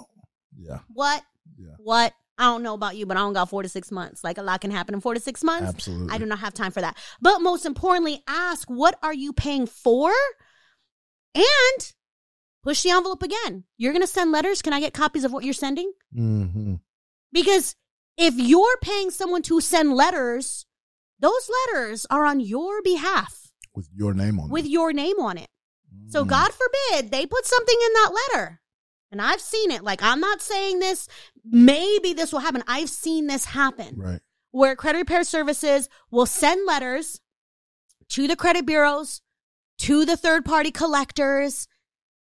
Yeah. 0.58 0.80
What? 0.94 1.24
Yeah. 1.58 1.74
What? 1.80 2.14
I 2.38 2.44
don't 2.44 2.64
know 2.64 2.74
about 2.74 2.96
you, 2.96 3.06
but 3.06 3.18
I 3.18 3.20
don't 3.22 3.34
got 3.34 3.50
four 3.50 3.64
to 3.64 3.70
six 3.70 3.92
months. 3.92 4.24
Like 4.24 4.38
a 4.38 4.42
lot 4.42 4.62
can 4.62 4.72
happen 4.72 4.94
in 4.96 5.02
four 5.02 5.14
to 5.14 5.20
six 5.20 5.44
months. 5.44 5.68
Absolutely. 5.70 6.14
I 6.14 6.18
do 6.18 6.26
not 6.26 6.40
have 6.40 6.54
time 6.54 6.72
for 6.72 6.80
that. 6.80 6.98
But 7.20 7.42
most 7.42 7.66
importantly, 7.66 8.24
ask 8.28 8.70
what 8.70 8.98
are 9.04 9.14
you 9.14 9.34
paying 9.34 9.66
for? 9.68 10.12
And 11.36 11.94
push 12.64 12.84
the 12.84 12.92
envelope 12.92 13.24
again. 13.24 13.66
You're 13.78 13.92
going 13.94 14.04
to 14.04 14.08
send 14.08 14.32
letters. 14.32 14.62
Can 14.62 14.72
I 14.74 14.80
get 14.80 14.94
copies 14.94 15.24
of 15.26 15.34
what 15.34 15.44
you're 15.44 15.54
sending? 15.54 15.92
hmm 16.14 16.76
Because 17.32 17.76
if 18.18 18.36
you're 18.36 18.78
paying 18.82 19.12
someone 19.12 19.42
to 19.44 19.62
send 19.62 19.94
letters, 19.94 20.66
those 21.20 21.50
letters 21.68 22.06
are 22.10 22.26
on 22.26 22.40
your 22.40 22.82
behalf 22.82 23.52
With 23.76 23.90
your 23.94 24.14
name 24.14 24.40
on 24.40 24.50
with 24.50 24.66
it. 24.66 24.70
your 24.72 24.94
name 24.94 25.20
on 25.20 25.38
it. 25.38 25.50
So 26.10 26.24
Mhm. 26.24 26.30
God 26.30 26.52
forbid 26.54 27.12
they 27.12 27.26
put 27.26 27.46
something 27.46 27.78
in 27.86 27.94
that 27.94 28.12
letter. 28.14 28.62
And 29.12 29.22
I've 29.22 29.42
seen 29.42 29.72
it. 29.72 29.84
Like 29.84 30.02
I'm 30.04 30.20
not 30.20 30.42
saying 30.42 30.80
this, 30.80 31.08
maybe 31.44 32.14
this 32.14 32.32
will 32.32 32.40
happen. 32.40 32.64
I've 32.68 32.90
seen 32.90 33.28
this 33.28 33.46
happen 33.46 33.96
Right. 33.98 34.22
where 34.52 34.76
credit 34.76 35.00
repair 35.00 35.24
services 35.24 35.90
will 36.12 36.26
send 36.26 36.66
letters 36.66 37.20
to 38.10 38.28
the 38.28 38.36
credit 38.36 38.66
bureaus, 38.66 39.22
to 39.80 40.06
the 40.06 40.18
third 40.18 40.46
party 40.46 40.72
collectors, 40.72 41.68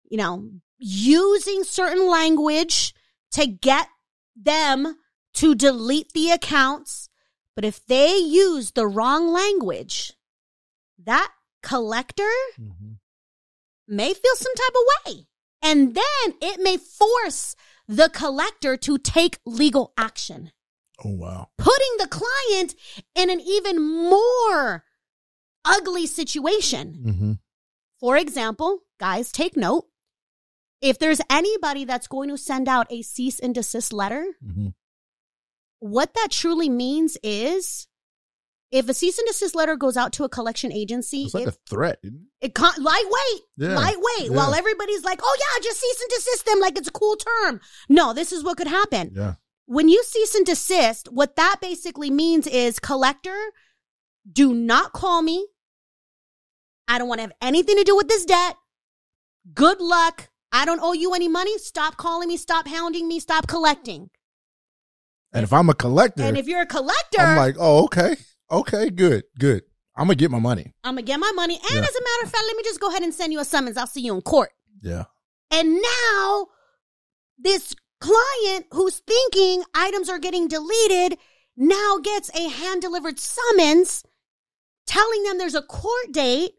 you 0.04 0.16
know, 0.16 0.50
using 0.78 1.64
certain 1.64 2.06
language 2.06 2.94
to 3.32 3.46
get 3.46 3.88
them 4.36 4.96
to 5.34 5.54
delete 5.54 6.12
the 6.12 6.30
accounts, 6.30 7.08
But 7.54 7.64
if 7.64 7.86
they 7.86 8.14
use 8.18 8.72
the 8.72 8.86
wrong 8.86 9.32
language, 9.32 10.12
that 10.98 11.32
collector 11.62 12.30
Mhm. 12.60 12.98
may 13.88 14.12
feel 14.12 14.36
some 14.36 14.54
type 14.54 14.74
of 14.74 15.14
way. 15.14 15.28
And 15.62 15.94
then 15.94 16.34
it 16.42 16.60
may 16.60 16.76
force 16.76 17.56
the 17.88 18.10
collector 18.10 18.76
to 18.76 18.98
take 18.98 19.38
legal 19.46 19.94
action, 19.96 20.52
Oh 21.02 21.10
wow. 21.16 21.48
putting 21.56 21.96
the 21.98 22.08
client 22.08 22.74
in 23.14 23.30
an 23.30 23.40
even 23.40 23.80
more 23.82 24.84
ugly 25.64 26.06
situation. 26.06 27.02
Mm-hmm. 27.06 27.32
For 28.00 28.18
example, 28.18 28.80
guys, 28.98 29.32
take 29.32 29.56
note. 29.56 29.88
If 30.80 30.98
there's 30.98 31.20
anybody 31.30 31.84
that's 31.84 32.06
going 32.06 32.28
to 32.28 32.36
send 32.36 32.68
out 32.68 32.86
a 32.90 33.02
cease 33.02 33.38
and 33.38 33.54
desist 33.54 33.92
letter, 33.92 34.24
Mm-hmm. 34.44 34.68
what 35.80 36.14
that 36.14 36.28
truly 36.30 36.68
means 36.68 37.16
is 37.22 37.86
if 38.70 38.88
a 38.88 38.94
cease 38.94 39.16
and 39.18 39.26
desist 39.28 39.54
letter 39.54 39.76
goes 39.76 39.96
out 39.96 40.12
to 40.14 40.24
a 40.24 40.28
collection 40.28 40.72
agency, 40.72 41.24
It's 41.24 41.34
like 41.34 41.46
it, 41.46 41.54
a 41.54 41.56
threat. 41.70 41.98
Isn't 42.02 42.26
it? 42.40 42.46
it 42.48 42.54
con- 42.54 42.82
lightweight, 42.82 43.42
Yeah. 43.56 43.76
lightweight, 43.76 44.30
Yeah. 44.30 44.36
while 44.36 44.54
everybody's 44.54 45.04
like, 45.04 45.20
oh 45.22 45.36
yeah, 45.38 45.62
just 45.62 45.80
cease 45.80 46.00
and 46.00 46.10
desist 46.10 46.44
them 46.46 46.60
like 46.60 46.76
it's 46.76 46.88
a 46.88 46.92
cool 46.92 47.16
term. 47.16 47.60
No, 47.88 48.12
this 48.12 48.32
is 48.32 48.42
what 48.44 48.56
could 48.58 48.66
happen. 48.66 49.12
Yeah. 49.14 49.34
When 49.66 49.88
you 49.88 50.02
cease 50.04 50.34
and 50.34 50.44
desist, 50.46 51.08
what 51.10 51.36
that 51.36 51.56
basically 51.60 52.10
means 52.10 52.46
is 52.46 52.78
collector, 52.78 53.36
do 54.30 54.52
not 54.52 54.92
call 54.92 55.22
me. 55.22 55.46
I 56.88 56.98
don't 56.98 57.08
want 57.08 57.18
to 57.18 57.22
have 57.22 57.32
anything 57.40 57.76
to 57.76 57.84
do 57.84 57.96
with 57.96 58.08
this 58.08 58.24
debt. 58.24 58.56
Good 59.54 59.80
luck. 59.80 60.28
I 60.52 60.64
don't 60.64 60.80
owe 60.82 60.92
you 60.92 61.14
any 61.14 61.28
money. 61.28 61.58
Stop 61.58 61.96
calling 61.96 62.28
me. 62.28 62.36
Stop 62.36 62.66
hounding 62.68 63.08
me. 63.08 63.20
Stop 63.20 63.46
collecting. 63.46 64.10
And 65.32 65.44
if 65.44 65.52
I'm 65.52 65.68
a 65.68 65.74
collector, 65.74 66.22
And 66.22 66.38
if 66.38 66.46
you're 66.46 66.62
a 66.62 66.66
collector, 66.66 67.20
I'm 67.20 67.36
like, 67.36 67.56
oh, 67.58 67.84
okay, 67.84 68.16
okay, 68.50 68.88
good, 68.90 69.24
good. 69.38 69.64
I'm 69.96 70.06
gonna 70.06 70.14
get 70.14 70.30
my 70.30 70.38
money. 70.38 70.72
I'm 70.84 70.94
gonna 70.94 71.02
get 71.02 71.18
my 71.20 71.32
money. 71.34 71.56
And 71.56 71.74
Yeah. 71.74 71.80
as 71.82 71.94
a 71.94 72.00
matter 72.02 72.24
of 72.24 72.30
fact, 72.30 72.44
let 72.46 72.56
me 72.56 72.62
just 72.62 72.80
go 72.80 72.88
ahead 72.88 73.02
and 73.02 73.12
send 73.14 73.32
you 73.32 73.40
a 73.40 73.44
summons. 73.44 73.76
I'll 73.76 73.86
see 73.86 74.00
you 74.02 74.14
in 74.14 74.22
court. 74.22 74.50
Yeah. 74.82 75.04
And 75.50 75.80
now 75.80 76.46
this 77.38 77.74
client 78.00 78.66
who's 78.72 78.98
thinking 79.00 79.64
items 79.74 80.08
are 80.08 80.18
getting 80.18 80.48
deleted 80.48 81.18
now 81.56 81.98
gets 82.02 82.30
a 82.34 82.48
hand 82.48 82.82
delivered 82.82 83.18
summons 83.18 84.04
telling 84.86 85.22
them 85.24 85.38
there's 85.38 85.54
a 85.54 85.62
court 85.62 86.12
date. 86.12 86.52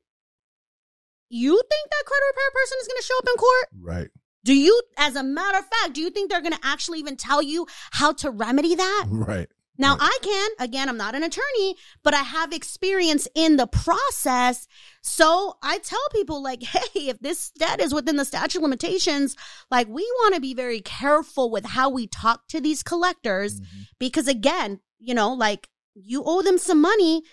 You 1.29 1.51
think 1.55 1.89
that 1.89 2.05
credit 2.05 2.25
repair 2.29 2.51
person 2.53 2.77
is 2.81 2.87
going 2.87 2.97
to 2.99 3.03
show 3.03 3.17
up 3.19 3.27
in 3.27 3.35
court? 3.37 3.67
Right. 3.81 4.09
Do 4.43 4.53
you, 4.53 4.81
as 4.97 5.15
a 5.15 5.23
matter 5.23 5.57
of 5.57 5.65
fact, 5.65 5.93
do 5.93 6.01
you 6.01 6.09
think 6.09 6.29
they're 6.29 6.41
going 6.41 6.53
to 6.53 6.59
actually 6.65 6.99
even 6.99 7.17
tell 7.17 7.41
you 7.41 7.67
how 7.91 8.13
to 8.13 8.31
remedy 8.31 8.75
that? 8.75 9.05
Right. 9.09 9.49
Now 9.79 9.95
Right. 9.97 10.09
I 10.11 10.17
can, 10.23 10.49
again, 10.67 10.89
I'm 10.89 10.97
not 10.97 11.13
an 11.15 11.23
attorney, 11.23 11.75
but 12.01 12.13
I 12.13 12.23
have 12.23 12.51
experience 12.53 13.27
in 13.35 13.57
the 13.57 13.67
process. 13.67 14.67
So 15.01 15.57
I 15.61 15.77
tell 15.79 15.99
people 16.13 16.41
like, 16.41 16.63
Hey, 16.63 17.09
if 17.09 17.19
this 17.19 17.51
debt 17.51 17.81
is 17.81 17.93
within 17.93 18.15
the 18.15 18.25
statute 18.25 18.57
of 18.59 18.63
limitations, 18.63 19.35
like 19.69 19.87
we 19.87 20.01
want 20.01 20.33
to 20.35 20.41
be 20.41 20.53
very 20.53 20.79
careful 20.81 21.51
with 21.51 21.65
how 21.65 21.89
we 21.89 22.07
talk 22.07 22.47
to 22.47 22.61
these 22.61 22.81
collectors 22.83 23.59
Mhm. 23.59 23.87
because 23.99 24.27
again, 24.27 24.79
you 24.97 25.13
know, 25.13 25.33
like 25.33 25.69
you 25.93 26.23
owe 26.25 26.41
them 26.41 26.57
some 26.57 26.81
money. 26.81 27.23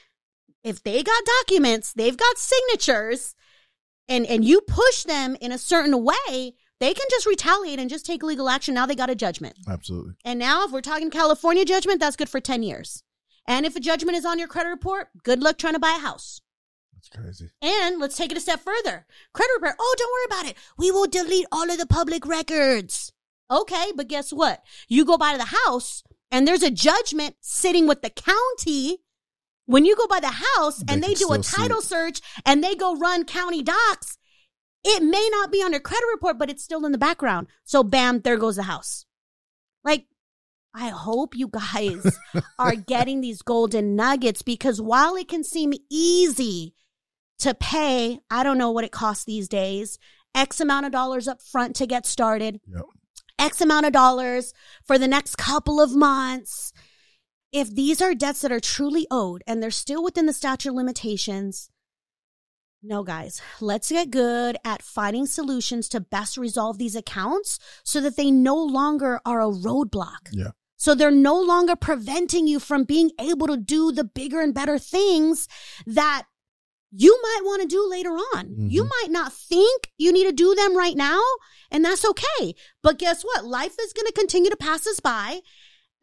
If 0.65 0.83
they 0.83 1.03
got 1.03 1.23
documents, 1.47 1.93
they've 1.93 2.17
got 2.17 2.39
signatures 2.39 3.35
and, 4.09 4.27
and 4.27 4.45
you 4.45 4.61
push 4.61 5.05
them 5.05 5.37
in 5.41 5.53
a 5.53 5.59
certain 5.59 6.05
way, 6.05 6.55
they 6.81 6.95
can 6.95 7.07
just 7.11 7.27
retaliate 7.27 7.79
and 7.79 7.89
just 7.89 8.05
take 8.05 8.23
legal 8.23 8.49
action. 8.49 8.75
Now 8.75 8.87
they 8.87 8.95
got 8.95 9.11
a 9.11 9.15
judgment. 9.15 9.57
Absolutely. 9.69 10.15
And 10.25 10.39
now, 10.39 10.65
if 10.65 10.73
we're 10.73 10.81
talking 10.81 11.11
California 11.11 11.65
judgment, 11.65 12.01
that's 12.01 12.17
good 12.17 12.29
for 12.29 12.41
10 12.41 12.63
years. 12.63 13.03
And 13.47 13.67
if 13.67 13.77
a 13.77 13.81
judgment 13.81 14.17
is 14.17 14.25
on 14.25 14.39
your 14.39 14.49
credit 14.49 14.71
report, 14.71 15.09
good 15.23 15.43
luck 15.43 15.59
trying 15.59 15.75
to 15.75 15.79
buy 15.79 15.97
a 15.99 16.01
house. 16.01 16.41
That's 16.95 17.09
crazy. 17.09 17.51
And 17.61 18.01
let's 18.01 18.17
take 18.17 18.33
it 18.33 18.39
a 18.39 18.41
step 18.41 18.61
further. 18.61 19.07
Credit 19.33 19.53
repair. 19.57 19.77
Oh, 19.79 19.95
don't 19.99 20.13
worry 20.13 20.41
about 20.41 20.51
it. 20.51 20.59
We 20.79 20.91
will 20.91 21.07
delete 21.07 21.47
all 21.53 21.71
of 21.71 21.79
the 21.79 21.87
public 21.87 22.27
records. 22.27 23.13
Okay, 23.51 23.93
but 23.95 24.09
guess 24.09 24.33
what? 24.33 24.63
You 24.89 25.05
go 25.05 25.19
buy 25.19 25.37
the 25.37 25.57
house 25.67 26.03
and 26.31 26.49
there's 26.49 26.63
a 26.63 26.71
judgment 26.71 27.37
sitting 27.41 27.87
with 27.87 28.03
the 28.03 28.11
county. 28.11 28.99
When 29.67 29.85
you 29.85 29.97
go 29.97 30.07
buy 30.07 30.21
the 30.21 30.29
house 30.29 30.79
They 30.79 30.93
and 30.93 31.03
they 31.03 31.15
do 31.15 31.33
a 31.33 31.39
title 31.39 31.81
search 31.81 32.21
and 32.45 32.63
they 32.63 32.75
go 32.75 32.97
run 32.97 33.25
county 33.25 33.63
docs, 33.63 34.19
it 34.85 35.03
may 35.03 35.29
not 35.33 35.51
be 35.51 35.63
on 35.63 35.73
your 35.73 35.81
credit 35.81 36.05
report, 36.13 36.39
but 36.39 36.51
it's 36.51 36.63
still 36.63 36.85
in 36.85 36.93
the 36.93 36.99
background. 36.99 37.47
So 37.65 37.83
bam, 37.83 38.21
there 38.21 38.37
goes 38.37 38.57
the 38.57 38.65
house. 38.65 39.07
Like, 39.83 40.07
I 40.75 40.89
hope 40.89 41.37
you 41.37 41.49
guys 41.49 42.19
are 42.59 42.75
getting 42.75 43.21
these 43.21 43.43
golden 43.43 43.97
nuggets 43.97 44.43
because 44.43 44.81
while 44.83 45.15
it 45.17 45.29
can 45.29 45.45
seem 45.45 45.73
easy 45.91 46.75
to 47.39 47.55
pay, 47.55 48.21
I 48.31 48.43
don't 48.43 48.59
know 48.59 48.71
what 48.71 48.85
it 48.85 48.93
costs 48.93 49.25
these 49.25 49.49
days, 49.49 49.99
X 50.35 50.61
amount 50.61 50.87
of 50.87 50.93
dollars 50.93 51.29
up 51.29 51.41
front 51.41 51.77
to 51.77 51.87
get 51.87 52.07
started, 52.07 52.61
Yep. 52.67 52.85
X 53.39 53.61
amount 53.61 53.87
of 53.87 53.93
dollars 53.93 54.53
for 54.85 54.99
the 54.99 55.09
next 55.09 55.37
couple 55.37 55.81
of 55.81 55.95
months. 55.95 56.73
If 57.55 57.73
these 57.73 58.03
are 58.03 58.17
debts 58.17 58.41
that 58.41 58.51
are 58.51 58.59
truly 58.59 59.07
owed 59.13 59.45
and 59.47 59.63
they're 59.63 59.71
still 59.71 60.03
within 60.03 60.27
the 60.27 60.33
statute 60.33 60.71
of 60.71 60.75
limitations, 60.75 61.71
no, 62.83 63.05
guys, 63.05 63.41
let's 63.61 63.93
get 63.93 64.11
good 64.11 64.57
at 64.65 64.83
finding 64.83 65.25
solutions 65.27 65.89
to 65.91 66.01
best 66.01 66.37
resolve 66.37 66.79
these 66.79 66.97
accounts 66.97 67.61
so 67.85 68.01
that 68.01 68.17
they 68.17 68.33
no 68.33 68.57
longer 68.57 69.21
are 69.25 69.41
a 69.41 69.53
roadblock. 69.53 70.31
Yeah. 70.33 70.51
So 70.77 70.97
they're 70.97 71.13
no 71.13 71.41
longer 71.41 71.77
preventing 71.77 72.49
you 72.49 72.59
from 72.59 72.83
being 72.83 73.13
able 73.21 73.47
to 73.47 73.57
do 73.57 73.93
the 73.93 74.03
bigger 74.03 74.41
and 74.41 74.53
better 74.53 74.77
things 74.77 75.47
that 75.87 76.25
you 76.91 77.17
might 77.23 77.43
want 77.45 77.63
to 77.63 77.69
do 77.69 77.89
later 77.89 78.11
on. 78.11 78.53
You 78.69 78.83
Mhm. 78.83 78.91
might 79.01 79.11
not 79.11 79.33
think 79.33 79.93
you 79.97 80.11
need 80.11 80.25
to 80.25 80.33
do 80.33 80.57
them 80.57 80.77
right 80.77 80.97
now, 80.97 81.23
and 81.71 81.85
that's 81.85 82.05
okay. 82.05 82.57
But 82.83 82.99
guess 82.99 83.23
what? 83.23 83.45
Life 83.45 83.77
is 83.81 83.93
going 83.93 84.07
to 84.07 84.13
continue 84.13 84.51
to 84.51 84.57
pass 84.57 84.89
us 84.89 84.99
by. 84.99 85.41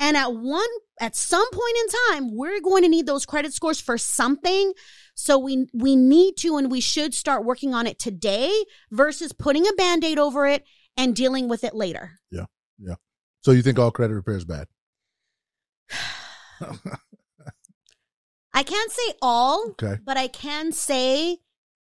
And 0.01 0.17
at 0.17 0.33
one, 0.33 0.67
at 0.99 1.15
some 1.15 1.47
point 1.51 1.75
in 1.79 1.87
time, 2.09 2.35
we're 2.35 2.59
going 2.59 2.81
to 2.81 2.89
need 2.89 3.05
those 3.05 3.23
credit 3.25 3.53
scores 3.53 3.79
for 3.79 3.99
something. 3.99 4.73
So 5.13 5.37
we, 5.37 5.67
we 5.75 5.95
need 5.95 6.37
to 6.37 6.57
and 6.57 6.71
we 6.71 6.81
should 6.81 7.13
start 7.13 7.45
working 7.45 7.75
on 7.75 7.85
it 7.85 7.99
today 7.99 8.51
versus 8.89 9.31
putting 9.31 9.67
a 9.67 9.73
band-aid 9.73 10.17
over 10.17 10.47
it 10.47 10.65
and 10.97 11.15
dealing 11.15 11.47
with 11.47 11.63
it 11.63 11.75
later. 11.75 12.19
Yeah. 12.31 12.45
Yeah. 12.79 12.95
So 13.41 13.51
you 13.51 13.61
think 13.61 13.77
all 13.77 13.91
credit 13.91 14.15
repair 14.15 14.35
is 14.37 14.43
bad? 14.43 14.67
I 18.53 18.63
can't 18.63 18.91
say 18.91 19.13
all, 19.21 19.69
Okay. 19.71 19.97
but 20.03 20.17
I 20.17 20.27
can 20.27 20.71
say 20.71 21.37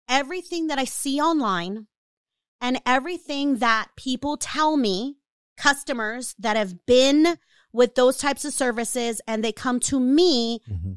everything 0.09 0.67
that 0.67 0.77
I 0.77 0.83
see 0.83 1.21
online 1.21 1.87
and 2.59 2.81
everything 2.85 3.57
that 3.59 3.89
people 3.95 4.35
tell 4.35 4.75
me, 4.75 5.15
customers 5.57 6.35
that 6.39 6.57
have 6.57 6.85
been 6.85 7.37
with 7.71 7.95
those 7.95 8.17
types 8.17 8.45
of 8.45 8.53
services 8.53 9.21
and 9.27 9.43
they 9.43 9.51
come 9.51 9.79
to 9.81 9.99
me, 9.99 10.61
hmm 10.67 10.93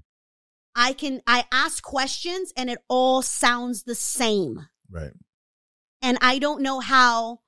I 0.75 0.95
can, 0.95 1.21
I 1.27 1.45
ask 1.53 1.83
questions 1.83 2.51
and 2.57 2.71
it 2.71 2.79
all 2.89 3.21
sounds 3.21 3.83
the 3.83 3.95
same. 3.95 4.69
Right. 4.91 5.13
And 6.01 6.17
I 6.23 6.39
don't 6.39 6.63
know 6.63 6.81
how 6.81 7.41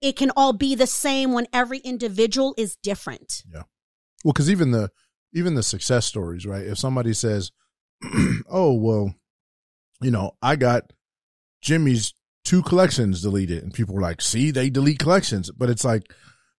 it 0.00 0.16
can 0.16 0.32
all 0.36 0.52
be 0.52 0.74
the 0.74 0.86
same 0.86 1.32
when 1.32 1.46
every 1.52 1.78
individual 1.78 2.54
is 2.58 2.76
different. 2.76 3.44
Yeah. 3.48 3.62
Well, 4.24 4.32
because 4.32 4.50
even 4.50 4.72
the 4.72 4.90
even 5.32 5.54
the 5.54 5.62
success 5.62 6.06
stories, 6.06 6.44
right? 6.44 6.66
If 6.66 6.78
somebody 6.78 7.14
says, 7.14 7.52
"Oh, 8.50 8.74
well, 8.74 9.14
you 10.02 10.10
know, 10.10 10.32
I 10.42 10.56
got 10.56 10.92
Jimmy's 11.62 12.14
two 12.44 12.62
collections 12.62 13.22
deleted," 13.22 13.62
and 13.62 13.72
people 13.72 13.94
were 13.94 14.02
like, 14.02 14.20
"See, 14.20 14.50
they 14.50 14.70
delete 14.70 14.98
collections," 14.98 15.50
but 15.50 15.70
it's 15.70 15.84
like 15.84 16.12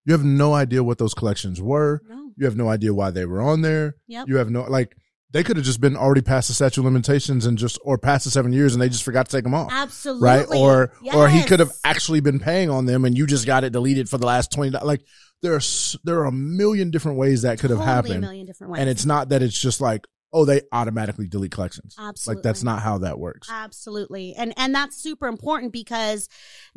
you 0.06 0.14
have 0.14 0.24
no 0.24 0.54
idea 0.54 0.84
what 0.84 0.98
those 0.98 1.14
collections 1.14 1.62
were. 1.62 2.02
No. 2.10 2.32
You 2.38 2.46
have 2.46 2.56
no 2.58 2.68
idea 2.70 2.94
why 2.94 3.12
they 3.12 3.26
were 3.26 3.42
on 3.42 3.62
there. 3.62 3.96
Yep. 4.08 4.28
You 4.28 4.38
have 4.38 4.50
no 4.50 4.64
like 4.64 4.96
they 5.32 5.44
could 5.44 5.58
have 5.58 5.66
just 5.66 5.82
been 5.82 5.96
already 5.98 6.22
past 6.22 6.48
the 6.48 6.54
statute 6.54 6.82
of 6.82 6.86
limitations 6.86 7.46
and 7.46 7.58
just 7.58 7.80
or 7.84 7.98
past 7.98 8.26
the 8.26 8.32
seven 8.32 8.54
years 8.54 8.74
and 8.74 8.82
they 8.82 8.90
just 8.90 9.04
forgot 9.04 9.28
to 9.30 9.36
take 9.38 9.44
them 9.44 9.54
off. 9.54 9.70
Absolutely. 9.72 10.28
Right. 10.28 10.46
Or 10.50 10.92
or 11.14 11.30
he 11.30 11.44
could 11.44 11.60
have 11.60 11.72
actually 11.84 12.20
been 12.22 12.40
paying 12.40 12.70
on 12.70 12.86
them 12.86 13.06
and 13.06 13.18
you 13.18 13.26
just 13.28 13.46
got 13.46 13.64
it 13.64 13.72
deleted 13.72 14.10
for 14.10 14.18
the 14.18 14.26
last 14.28 14.52
twenty. 14.52 14.78
Like 14.78 15.02
there 15.42 15.54
are 15.56 15.62
there 16.04 16.20
are 16.20 16.26
a 16.26 16.32
million 16.32 16.92
different 16.92 17.18
ways 17.18 17.42
that 17.44 17.60
could 17.60 17.70
have 17.70 17.80
Totally 17.80 17.92
A 17.92 17.96
happened, 17.96 18.22
million 18.22 18.46
different 18.46 18.74
ways. 18.74 18.82
and 18.82 18.90
it's 18.90 19.06
not 19.06 19.30
that 19.30 19.42
it's 19.42 19.60
just 19.60 19.82
like 19.82 20.06
oh 20.34 20.46
they 20.46 20.62
automatically 20.72 21.28
delete 21.28 21.52
collections. 21.52 21.96
Absolutely. 21.98 22.40
Like 22.40 22.44
that's 22.44 22.64
not 22.64 22.82
how 22.82 22.98
that 23.00 23.20
works. 23.20 23.48
Absolutely. 23.52 24.34
And 24.36 24.54
and 24.58 24.74
that's 24.74 25.02
super 25.02 25.28
important 25.28 25.72
because 25.72 26.28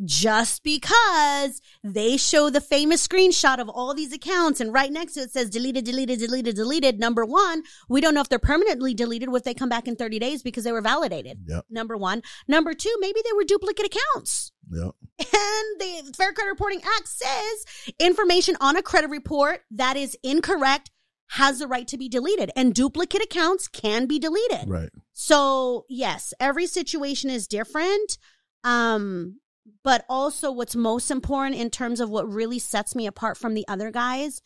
just 0.05 0.63
because 0.63 1.61
they 1.83 2.17
show 2.17 2.49
the 2.49 2.61
famous 2.61 3.05
screenshot 3.05 3.59
of 3.59 3.69
all 3.69 3.93
these 3.93 4.13
accounts 4.13 4.61
and 4.61 4.73
right 4.73 4.91
next 4.91 5.13
to 5.13 5.21
it 5.21 5.31
says 5.31 5.49
deleted, 5.49 5.85
deleted, 5.85 6.19
deleted, 6.19 6.55
deleted, 6.55 6.99
number 6.99 7.25
one, 7.25 7.63
we 7.89 7.99
don't 7.99 8.13
know 8.13 8.21
if 8.21 8.29
they're 8.29 8.39
permanently 8.39 8.93
deleted 8.93 9.29
or 9.29 9.37
if 9.37 9.43
they 9.43 9.53
come 9.53 9.69
back 9.69 9.87
in 9.87 9.95
30 9.95 10.19
days 10.19 10.43
because 10.43 10.63
they 10.63 10.71
were 10.71 10.81
validated. 10.81 11.39
Yep. 11.47 11.65
Number 11.69 11.97
one. 11.97 12.21
Number 12.47 12.73
two, 12.73 12.95
maybe 12.99 13.19
they 13.23 13.33
were 13.33 13.43
duplicate 13.43 13.87
accounts. 13.87 14.51
Yep. 14.69 14.91
And 15.19 15.79
the 15.79 16.13
Fair 16.15 16.31
Credit 16.33 16.51
Reporting 16.51 16.81
Act 16.97 17.07
says 17.07 17.93
information 17.99 18.55
on 18.61 18.75
a 18.75 18.83
credit 18.83 19.09
report 19.09 19.61
that 19.71 19.97
is 19.97 20.15
incorrect 20.23 20.91
has 21.31 21.59
the 21.59 21.67
right 21.67 21.87
to 21.87 21.97
be 21.97 22.07
deleted 22.07 22.51
and 22.55 22.73
duplicate 22.73 23.23
accounts 23.23 23.67
can 23.67 24.05
be 24.05 24.19
deleted. 24.19 24.67
Right. 24.67 24.89
So, 25.13 25.85
yes, 25.89 26.33
every 26.39 26.67
situation 26.67 27.29
is 27.29 27.47
different. 27.47 28.17
Um, 28.63 29.39
but 29.83 30.05
also 30.09 30.51
what's 30.51 30.75
most 30.75 31.11
important 31.11 31.57
in 31.57 31.69
terms 31.69 31.99
of 31.99 32.09
what 32.09 32.31
really 32.31 32.59
sets 32.59 32.95
me 32.95 33.05
apart 33.07 33.37
from 33.37 33.53
the 33.53 33.67
other 33.67 33.91
guys 33.91 34.41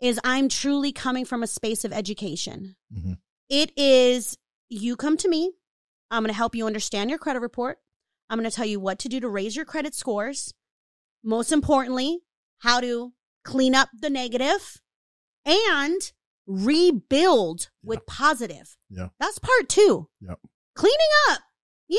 is 0.00 0.20
I'm 0.22 0.48
truly 0.48 0.92
coming 0.92 1.24
from 1.24 1.42
a 1.42 1.46
space 1.46 1.84
of 1.84 1.92
education. 1.92 2.76
Mhm. 2.94 3.18
It 3.48 3.72
is 3.76 4.36
you 4.68 4.96
come 4.96 5.16
to 5.16 5.28
me, 5.28 5.52
I'm 6.10 6.22
going 6.22 6.28
to 6.32 6.36
help 6.36 6.54
you 6.54 6.66
understand 6.66 7.10
your 7.10 7.18
credit 7.18 7.40
report. 7.40 7.78
I'm 8.28 8.38
going 8.38 8.48
to 8.48 8.54
tell 8.54 8.66
you 8.66 8.80
what 8.80 8.98
to 9.00 9.08
do 9.08 9.20
to 9.20 9.28
raise 9.28 9.56
your 9.56 9.64
credit 9.64 9.94
scores. 9.94 10.52
Most 11.24 11.52
importantly, 11.52 12.20
how 12.58 12.80
to 12.80 13.12
clean 13.44 13.74
up 13.74 13.88
the 13.98 14.10
negative 14.10 14.80
and 15.46 16.12
rebuild 16.48 17.68
with 17.84 18.04
positive. 18.06 18.76
Yeah. 18.88 19.08
That's 19.20 19.38
part 19.38 19.68
two. 19.68 20.08
Yep. 20.20 20.40
Cleaning 20.74 20.98
up. 21.30 21.40
Yeah, 21.88 21.98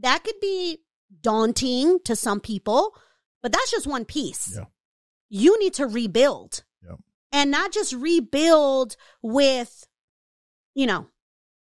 that 0.00 0.24
could 0.24 0.38
be 0.40 0.78
daunting 1.20 1.98
to 2.04 2.14
some 2.14 2.40
people, 2.40 2.94
but 3.42 3.52
that's 3.52 3.70
just 3.70 3.86
one 3.86 4.04
piece. 4.04 4.54
Yeah. 4.56 4.64
You 5.30 5.58
need 5.58 5.74
to 5.74 5.86
rebuild. 5.86 6.62
Yep. 6.86 6.98
And 7.32 7.50
not 7.50 7.72
just 7.72 7.92
rebuild 7.92 8.96
with, 9.22 9.86
you 10.74 10.86
know, 10.86 11.08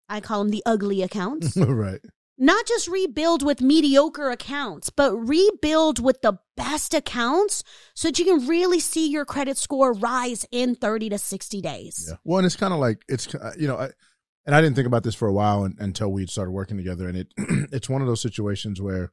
I 0.09 0.19
call 0.19 0.39
them 0.39 0.49
the 0.49 0.63
ugly 0.65 1.01
accounts. 1.01 1.55
right. 1.57 2.01
Not 2.43 2.67
just 2.67 2.87
rebuild 2.87 3.41
with 3.41 3.61
mediocre 3.61 4.29
accounts, 4.29 4.89
but 4.89 5.15
rebuild 5.15 6.03
with 6.03 6.21
the 6.21 6.39
best 6.57 6.93
accounts 6.93 7.63
so 7.93 8.09
that 8.09 8.19
you 8.19 8.25
can 8.25 8.47
really 8.47 8.79
see 8.79 9.07
your 9.09 9.25
credit 9.25 9.57
score 9.57 9.93
rise 9.93 10.45
in 10.51 10.75
30 10.75 11.09
to 11.09 11.17
60 11.17 11.61
days. 11.61 12.07
Yeah. 12.09 12.17
Well, 12.23 12.39
and 12.39 12.45
it's 12.45 12.55
kind 12.55 12.73
of 12.73 12.79
like 12.79 13.03
it's 13.07 13.33
you 13.57 13.67
know, 13.67 13.77
I, 13.77 13.89
and 14.45 14.53
I 14.53 14.61
didn't 14.61 14.75
think 14.75 14.87
about 14.87 15.03
this 15.03 15.15
for 15.15 15.27
a 15.27 15.33
while 15.33 15.63
un- 15.63 15.77
until 15.79 16.11
we 16.11 16.25
started 16.27 16.51
working 16.51 16.77
together, 16.77 17.07
and 17.07 17.17
it 17.17 17.27
it's 17.37 17.89
one 17.89 18.01
of 18.01 18.07
those 18.07 18.21
situations 18.21 18.81
where 18.81 19.11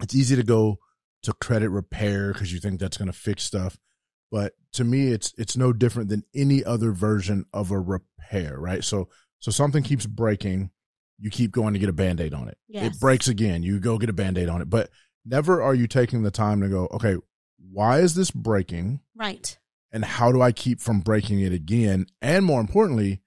it's 0.00 0.14
easy 0.14 0.36
to 0.36 0.42
go 0.42 0.78
to 1.22 1.32
credit 1.34 1.70
repair 1.70 2.32
because 2.32 2.52
you 2.52 2.60
think 2.60 2.80
that's 2.80 2.96
going 2.96 3.10
to 3.10 3.18
fix 3.18 3.44
stuff, 3.44 3.78
but 4.30 4.54
to 4.72 4.84
me, 4.84 5.08
it's 5.08 5.34
it's 5.36 5.56
no 5.56 5.72
different 5.72 6.08
than 6.08 6.22
any 6.34 6.64
other 6.64 6.92
version 6.92 7.44
of 7.52 7.70
a 7.70 7.78
repair, 7.78 8.58
right? 8.58 8.82
So 8.82 9.08
so 9.38 9.50
something 9.50 9.82
keeps 9.82 10.06
breaking, 10.06 10.70
you 11.18 11.30
keep 11.30 11.50
going 11.50 11.72
to 11.74 11.78
get 11.78 11.88
a 11.88 11.92
band 11.94 12.20
aid 12.20 12.34
on 12.34 12.48
it. 12.48 12.58
Yes. 12.68 12.94
It 12.94 13.00
breaks 13.00 13.28
again, 13.28 13.62
you 13.62 13.78
go 13.80 13.98
get 13.98 14.10
a 14.10 14.12
band 14.14 14.36
aid 14.38 14.48
on 14.48 14.60
it, 14.60 14.68
but 14.70 14.90
never 15.24 15.62
are 15.62 15.74
you 15.74 15.86
taking 15.86 16.22
the 16.22 16.30
time 16.30 16.60
to 16.60 16.68
go, 16.68 16.88
okay, 16.92 17.16
why 17.72 18.00
is 18.00 18.14
this 18.14 18.30
breaking? 18.30 19.00
Right. 19.14 19.58
and 19.92 20.04
how 20.04 20.30
do 20.30 20.42
I 20.42 20.52
keep 20.52 20.80
from 20.80 21.00
breaking 21.00 21.40
it 21.40 21.52
again? 21.52 22.06
And 22.20 22.44
more 22.44 22.60
importantly, 22.60 23.22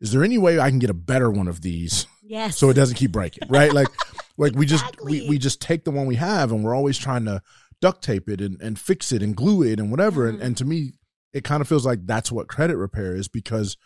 is 0.00 0.12
there 0.12 0.24
any 0.24 0.38
way 0.38 0.58
I 0.58 0.70
can 0.70 0.78
get 0.78 0.88
a 0.90 0.94
better 0.94 1.30
one 1.30 1.48
of 1.48 1.60
these 1.62 2.06
Yes. 2.22 2.56
so 2.56 2.70
it 2.70 2.74
doesn't 2.74 2.96
keep 2.96 3.12
breaking? 3.12 3.48
Right? 3.48 3.72
Like, 3.72 3.88
like 4.38 4.54
we 4.54 4.64
just 4.66 4.84
we, 5.04 5.28
we 5.28 5.36
just 5.38 5.60
take 5.60 5.84
the 5.84 5.90
one 5.90 6.06
we 6.06 6.14
have 6.16 6.52
and 6.52 6.64
we're 6.64 6.74
always 6.74 6.96
trying 6.96 7.24
to 7.26 7.42
duct 7.82 8.02
tape 8.02 8.28
it 8.30 8.40
and, 8.40 8.60
and 8.62 8.78
fix 8.78 9.12
it 9.12 9.22
and 9.22 9.36
glue 9.36 9.62
it 9.62 9.78
and 9.78 9.90
whatever. 9.90 10.26
And 10.28 10.38
Mhm. 10.38 10.42
and 10.44 10.56
to 10.58 10.64
me, 10.64 10.92
it 11.34 11.44
kind 11.44 11.60
of 11.60 11.68
feels 11.68 11.84
like 11.84 12.06
that's 12.06 12.32
what 12.32 12.48
credit 12.48 12.76
repair 12.78 13.14
is 13.14 13.28
because 13.28 13.76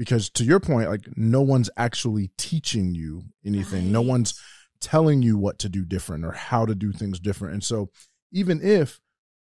because 0.00 0.30
to 0.30 0.44
your 0.44 0.60
point, 0.60 0.88
like 0.88 1.06
no 1.14 1.42
one's 1.42 1.68
actually 1.76 2.30
teaching 2.38 2.94
you 2.94 3.24
anything. 3.44 3.92
No 3.92 4.00
one's 4.00 4.40
telling 4.80 5.20
you 5.20 5.36
what 5.36 5.58
to 5.58 5.68
do 5.68 5.84
different 5.84 6.24
or 6.24 6.32
how 6.32 6.64
to 6.64 6.74
do 6.74 6.90
things 6.90 7.20
different. 7.20 7.52
And 7.52 7.62
so 7.62 7.90
even 8.32 8.62
if 8.62 8.98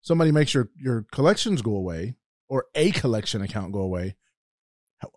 somebody 0.02 0.30
makes 0.30 0.52
your 0.52 0.68
your 0.78 1.06
collections 1.10 1.62
go 1.62 1.74
away 1.74 2.16
or 2.50 2.66
a 2.74 2.90
collection 2.90 3.40
account 3.40 3.72
go 3.72 3.78
away, 3.80 4.16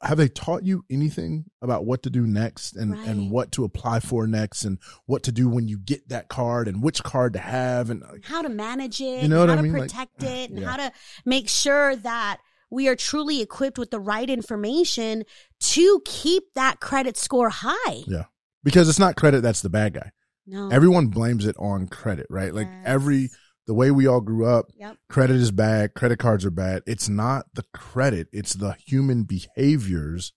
have 0.01 0.17
they 0.17 0.29
taught 0.29 0.63
you 0.63 0.85
anything 0.89 1.43
about 1.61 1.85
what 1.85 2.01
to 2.03 2.09
do 2.09 2.25
next 2.25 2.77
and 2.77 2.93
Right. 2.93 3.07
and 3.09 3.29
what 3.29 3.51
to 3.51 3.65
apply 3.65 3.99
for 3.99 4.25
next 4.27 4.63
and 4.63 4.79
what 5.05 5.21
to 5.23 5.33
do 5.33 5.49
when 5.49 5.67
you 5.67 5.77
get 5.77 6.07
that 6.09 6.29
card 6.29 6.69
and 6.69 6.81
which 6.81 7.03
card 7.03 7.33
to 7.33 7.39
have 7.39 7.89
and 7.89 8.01
like, 8.01 8.23
how 8.23 8.41
to 8.41 8.47
manage 8.49 9.01
it, 9.01 9.21
You 9.21 9.27
know 9.27 9.41
what 9.41 9.49
how 9.49 9.55
I 9.55 9.57
to 9.57 9.63
mean? 9.63 9.73
Like, 9.73 9.89
protect 9.89 10.23
it, 10.23 10.49
and 10.49 10.59
yeah. 10.59 10.69
how 10.69 10.77
to 10.77 10.91
make 11.25 11.49
sure 11.49 11.95
that 11.97 12.39
we 12.69 12.87
are 12.87 12.95
truly 12.95 13.41
equipped 13.41 13.77
with 13.77 13.91
the 13.91 13.99
right 13.99 14.29
information 14.29 15.23
to 15.59 16.01
keep 16.05 16.43
that 16.55 16.79
credit 16.79 17.17
score 17.17 17.49
high. 17.49 18.03
Yeah. 18.07 18.25
because 18.63 18.89
it's 18.89 18.99
not 18.99 19.15
credit 19.15 19.41
that's 19.41 19.61
the 19.61 19.69
bad 19.69 19.93
guy. 19.93 20.11
No. 20.47 20.69
Everyone 20.69 21.07
blames 21.07 21.45
it 21.45 21.55
on 21.59 21.87
credit, 21.87 22.27
right? 22.29 22.53
Like 22.53 22.67
every 22.83 23.29
the 23.67 23.73
way 23.73 23.89
we 23.89 24.05
all 24.05 24.21
grew 24.21 24.45
up, 24.45 24.67
Yep. 24.75 24.97
credit 25.09 25.37
is 25.37 25.51
bad, 25.51 25.95
credit 25.95 26.19
cards 26.19 26.45
are 26.45 26.51
bad. 26.51 26.83
It's 26.85 27.09
not 27.09 27.45
the 27.55 27.63
credit, 27.73 28.27
it's 28.31 28.53
the 28.53 28.73
human 28.73 29.23
behaviors 29.23 30.33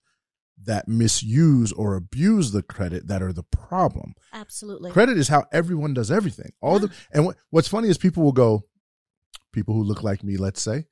that 0.64 0.88
misuse 0.88 1.72
or 1.72 1.94
abuse 1.94 2.50
the 2.52 2.62
credit 2.62 3.06
that 3.08 3.22
are 3.22 3.32
the 3.32 3.42
problem. 3.44 4.14
Absolutely. 4.32 4.90
Credit 4.90 5.16
is 5.18 5.28
how 5.28 5.44
everyone 5.52 5.94
does 5.94 6.10
everything. 6.10 6.52
All 6.60 6.78
the 6.78 6.90
and 7.12 7.26
what, 7.26 7.36
what's 7.50 7.68
funny 7.68 7.88
is 7.88 7.96
people 7.98 8.22
will 8.24 8.32
go, 8.32 8.64
people 9.52 9.74
who 9.74 9.82
look 9.82 10.02
like 10.02 10.24
me, 10.24 10.36
let's 10.36 10.60
say, 10.62 10.84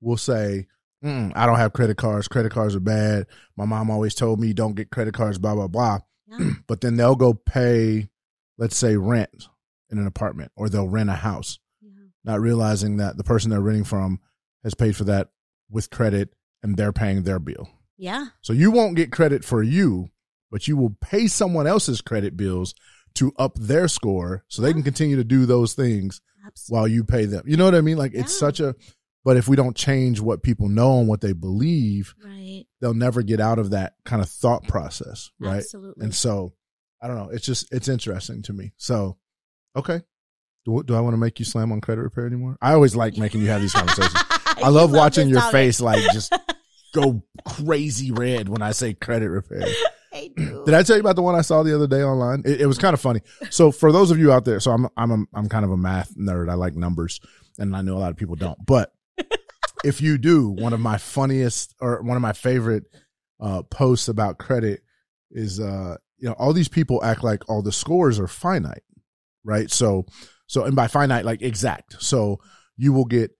will 0.00 0.16
say, 0.16 0.66
mm, 1.02 1.32
"I 1.34 1.46
don't 1.46 1.56
have 1.58 1.72
credit 1.72 1.96
cards. 1.96 2.28
Credit 2.28 2.50
cards 2.52 2.74
are 2.74 2.80
bad. 2.80 3.26
My 3.56 3.64
mom 3.64 3.90
always 3.90 4.14
told 4.14 4.40
me 4.40 4.52
don't 4.52 4.74
get 4.76 4.90
credit 4.90 5.14
cards." 5.14 5.38
Blah 5.38 5.54
blah 5.54 5.68
blah. 5.68 5.98
Yeah. 6.28 6.50
But 6.66 6.80
then 6.80 6.96
they'll 6.96 7.16
go 7.16 7.34
pay, 7.34 8.08
let's 8.58 8.76
say, 8.76 8.96
rent 8.96 9.48
in 9.90 9.98
an 9.98 10.06
apartment, 10.06 10.52
or 10.56 10.68
they'll 10.68 10.88
rent 10.88 11.10
a 11.10 11.14
house, 11.14 11.58
Yeah. 11.82 11.90
not 12.24 12.40
realizing 12.40 12.96
that 12.96 13.16
the 13.18 13.24
person 13.24 13.50
they're 13.50 13.60
renting 13.60 13.84
from 13.84 14.20
has 14.64 14.74
paid 14.74 14.96
for 14.96 15.04
that 15.04 15.28
with 15.70 15.90
credit, 15.90 16.34
and 16.62 16.76
they're 16.76 16.92
paying 16.92 17.22
their 17.24 17.38
bill. 17.38 17.68
Yeah. 17.98 18.26
So 18.40 18.52
you 18.54 18.70
won't 18.70 18.96
get 18.96 19.12
credit 19.12 19.44
for 19.44 19.62
you, 19.62 20.08
but 20.50 20.66
you 20.66 20.76
will 20.76 20.96
pay 21.00 21.26
someone 21.26 21.66
else's 21.66 22.00
credit 22.00 22.36
bills 22.36 22.74
to 23.14 23.32
up 23.38 23.56
their 23.58 23.86
score 23.88 24.44
so 24.48 24.62
they 24.62 24.72
can 24.72 24.82
continue 24.82 25.16
to 25.16 25.24
do 25.24 25.44
those 25.44 25.74
things 25.74 26.22
Absolutely. 26.46 26.74
while 26.78 26.88
you 26.88 27.04
pay 27.04 27.26
them. 27.26 27.42
You 27.46 27.58
know 27.58 27.66
what 27.66 27.74
I 27.74 27.82
mean? 27.82 27.98
Like 27.98 28.14
it's 28.14 28.34
such 28.36 28.58
a 28.60 28.74
but 29.24 29.36
if 29.36 29.48
we 29.48 29.56
don't 29.56 29.76
change 29.76 30.20
what 30.20 30.42
people 30.42 30.68
know 30.68 30.98
and 30.98 31.08
what 31.08 31.20
they 31.20 31.32
believe, 31.32 32.14
Right. 32.24 32.64
they'll 32.80 32.94
never 32.94 33.22
get 33.22 33.40
out 33.40 33.58
of 33.58 33.70
that 33.70 33.94
kind 34.04 34.20
of 34.22 34.28
thought 34.28 34.66
process, 34.68 35.30
right? 35.38 35.58
Absolutely. 35.58 36.04
And 36.04 36.14
so 36.14 36.54
I 37.00 37.06
don't 37.08 37.16
know, 37.16 37.28
it's 37.30 37.44
just 37.46 37.72
it's 37.72 37.88
interesting 37.88 38.42
to 38.42 38.52
me. 38.52 38.72
So 38.76 39.18
okay. 39.76 40.02
Do, 40.64 40.80
do 40.84 40.94
I 40.94 41.00
want 41.00 41.14
to 41.14 41.18
make 41.18 41.40
you 41.40 41.44
slam 41.44 41.72
on 41.72 41.80
credit 41.80 42.02
repair 42.02 42.24
anymore? 42.26 42.56
I 42.62 42.72
always 42.74 42.94
like 42.94 43.16
making 43.16 43.40
you 43.40 43.48
have 43.48 43.60
these 43.60 43.72
conversations. 43.72 44.14
I 44.46 44.66
You 44.66 44.70
love 44.70 44.92
watching 44.92 45.28
your 45.28 45.40
topic. 45.40 45.52
face 45.52 45.80
like 45.80 46.02
just 46.12 46.32
go 46.94 47.22
crazy 47.44 48.12
red 48.12 48.48
when 48.48 48.62
I 48.62 48.70
say 48.72 48.94
credit 48.94 49.28
repair. 49.28 49.64
I. 50.12 50.30
Did 50.36 50.74
I 50.74 50.82
tell 50.82 50.94
you 50.96 51.00
about 51.00 51.16
the 51.16 51.22
one 51.22 51.34
I 51.34 51.40
saw 51.40 51.62
the 51.64 51.74
other 51.74 51.86
day 51.88 52.02
online? 52.02 52.42
It, 52.44 52.60
it 52.60 52.66
was 52.66 52.78
kind 52.78 52.94
of 52.94 53.00
funny. 53.00 53.22
So 53.50 53.72
for 53.72 53.90
those 53.90 54.10
of 54.12 54.18
you 54.18 54.30
out 54.30 54.44
there, 54.44 54.60
so 54.60 54.70
I'm 54.70 54.86
I'm 54.96 55.10
a, 55.10 55.24
I'm 55.34 55.48
kind 55.48 55.64
of 55.64 55.70
a 55.72 55.76
math 55.76 56.14
nerd. 56.14 56.48
I 56.50 56.54
like 56.54 56.76
numbers, 56.76 57.20
and 57.58 57.74
I 57.74 57.80
know 57.82 57.96
a 57.96 57.98
lot 58.00 58.10
of 58.10 58.16
people 58.16 58.36
don't. 58.36 58.58
But 58.64 58.92
if 59.84 60.00
you 60.00 60.18
do, 60.18 60.48
one 60.48 60.72
of 60.72 60.80
my 60.80 60.98
funniest 60.98 61.74
or 61.80 62.02
one 62.02 62.16
of 62.16 62.22
my 62.22 62.32
favorite 62.32 62.84
uh, 63.40 63.62
posts 63.62 64.08
about 64.08 64.38
credit 64.38 64.80
is 65.30 65.58
uh, 65.60 65.96
you 66.18 66.28
know 66.28 66.34
all 66.38 66.52
these 66.52 66.68
people 66.68 67.02
act 67.04 67.24
like 67.24 67.48
all 67.48 67.62
the 67.62 67.72
scores 67.72 68.18
are 68.20 68.28
finite, 68.28 68.82
right? 69.44 69.70
So 69.70 70.06
so 70.46 70.64
and 70.64 70.76
by 70.76 70.86
finite 70.88 71.24
like 71.24 71.42
exact. 71.42 72.02
So 72.02 72.40
you 72.76 72.92
will 72.92 73.04
get 73.06 73.32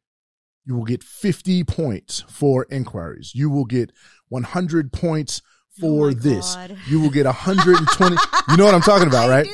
you 0.64 0.74
will 0.76 0.84
get 0.84 1.02
50 1.02 1.64
points 1.64 2.24
for 2.28 2.66
inquiries. 2.70 3.32
You 3.34 3.50
will 3.50 3.64
get 3.64 3.90
100 4.28 4.92
points 4.92 5.42
for 5.80 6.08
Oh 6.08 6.12
this. 6.12 6.54
God. 6.54 6.76
You 6.88 7.00
will 7.00 7.10
get 7.10 7.26
120. 7.26 8.16
you 8.50 8.56
know 8.56 8.64
what 8.64 8.74
I'm 8.74 8.80
talking 8.80 9.08
about, 9.08 9.28
right? 9.28 9.46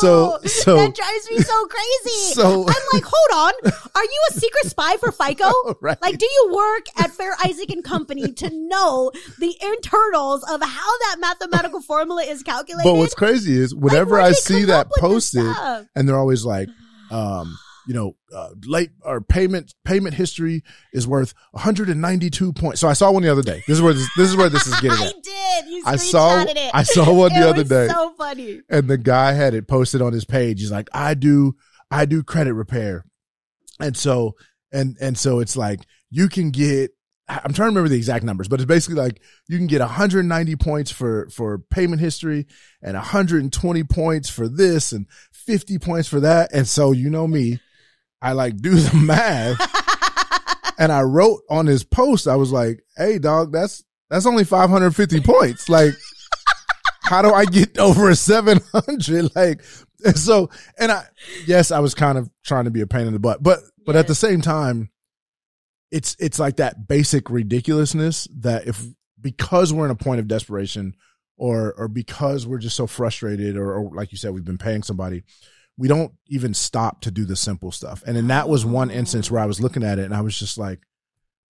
So- 0.00 0.38
so- 0.46 0.76
that 0.76 0.94
drives 0.94 1.30
me 1.30 1.38
so 1.38 1.66
crazy. 1.66 2.34
So- 2.34 2.62
I'm 2.68 2.82
like, 2.92 3.04
hold 3.06 3.52
on, 3.64 3.72
are 3.94 4.02
you 4.04 4.22
a 4.30 4.32
secret 4.34 4.66
spy 4.66 4.96
for 4.98 5.12
FICO? 5.12 5.50
Right. 5.80 6.00
Like, 6.00 6.18
do 6.18 6.24
you 6.26 6.50
work 6.54 6.86
at 6.98 7.10
Fair 7.10 7.34
Isaac 7.44 7.70
and 7.70 7.84
Company 7.84 8.32
to 8.32 8.50
know 8.50 9.10
the 9.38 9.54
internals 9.62 10.42
of 10.44 10.62
how 10.62 10.98
that 10.98 11.16
mathematical 11.20 11.80
formula 11.82 12.22
is 12.24 12.42
calculated? 12.42 12.88
But 12.88 12.94
what's 12.96 13.14
crazy 13.14 13.54
is 13.58 13.72
Like, 13.74 13.82
whenever 13.84 14.12
where'd 14.12 14.24
I 14.24 14.32
see 14.32 14.64
that 14.64 14.86
up 14.86 14.86
with 14.88 14.94
this 15.14 15.32
posted 15.34 15.86
and 15.94 16.08
they're 16.08 16.18
always 16.18 16.44
like, 16.44 16.68
um, 17.10 17.56
you 17.86 17.94
know, 17.94 18.16
uh, 18.34 18.50
late 18.64 18.90
or 19.02 19.20
payment 19.20 19.74
payment 19.84 20.14
history 20.14 20.62
is 20.92 21.06
worth 21.06 21.34
192 21.52 22.52
points. 22.52 22.80
So 22.80 22.88
I 22.88 22.92
saw 22.94 23.10
one 23.10 23.22
the 23.22 23.30
other 23.30 23.42
day. 23.42 23.62
This 23.66 23.76
is 23.76 23.82
where 23.82 23.92
this, 23.92 24.08
this 24.16 24.30
is 24.30 24.36
where 24.36 24.48
this 24.48 24.66
is 24.66 24.74
getting 24.80 24.92
I 25.02 25.06
at. 25.08 25.22
did. 25.22 25.66
You 25.66 25.82
I 25.86 25.96
saw 25.96 26.42
it. 26.42 26.70
I 26.72 26.82
saw 26.82 27.12
one 27.12 27.32
the 27.32 27.48
other 27.48 27.64
day. 27.64 27.88
So 27.88 28.14
funny. 28.16 28.62
and 28.70 28.88
the 28.88 28.98
guy 28.98 29.32
had 29.32 29.54
it 29.54 29.68
posted 29.68 30.02
on 30.02 30.12
his 30.12 30.24
page. 30.24 30.60
He's 30.60 30.72
like, 30.72 30.88
I 30.92 31.14
do, 31.14 31.56
I 31.90 32.06
do 32.06 32.22
credit 32.22 32.54
repair. 32.54 33.04
And 33.80 33.96
so, 33.96 34.34
and, 34.72 34.96
and 35.00 35.18
so 35.18 35.40
it's 35.40 35.56
like, 35.56 35.80
you 36.10 36.28
can 36.28 36.50
get, 36.50 36.92
I'm 37.26 37.54
trying 37.54 37.54
to 37.54 37.62
remember 37.64 37.88
the 37.88 37.96
exact 37.96 38.22
numbers, 38.24 38.48
but 38.48 38.60
it's 38.60 38.66
basically 38.68 39.00
like 39.00 39.20
you 39.48 39.56
can 39.56 39.66
get 39.66 39.80
190 39.80 40.56
points 40.56 40.90
for, 40.90 41.28
for 41.30 41.58
payment 41.58 42.00
history 42.00 42.46
and 42.82 42.94
120 42.94 43.84
points 43.84 44.28
for 44.28 44.46
this 44.46 44.92
and 44.92 45.06
50 45.32 45.78
points 45.78 46.06
for 46.06 46.20
that. 46.20 46.52
And 46.52 46.68
so, 46.68 46.92
you 46.92 47.08
know 47.08 47.26
me, 47.26 47.60
I 48.24 48.32
like 48.32 48.56
do 48.56 48.74
the 48.74 48.96
math 48.96 49.60
and 50.78 50.92
I 50.92 51.02
wrote 51.02 51.42
on 51.48 51.66
his 51.66 51.84
post, 51.84 52.26
I 52.28 52.36
was 52.36 52.52
like, 52.52 52.84
"Hey, 52.96 53.18
dog, 53.18 53.52
that's 53.52 53.84
that's 54.10 54.26
only 54.26 54.44
550 54.44 55.20
points. 55.20 55.68
Like, 55.68 55.94
how 57.02 57.22
do 57.22 57.32
I 57.32 57.44
get 57.44 57.78
over 57.78 58.10
a 58.10 58.16
700? 58.16 59.30
Like, 59.34 59.62
and 60.04 60.18
so, 60.18 60.50
and 60.78 60.92
I, 60.92 61.04
yes, 61.46 61.70
I 61.70 61.80
was 61.80 61.94
kind 61.94 62.18
of 62.18 62.28
trying 62.44 62.64
to 62.64 62.70
be 62.70 62.82
a 62.82 62.86
pain 62.86 63.06
in 63.06 63.12
the 63.12 63.18
butt, 63.18 63.42
but 63.42 63.60
but 63.86 63.96
at 63.96 64.06
the 64.06 64.14
same 64.14 64.40
time, 64.40 64.90
it's 65.90 66.16
it's 66.18 66.38
like 66.38 66.56
that 66.56 66.88
basic 66.88 67.30
ridiculousness 67.30 68.28
that 68.40 68.66
if 68.66 68.84
because 69.20 69.72
we're 69.72 69.86
in 69.86 69.90
a 69.90 69.96
point 69.96 70.20
of 70.20 70.28
desperation 70.28 70.94
or 71.36 71.72
or 71.74 71.88
because 71.88 72.46
we're 72.46 72.58
just 72.58 72.76
so 72.76 72.86
frustrated 72.86 73.56
or, 73.56 73.74
or 73.74 73.94
like 73.94 74.12
you 74.12 74.18
said 74.18 74.32
we've 74.32 74.44
been 74.44 74.58
paying 74.58 74.82
somebody 74.82 75.22
we 75.76 75.88
don't 75.88 76.12
even 76.28 76.54
stop 76.54 77.00
to 77.02 77.10
do 77.10 77.24
the 77.24 77.36
simple 77.36 77.72
stuff. 77.72 78.02
And 78.06 78.16
then 78.16 78.28
that 78.28 78.48
was 78.48 78.64
one 78.64 78.90
instance 78.90 79.30
where 79.30 79.40
i 79.42 79.46
was 79.46 79.60
looking 79.60 79.82
at 79.82 79.98
it 79.98 80.04
and 80.04 80.14
i 80.14 80.20
was 80.20 80.38
just 80.38 80.56
like 80.58 80.80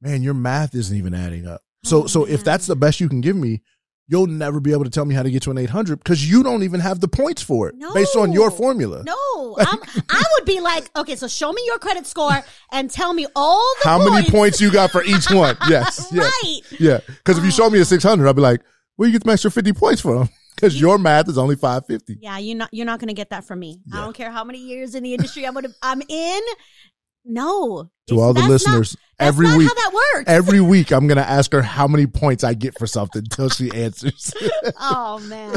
man 0.01 0.22
your 0.22 0.35
math 0.35 0.75
isn't 0.75 0.97
even 0.97 1.14
adding 1.14 1.47
up. 1.47 1.62
So 1.85 2.05
Oh, 2.05 2.07
so 2.07 2.25
if 2.25 2.45
that's 2.45 2.66
the 2.66 2.77
best 2.77 3.01
you 3.01 3.09
can 3.09 3.20
give 3.20 3.37
me 3.37 3.62
you'll 4.07 4.27
never 4.27 4.61
be 4.61 4.72
able 4.72 4.85
to 4.85 4.91
tell 4.91 5.05
me 5.05 5.14
how 5.14 5.22
to 5.22 5.31
get 5.31 5.43
to 5.43 5.51
an 5.51 5.59
800 5.59 5.97
because 5.99 6.29
you 6.29 6.43
don't 6.43 6.62
even 6.62 6.81
have 6.81 7.01
the 7.01 7.09
points 7.09 7.43
for 7.43 7.68
it 7.68 7.75
based 7.95 8.16
on 8.16 8.33
your 8.33 8.51
formula. 8.51 9.03
No, 9.05 9.57
I'm, 9.59 9.79
I 10.11 10.22
would 10.37 10.45
be 10.45 10.61
like, 10.61 10.91
okay, 10.95 11.16
so 11.16 11.27
show 11.27 11.53
me 11.53 11.62
your 11.66 11.79
credit 11.79 12.07
score 12.07 12.45
and 12.70 12.91
tell 12.91 13.14
me 13.14 13.27
all 13.35 13.64
the 13.83 13.89
how 13.89 13.99
points. 13.99 14.12
many 14.12 14.31
points. 14.31 14.61
you 14.61 14.70
got 14.70 14.91
for 14.91 15.03
each 15.05 15.31
one? 15.31 15.57
Yes 15.68 16.09
yes. 16.12 16.33
Right. 16.43 16.81
Yeah, 16.81 17.01
because 17.07 17.39
if 17.39 17.45
you 17.45 17.51
show 17.51 17.70
me 17.70 17.81
a 17.81 17.85
600, 17.85 18.27
I'll 18.27 18.35
be 18.35 18.43
like, 18.43 18.61
well, 18.99 19.09
you 19.09 19.12
get 19.12 19.25
the 19.25 19.33
extra 19.33 19.51
50 19.51 19.72
points 19.72 20.03
them 20.03 20.29
because 20.55 20.81
your 20.81 20.99
math 20.99 21.29
is 21.29 21.39
only 21.39 21.57
550. 21.57 22.19
Yeah, 22.21 22.39
you're 22.39 22.57
not 22.57 22.71
you're 22.73 22.87
not 22.87 23.01
gonna 23.01 23.15
get 23.15 23.31
that 23.31 23.45
from 23.45 23.61
me. 23.61 23.81
I 23.93 24.01
don't 24.01 24.15
care 24.15 24.31
how 24.31 24.45
many 24.45 24.59
years 24.59 24.95
in 24.95 25.03
the 25.03 25.15
industry 25.15 25.47
I'm 25.47 25.55
gonna 25.55 25.75
I'm 25.83 26.03
in. 26.09 26.43
No. 27.25 27.91
To 28.09 28.21
all 28.21 28.35
the 28.35 28.43
listeners, 28.43 28.97
not, 29.19 29.27
every 29.27 29.47
week, 29.57 29.67
how 29.67 29.75
that 29.75 29.93
works. 29.95 30.25
every 30.31 30.61
week, 30.61 30.93
I'm 30.93 31.07
going 31.07 31.17
to 31.17 31.27
ask 31.27 31.51
her 31.53 31.63
how 31.63 31.89
many 31.89 32.07
points 32.07 32.45
I 32.45 32.53
get 32.53 32.79
for 32.79 32.87
something 32.87 33.23
until 33.23 33.49
she 33.49 33.71
answers. 33.73 34.35
oh 34.79 35.21
man. 35.21 35.57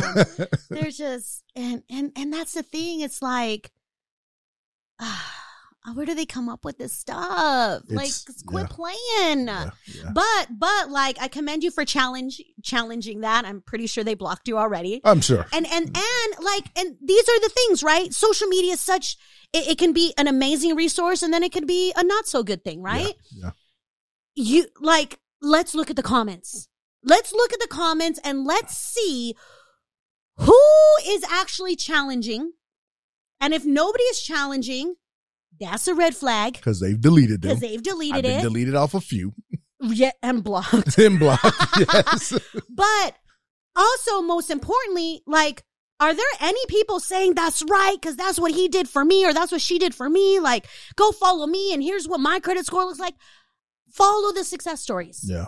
There's 0.69 0.97
just 0.97 1.43
and 1.57 1.83
and 1.89 2.13
and 2.15 2.31
that's 2.31 2.53
the 2.53 2.63
thing. 2.63 3.01
It's 3.01 3.21
like 3.21 3.69
where 5.93 6.05
do 6.05 6.13
they 6.15 6.25
come 6.25 6.49
up 6.49 6.65
with 6.65 6.77
this 6.77 6.93
stuff? 6.93 7.81
like 7.89 8.07
It's- 8.07 8.23
just 8.25 8.45
quit 8.45 8.67
yeah. 8.69 8.75
playing. 8.75 9.47
yeah, 9.47 9.69
yeah. 9.85 10.11
But 10.13 10.47
but 10.57 10.89
like 10.89 11.17
I 11.21 11.27
commend 11.27 11.63
you 11.63 11.71
for 11.71 11.85
challenge 11.85 12.41
challenging 12.63 13.21
that. 13.21 13.45
I'm 13.45 13.61
pretty 13.61 13.87
sure 13.87 14.03
they 14.03 14.13
blocked 14.15 14.47
you 14.47 14.57
already. 14.57 15.01
I'm 15.03 15.21
sure. 15.21 15.45
And 15.53 15.65
and 15.67 15.85
and 15.85 16.43
like 16.43 16.65
and 16.77 16.97
these 17.03 17.23
are 17.29 17.39
the 17.41 17.49
things, 17.49 17.83
right? 17.83 18.13
Social 18.13 18.47
media 18.47 18.73
is 18.73 18.81
such 18.81 19.17
it, 19.53 19.67
it 19.67 19.77
can 19.77 19.93
be 19.93 20.13
an 20.17 20.27
amazing 20.27 20.75
resource 20.75 21.21
and 21.23 21.33
then 21.33 21.43
it 21.43 21.51
can 21.51 21.65
be 21.65 21.93
a 21.95 22.03
not 22.03 22.27
so 22.27 22.43
good 22.43 22.63
thing, 22.63 22.81
right? 22.81 23.15
Yeah. 23.31 23.51
You 24.35 24.67
like 24.81 25.19
let's 25.41 25.73
look 25.73 25.89
at 25.89 25.95
the 25.95 26.03
comments. 26.03 26.67
Let's 27.03 27.31
look 27.31 27.53
at 27.53 27.59
the 27.59 27.67
comments 27.67 28.19
and 28.23 28.43
let's 28.45 28.75
see 28.75 29.35
who 30.37 30.59
is 31.05 31.23
actually 31.23 31.75
challenging. 31.75 32.51
And 33.39 33.53
if 33.53 33.65
nobody 33.65 34.03
is 34.05 34.21
challenging, 34.21 34.95
that's 35.59 35.87
a 35.87 35.93
red 35.95 36.15
flag 36.15 36.53
Because 36.53 36.79
they've 36.79 36.99
deleted 36.99 37.41
them. 37.41 37.49
because 37.49 37.61
they've 37.61 37.81
deleted 37.83 38.25
it. 38.25 38.27
I've 38.29 38.41
deleted 38.41 38.41
been 38.43 38.47
it 38.47 38.49
deleted 38.49 38.75
off 38.75 38.93
a 38.93 39.01
few. 39.01 39.33
yeah, 39.81 40.11
and 40.23 40.43
blocked. 40.43 40.95
Then 40.95 41.17
blocked. 41.17 41.45
yes. 41.77 42.33
But 42.69 43.15
also, 43.75 44.21
most 44.21 44.49
importantly, 44.49 45.21
like, 45.27 45.63
are 45.99 46.13
there 46.13 46.25
any 46.41 46.59
people 46.67 46.99
saying 46.99 47.33
that's 47.33 47.63
right 47.63 47.95
because 47.99 48.15
that's 48.15 48.39
what 48.39 48.51
he 48.53 48.67
did 48.67 48.87
for 48.87 49.03
me 49.03 49.25
or 49.25 49.33
that's 49.33 49.51
what 49.51 49.61
she 49.61 49.79
did 49.79 49.95
for 49.95 50.09
me? 50.09 50.39
Like, 50.39 50.65
go 50.95 51.11
follow 51.11 51.47
me 51.47 51.73
and 51.73 51.81
here's 51.81 52.07
what 52.07 52.19
my 52.19 52.39
credit 52.39 52.65
score 52.65 52.85
looks 52.85 52.99
like. 52.99 53.15
Follow 53.91 54.31
the 54.31 54.43
success 54.43 54.81
stories. 54.81 55.21
Yeah. 55.23 55.47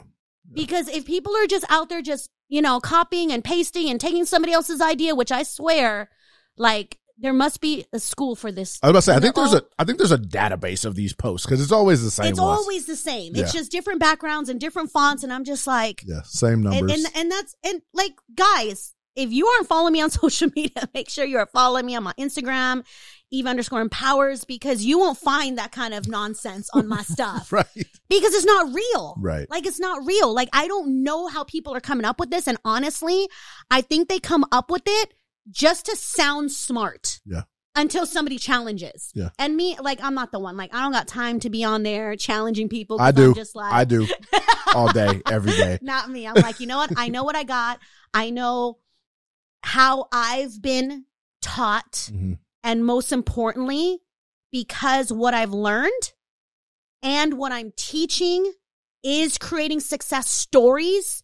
Because 0.51 0.88
if 0.88 1.05
people 1.05 1.36
are 1.36 1.45
just 1.45 1.66
out 1.70 1.89
there 1.89 2.01
just, 2.01 2.30
you 2.47 2.62
know, 2.64 2.80
copying 2.80 3.32
and 3.32 3.43
pasting 3.43 3.89
and 3.89 4.01
taking 4.01 4.26
somebody 4.26 4.51
else's 4.53 4.82
idea, 4.82 5.14
which 5.14 5.32
I 5.32 5.43
swear, 5.43 6.10
like, 6.57 6.97
there 7.20 7.34
must 7.34 7.59
be 7.61 7.86
a 7.93 7.99
school 7.99 8.36
for 8.36 8.51
this. 8.51 8.80
I 8.82 8.88
was 8.88 8.91
about 8.91 8.97
to 8.99 9.01
say, 9.03 9.15
I 9.15 9.20
think 9.20 9.36
there's 9.36 9.53
all- 9.53 9.59
a, 9.59 9.63
I 9.78 9.84
think 9.84 9.97
there's 9.97 10.11
a 10.11 10.17
database 10.17 10.86
of 10.86 10.95
these 10.95 11.13
posts 11.13 11.45
because 11.45 11.61
it's 11.61 11.72
always 11.72 12.01
the 12.03 12.11
same 12.11 12.28
It's 12.32 12.39
ones. 12.39 12.59
always 12.61 12.86
the 12.86 12.95
same. 12.95 13.36
It's 13.36 13.51
just 13.53 13.72
different 13.72 13.99
backgrounds 13.99 14.49
and 14.49 14.59
different 14.59 14.91
fonts. 14.91 15.24
And 15.24 15.32
I'm 15.34 15.43
just 15.43 15.67
like, 15.67 16.01
yeah, 16.05 16.22
same 16.24 16.53
and, 16.53 16.63
numbers. 16.63 16.91
and 16.91 17.15
and 17.15 17.32
that's 17.32 17.55
and 17.63 17.82
like 17.93 18.13
guys 18.36 18.93
if 19.15 19.32
you 19.32 19.47
aren't 19.47 19.67
following 19.67 19.91
me 19.93 20.01
on 20.01 20.09
social 20.24 20.49
media 20.55 20.88
make 20.93 21.09
sure 21.09 21.26
you're 21.26 21.45
following 21.47 21.86
me 21.86 21.95
on 21.95 22.03
my 22.03 22.13
instagram 22.20 22.86
eve 23.32 23.47
underscore 23.47 23.82
empowers 23.82 24.45
because 24.45 24.86
you 24.86 24.97
won't 24.99 25.17
find 25.17 25.57
that 25.57 25.72
kind 25.72 25.93
of 25.95 26.07
nonsense 26.07 26.70
on 26.74 26.88
my 26.88 27.01
stuff 27.15 27.51
right. 27.51 27.65
because 28.07 28.34
it's 28.34 28.45
not 28.45 28.74
real 28.74 29.15
Right. 29.20 29.49
like 29.49 29.65
it's 29.65 29.80
not 29.80 30.05
real 30.05 30.34
like 30.34 30.47
i 30.53 30.67
don't 30.67 31.03
know 31.03 31.28
how 31.28 31.43
people 31.43 31.74
are 31.76 31.82
coming 31.82 32.05
up 32.05 32.20
with 32.20 32.30
this 32.30 32.47
and 32.47 32.57
honestly 32.63 33.28
i 33.72 33.82
think 33.82 34.07
they 34.09 34.20
come 34.20 34.45
up 34.51 34.70
with 34.72 34.84
it 34.86 35.13
just 35.50 35.86
to 35.88 35.95
sound 35.95 36.52
smart 36.52 37.20
Yeah. 37.26 37.43
until 37.76 38.06
somebody 38.06 38.38
challenges 38.38 39.12
Yeah. 39.16 39.30
and 39.39 39.56
me 39.56 39.78
like 39.80 40.00
i'm 40.04 40.14
not 40.14 40.32
the 40.32 40.39
one 40.39 40.58
like 40.58 40.74
i 40.74 40.82
don't 40.82 40.91
got 40.91 41.08
time 41.08 41.39
to 41.41 41.50
be 41.50 41.64
on 41.64 41.84
there 41.84 42.16
challenging 42.16 42.70
people. 42.70 43.00
I 43.02 43.12
do. 43.12 43.30
I'm 43.30 43.34
just 43.34 43.56
like 43.56 43.74
I 43.74 43.86
do 43.86 44.08
all 44.76 44.91
day, 44.91 45.22
every 45.30 45.52
day. 45.54 45.80
not 45.82 46.10
me. 46.10 46.28
I'm 46.28 46.36
like, 46.36 46.60
you 46.60 46.68
know 46.68 46.78
what? 46.78 46.91
I 46.97 47.08
know 47.10 47.24
what 47.24 47.36
I 47.36 47.43
got. 47.43 47.80
I 48.14 48.30
know 48.30 48.78
how 49.64 50.08
I've 50.12 50.62
been 50.62 51.06
taught. 51.41 52.10
Mhm. 52.14 52.38
And 52.64 52.86
most 52.86 53.12
importantly, 53.12 54.00
because 54.52 55.12
what 55.12 55.34
I've 55.34 55.52
learned 55.54 56.14
and 57.02 57.36
what 57.36 57.52
I'm 57.52 57.72
teaching 57.76 58.52
is 59.04 59.38
creating 59.38 59.80
success 59.80 60.30
stories. 60.30 61.24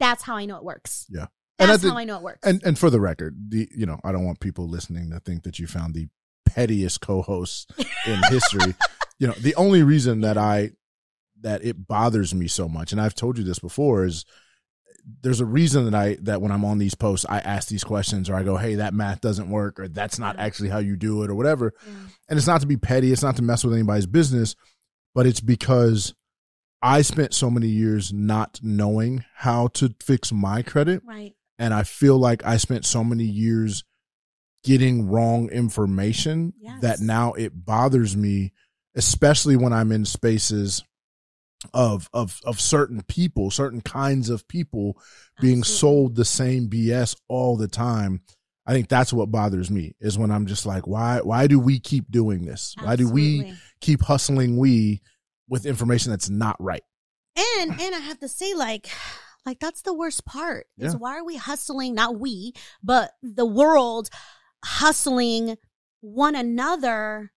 That's 0.00 0.22
how 0.22 0.36
I 0.36 0.44
know 0.44 0.56
it 0.58 0.64
works. 0.64 1.06
Yeah. 1.08 1.26
And 1.58 1.70
That's 1.70 1.80
I 1.80 1.82
think- 1.82 1.92
how 1.94 1.98
I 1.98 2.04
know 2.04 2.16
it 2.16 2.22
works. 2.22 2.40
And 2.42 2.62
and 2.64 2.78
for 2.78 2.90
the 2.90 3.00
record, 3.00 3.36
the 3.50 3.68
you 3.74 3.86
know, 3.86 4.00
I 4.04 4.12
don't 4.12 4.24
want 4.24 4.40
people 4.40 4.68
listening 4.68 5.10
to 5.10 5.20
think 5.20 5.44
that 5.44 5.58
you 5.58 5.66
found 5.66 5.94
the 5.94 6.08
pettiest 6.46 7.00
co-host 7.00 7.72
in 8.06 8.20
history. 8.30 8.74
You 9.18 9.28
know, 9.28 9.34
the 9.34 9.54
only 9.54 9.82
reason 9.82 10.20
that 10.22 10.36
I 10.36 10.72
that 11.42 11.64
it 11.64 11.86
bothers 11.86 12.34
me 12.34 12.48
so 12.48 12.68
much, 12.68 12.90
and 12.92 13.00
I've 13.00 13.14
told 13.14 13.38
you 13.38 13.44
this 13.44 13.58
before, 13.58 14.04
is 14.04 14.24
there's 15.22 15.40
a 15.40 15.44
reason 15.46 15.84
that 15.84 15.94
I 15.94 16.16
that 16.22 16.40
when 16.40 16.50
I'm 16.50 16.64
on 16.64 16.78
these 16.78 16.94
posts, 16.94 17.26
I 17.28 17.38
ask 17.38 17.68
these 17.68 17.84
questions 17.84 18.28
or 18.30 18.34
I 18.34 18.42
go, 18.42 18.56
"Hey, 18.56 18.76
that 18.76 18.94
math 18.94 19.20
doesn't 19.20 19.50
work," 19.50 19.78
or 19.78 19.86
"That's 19.86 20.18
not 20.18 20.38
actually 20.38 20.70
how 20.70 20.78
you 20.78 20.96
do 20.96 21.22
it," 21.22 21.30
or 21.30 21.34
whatever. 21.34 21.72
Yeah. 21.86 21.92
And 22.30 22.38
it's 22.38 22.46
not 22.48 22.62
to 22.62 22.66
be 22.66 22.76
petty, 22.78 23.12
it's 23.12 23.22
not 23.22 23.36
to 23.36 23.42
mess 23.42 23.62
with 23.62 23.74
anybody's 23.74 24.06
business, 24.06 24.56
but 25.14 25.26
it's 25.26 25.40
because 25.40 26.14
I 26.82 27.02
spent 27.02 27.32
so 27.34 27.48
many 27.50 27.68
years 27.68 28.12
not 28.12 28.58
knowing 28.62 29.24
how 29.36 29.68
to 29.68 29.94
fix 30.02 30.32
my 30.32 30.62
credit 30.62 31.02
Right. 31.04 31.34
And 31.58 31.72
I 31.74 31.82
feel 31.82 32.18
like 32.18 32.44
I 32.44 32.56
spent 32.56 32.84
so 32.84 33.04
many 33.04 33.24
years 33.24 33.84
getting 34.62 35.08
wrong 35.08 35.50
information 35.50 36.54
Yes. 36.58 36.80
that 36.80 37.00
now 37.00 37.32
it 37.34 37.52
bothers 37.64 38.16
me, 38.16 38.52
especially 38.94 39.56
when 39.56 39.72
I'm 39.72 39.92
in 39.92 40.04
spaces 40.04 40.82
of 41.72 42.08
of 42.12 42.40
of 42.44 42.60
certain 42.60 43.02
people, 43.02 43.50
certain 43.50 43.80
kinds 43.80 44.28
of 44.28 44.46
people 44.48 44.98
being 45.40 45.60
Absolutely. 45.60 45.78
sold 45.78 46.16
the 46.16 46.24
same 46.24 46.68
BS 46.68 47.16
all 47.28 47.56
the 47.56 47.68
time. 47.68 48.22
I 48.66 48.72
think 48.72 48.88
that's 48.88 49.12
what 49.12 49.30
bothers 49.30 49.70
me 49.70 49.94
is 50.00 50.16
when 50.18 50.30
I'm 50.30 50.46
just 50.46 50.64
like, 50.66 50.86
why 50.86 51.20
why 51.22 51.46
do 51.46 51.58
we 51.58 51.78
keep 51.78 52.10
doing 52.10 52.44
this? 52.46 52.74
Why 52.80 52.96
do 52.96 53.08
we 53.10 53.54
keep 53.80 54.02
hustling 54.02 54.56
we 54.56 55.02
with 55.48 55.66
information 55.66 56.10
that's 56.10 56.30
not 56.30 56.56
right? 56.58 56.82
And 57.36 57.70
and 57.80 57.94
I 57.94 57.98
have 57.98 58.20
to 58.20 58.28
say, 58.28 58.54
like, 58.54 58.88
like 59.46 59.60
that's 59.60 59.82
the 59.82 59.94
worst 59.94 60.24
part. 60.24 60.66
Is 60.78 60.96
why 60.96 61.16
are 61.18 61.24
we 61.24 61.36
hustling? 61.36 61.94
Not 61.94 62.18
we, 62.18 62.52
but 62.82 63.12
the 63.22 63.46
world 63.46 64.08
hustling 64.64 65.56
one 66.00 66.34
another 66.34 67.32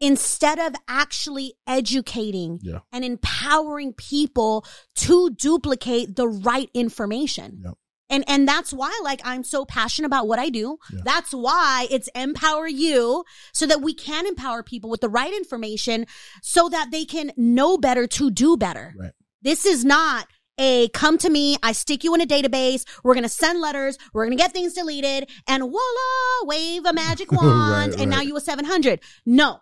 instead 0.00 0.58
of 0.58 0.74
actually 0.88 1.54
educating 1.66 2.58
Yeah. 2.62 2.80
and 2.92 3.04
empowering 3.04 3.92
people 3.92 4.64
to 4.96 5.30
duplicate 5.30 6.16
the 6.16 6.26
right 6.28 6.68
information. 6.74 7.60
Yep. 7.64 7.74
And 8.10 8.24
and 8.28 8.46
that's 8.46 8.72
why 8.74 8.92
like 9.02 9.22
I'm 9.24 9.42
so 9.44 9.64
passionate 9.64 10.06
about 10.06 10.28
what 10.28 10.38
I 10.38 10.50
do. 10.50 10.76
Yeah. 10.92 11.00
That's 11.04 11.32
why 11.32 11.86
it's 11.90 12.08
empower 12.14 12.66
you 12.68 13.24
so 13.54 13.64
that 13.66 13.80
we 13.80 13.94
can 13.94 14.26
empower 14.26 14.62
people 14.62 14.90
with 14.90 15.00
the 15.00 15.08
right 15.08 15.32
information 15.32 16.06
so 16.42 16.68
that 16.68 16.90
they 16.90 17.04
can 17.06 17.32
know 17.36 17.78
better 17.78 18.06
to 18.08 18.30
do 18.30 18.56
better. 18.58 18.92
Right. 18.98 19.12
This 19.40 19.64
is 19.64 19.84
not 19.84 20.26
a 20.62 20.88
come 20.90 21.18
to 21.18 21.28
me, 21.28 21.56
I 21.62 21.72
stick 21.72 22.04
you 22.04 22.14
in 22.14 22.20
a 22.20 22.26
database, 22.26 22.84
we're 23.02 23.14
going 23.14 23.24
to 23.24 23.28
send 23.28 23.60
letters, 23.60 23.98
we're 24.12 24.24
going 24.24 24.36
to 24.36 24.42
get 24.42 24.52
things 24.52 24.74
deleted 24.74 25.28
and 25.48 25.62
voila, 25.62 26.44
wave 26.44 26.86
a 26.86 26.92
magic 26.92 27.32
Right, 27.32 27.42
wand 27.42 27.94
and 27.98 28.10
now 28.10 28.20
you 28.20 28.36
a 28.36 28.40
700. 28.40 29.00
No. 29.26 29.60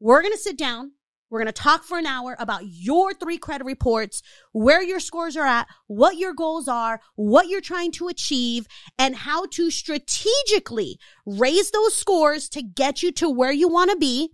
We're 0.00 0.22
going 0.22 0.32
to 0.32 0.38
sit 0.38 0.56
down. 0.56 0.92
We're 1.28 1.40
going 1.40 1.52
to 1.52 1.62
talk 1.62 1.84
for 1.84 1.98
an 1.98 2.06
hour 2.06 2.34
about 2.40 2.62
your 2.64 3.12
three 3.12 3.38
credit 3.38 3.64
reports, 3.64 4.22
where 4.52 4.82
your 4.82 4.98
scores 4.98 5.36
are 5.36 5.46
at, 5.46 5.68
what 5.86 6.16
your 6.16 6.32
goals 6.32 6.66
are, 6.66 7.00
what 7.14 7.48
you're 7.48 7.60
trying 7.60 7.92
to 7.92 8.08
achieve, 8.08 8.66
and 8.98 9.14
how 9.14 9.46
to 9.52 9.70
strategically 9.70 10.98
raise 11.26 11.70
those 11.70 11.94
scores 11.94 12.48
to 12.48 12.62
get 12.62 13.02
you 13.02 13.12
to 13.12 13.28
where 13.28 13.52
you 13.52 13.68
want 13.68 13.90
to 13.90 13.96
be, 13.96 14.30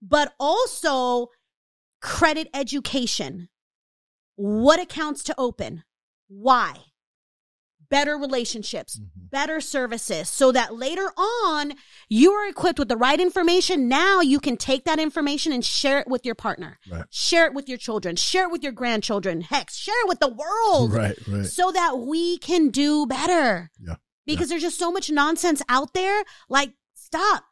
but 0.00 0.32
also 0.38 1.26
credit 2.00 2.48
education. 2.54 3.48
What 4.38 4.78
accounts 4.80 5.24
to 5.24 5.34
open? 5.36 5.82
Why? 6.28 6.76
Better 7.90 8.16
relationships, 8.16 8.98
Mhm. 9.00 9.30
better 9.30 9.60
services, 9.60 10.28
so 10.28 10.52
that 10.52 10.76
later 10.76 11.10
on 11.18 11.72
you 12.08 12.32
are 12.32 12.46
equipped 12.46 12.78
with 12.78 12.88
the 12.88 12.96
right 12.96 13.18
information. 13.18 13.88
Now 13.88 14.20
you 14.20 14.38
can 14.38 14.56
take 14.56 14.84
that 14.84 15.00
information 15.00 15.52
and 15.52 15.64
share 15.64 15.98
it 15.98 16.06
with 16.06 16.24
your 16.24 16.36
partner, 16.36 16.78
Right. 16.88 17.04
share 17.10 17.46
it 17.46 17.54
with 17.54 17.68
your 17.68 17.78
children, 17.78 18.14
share 18.14 18.44
it 18.44 18.52
with 18.52 18.62
your 18.62 18.70
grandchildren, 18.72 19.40
heck, 19.40 19.70
share 19.70 20.00
it 20.04 20.08
with 20.08 20.20
the 20.20 20.28
world 20.28 20.92
Right, 20.92 21.18
right. 21.26 21.46
so 21.46 21.72
that 21.72 21.98
we 21.98 22.38
can 22.38 22.68
do 22.68 23.06
better. 23.06 23.70
Yeah. 23.80 23.96
Because 24.24 24.50
there's 24.50 24.62
just 24.62 24.78
so 24.78 24.92
much 24.92 25.10
nonsense 25.10 25.62
out 25.68 25.94
there. 25.94 26.22
Like, 26.48 26.74
stop. 26.94 27.44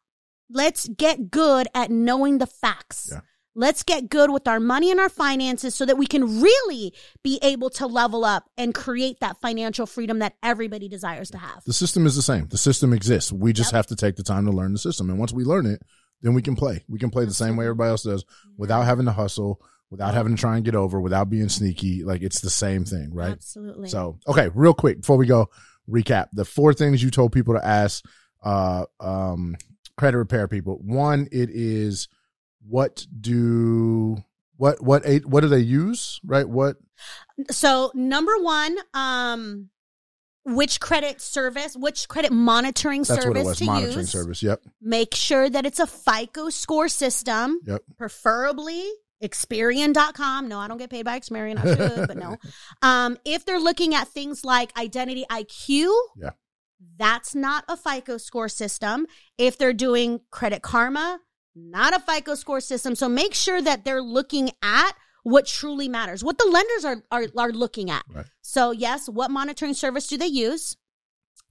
Let's 0.49 0.87
get 0.87 1.31
good 1.33 1.67
at 1.75 1.91
knowing 1.91 2.39
the 2.39 2.47
facts. 2.47 3.09
Yeah. 3.11 3.23
Let's 3.59 3.83
get 3.83 4.11
good 4.11 4.31
with 4.31 4.47
our 4.47 4.61
money 4.61 4.91
and 4.91 5.01
our 5.01 5.09
finances 5.09 5.75
so 5.75 5.87
that 5.87 5.97
we 5.97 6.07
can 6.07 6.43
really 6.43 6.93
be 7.25 7.39
able 7.41 7.71
to 7.71 7.87
level 7.87 8.23
up 8.23 8.45
and 8.59 8.75
create 8.75 9.21
that 9.21 9.41
financial 9.41 9.87
freedom 9.87 10.19
that 10.19 10.35
everybody 10.43 10.89
desires 10.89 11.31
to 11.31 11.39
have. 11.39 11.65
The 11.65 11.73
system 11.73 12.07
is 12.07 12.15
the 12.15 12.23
same. 12.23 12.49
The 12.49 12.59
system 12.59 12.93
exists. 12.93 13.33
We 13.33 13.55
just 13.55 13.73
Yep. 13.73 13.77
have 13.77 13.87
to 13.87 13.97
take 13.97 14.17
the 14.17 14.23
time 14.23 14.45
to 14.45 14.53
learn 14.53 14.73
the 14.73 14.79
system. 14.79 15.09
And 15.09 15.19
once 15.19 15.33
we 15.33 15.43
learn 15.43 15.65
it, 15.65 15.81
then 16.21 16.35
we 16.35 16.43
can 16.43 16.55
play. 16.55 16.85
We 16.87 16.99
can 16.99 17.09
play 17.09 17.25
the 17.25 17.33
same 17.33 17.57
way 17.57 17.65
everybody 17.65 17.89
else 17.89 18.03
does 18.03 18.27
without 18.59 18.85
having 18.85 19.07
to 19.07 19.13
hustle, 19.13 19.63
without 19.91 20.13
having 20.13 20.37
to 20.37 20.41
try 20.41 20.57
and 20.57 20.65
get 20.65 20.75
over, 20.75 21.01
without 21.01 21.31
being 21.31 21.49
sneaky. 21.49 22.05
Like 22.05 22.21
it's 22.21 22.41
the 22.43 22.51
same 22.51 22.85
thing, 22.85 23.09
right? 23.15 23.33
Absolutely. 23.33 23.89
So, 23.89 24.19
okay, 24.29 24.51
real 24.55 24.75
quick 24.75 25.01
before 25.01 25.17
we 25.17 25.27
go, 25.27 25.49
recap 25.89 26.27
the 26.35 26.45
four 26.45 26.75
things 26.75 27.03
you 27.03 27.11
told 27.11 27.33
people 27.33 27.55
to 27.55 27.65
ask 27.67 28.05
uh 28.45 28.85
um 29.01 29.57
credit 29.97 30.19
repair 30.19 30.47
people. 30.47 30.79
One, 30.85 31.27
it 31.33 31.49
is 31.51 32.09
what 32.69 33.07
do 33.21 34.17
what 34.57 34.81
what 34.83 35.03
eight 35.05 35.27
what 35.27 35.41
do 35.43 35.49
they 35.49 35.61
use? 35.61 36.21
Right? 36.25 36.49
What 36.49 36.77
So 37.51 37.91
number 37.95 38.33
one, 38.39 38.77
um, 38.95 39.71
which 40.45 40.81
credit 40.81 41.21
service, 41.21 41.77
which 41.77 42.09
credit 42.09 42.33
monitoring 42.33 43.03
that's 43.03 43.23
service 43.23 43.45
was. 43.45 43.59
to 43.59 43.65
Monitoring 43.65 43.99
use? 43.99 44.11
service. 44.11 44.43
Yep. 44.43 44.63
Make 44.81 45.15
sure 45.15 45.51
that 45.51 45.67
it's 45.67 45.81
a 45.81 45.87
FICO 45.87 46.51
score 46.51 46.89
system, 46.89 47.61
Yep. 47.67 47.83
preferably 47.99 48.85
Experian.com. 49.23 50.49
No, 50.49 50.59
I 50.59 50.69
don't 50.69 50.79
get 50.79 50.91
paid 50.91 51.05
by 51.05 51.19
Experian. 51.19 51.59
I 51.59 51.75
should, 51.97 52.07
but 52.09 52.17
no. 52.17 52.37
Um, 52.83 53.17
if 53.25 53.45
they're 53.45 53.59
looking 53.61 53.95
at 53.95 54.09
things 54.09 54.45
like 54.45 54.77
Identity 54.79 55.25
IQ, 55.31 55.89
Yeah. 56.17 56.31
that's 56.99 57.35
not 57.35 57.65
a 57.69 57.77
FICO 57.77 58.19
score 58.19 58.49
system. 58.49 59.07
If 59.39 59.57
they're 59.59 59.73
doing 59.73 60.21
Credit 60.31 60.63
Karma, 60.63 61.19
not 61.57 61.95
a 61.97 61.99
FICO 62.01 62.35
score 62.35 62.61
system. 62.61 62.95
So 62.95 63.09
make 63.09 63.35
sure 63.35 63.61
that 63.63 63.85
they're 63.85 64.03
looking 64.03 64.51
at 64.63 64.93
what 65.23 65.47
truly 65.47 65.89
matters, 65.89 66.23
what 66.23 66.39
the 66.39 66.45
lenders 66.47 66.85
are 66.85 67.03
are, 67.11 67.27
are 67.37 67.51
looking 67.51 67.91
at. 67.91 68.05
Right. 68.15 68.27
So 68.43 68.71
yes, 68.71 69.09
what 69.09 69.31
monitoring 69.31 69.75
service 69.75 70.07
do 70.07 70.17
they 70.17 70.27
use? 70.27 70.77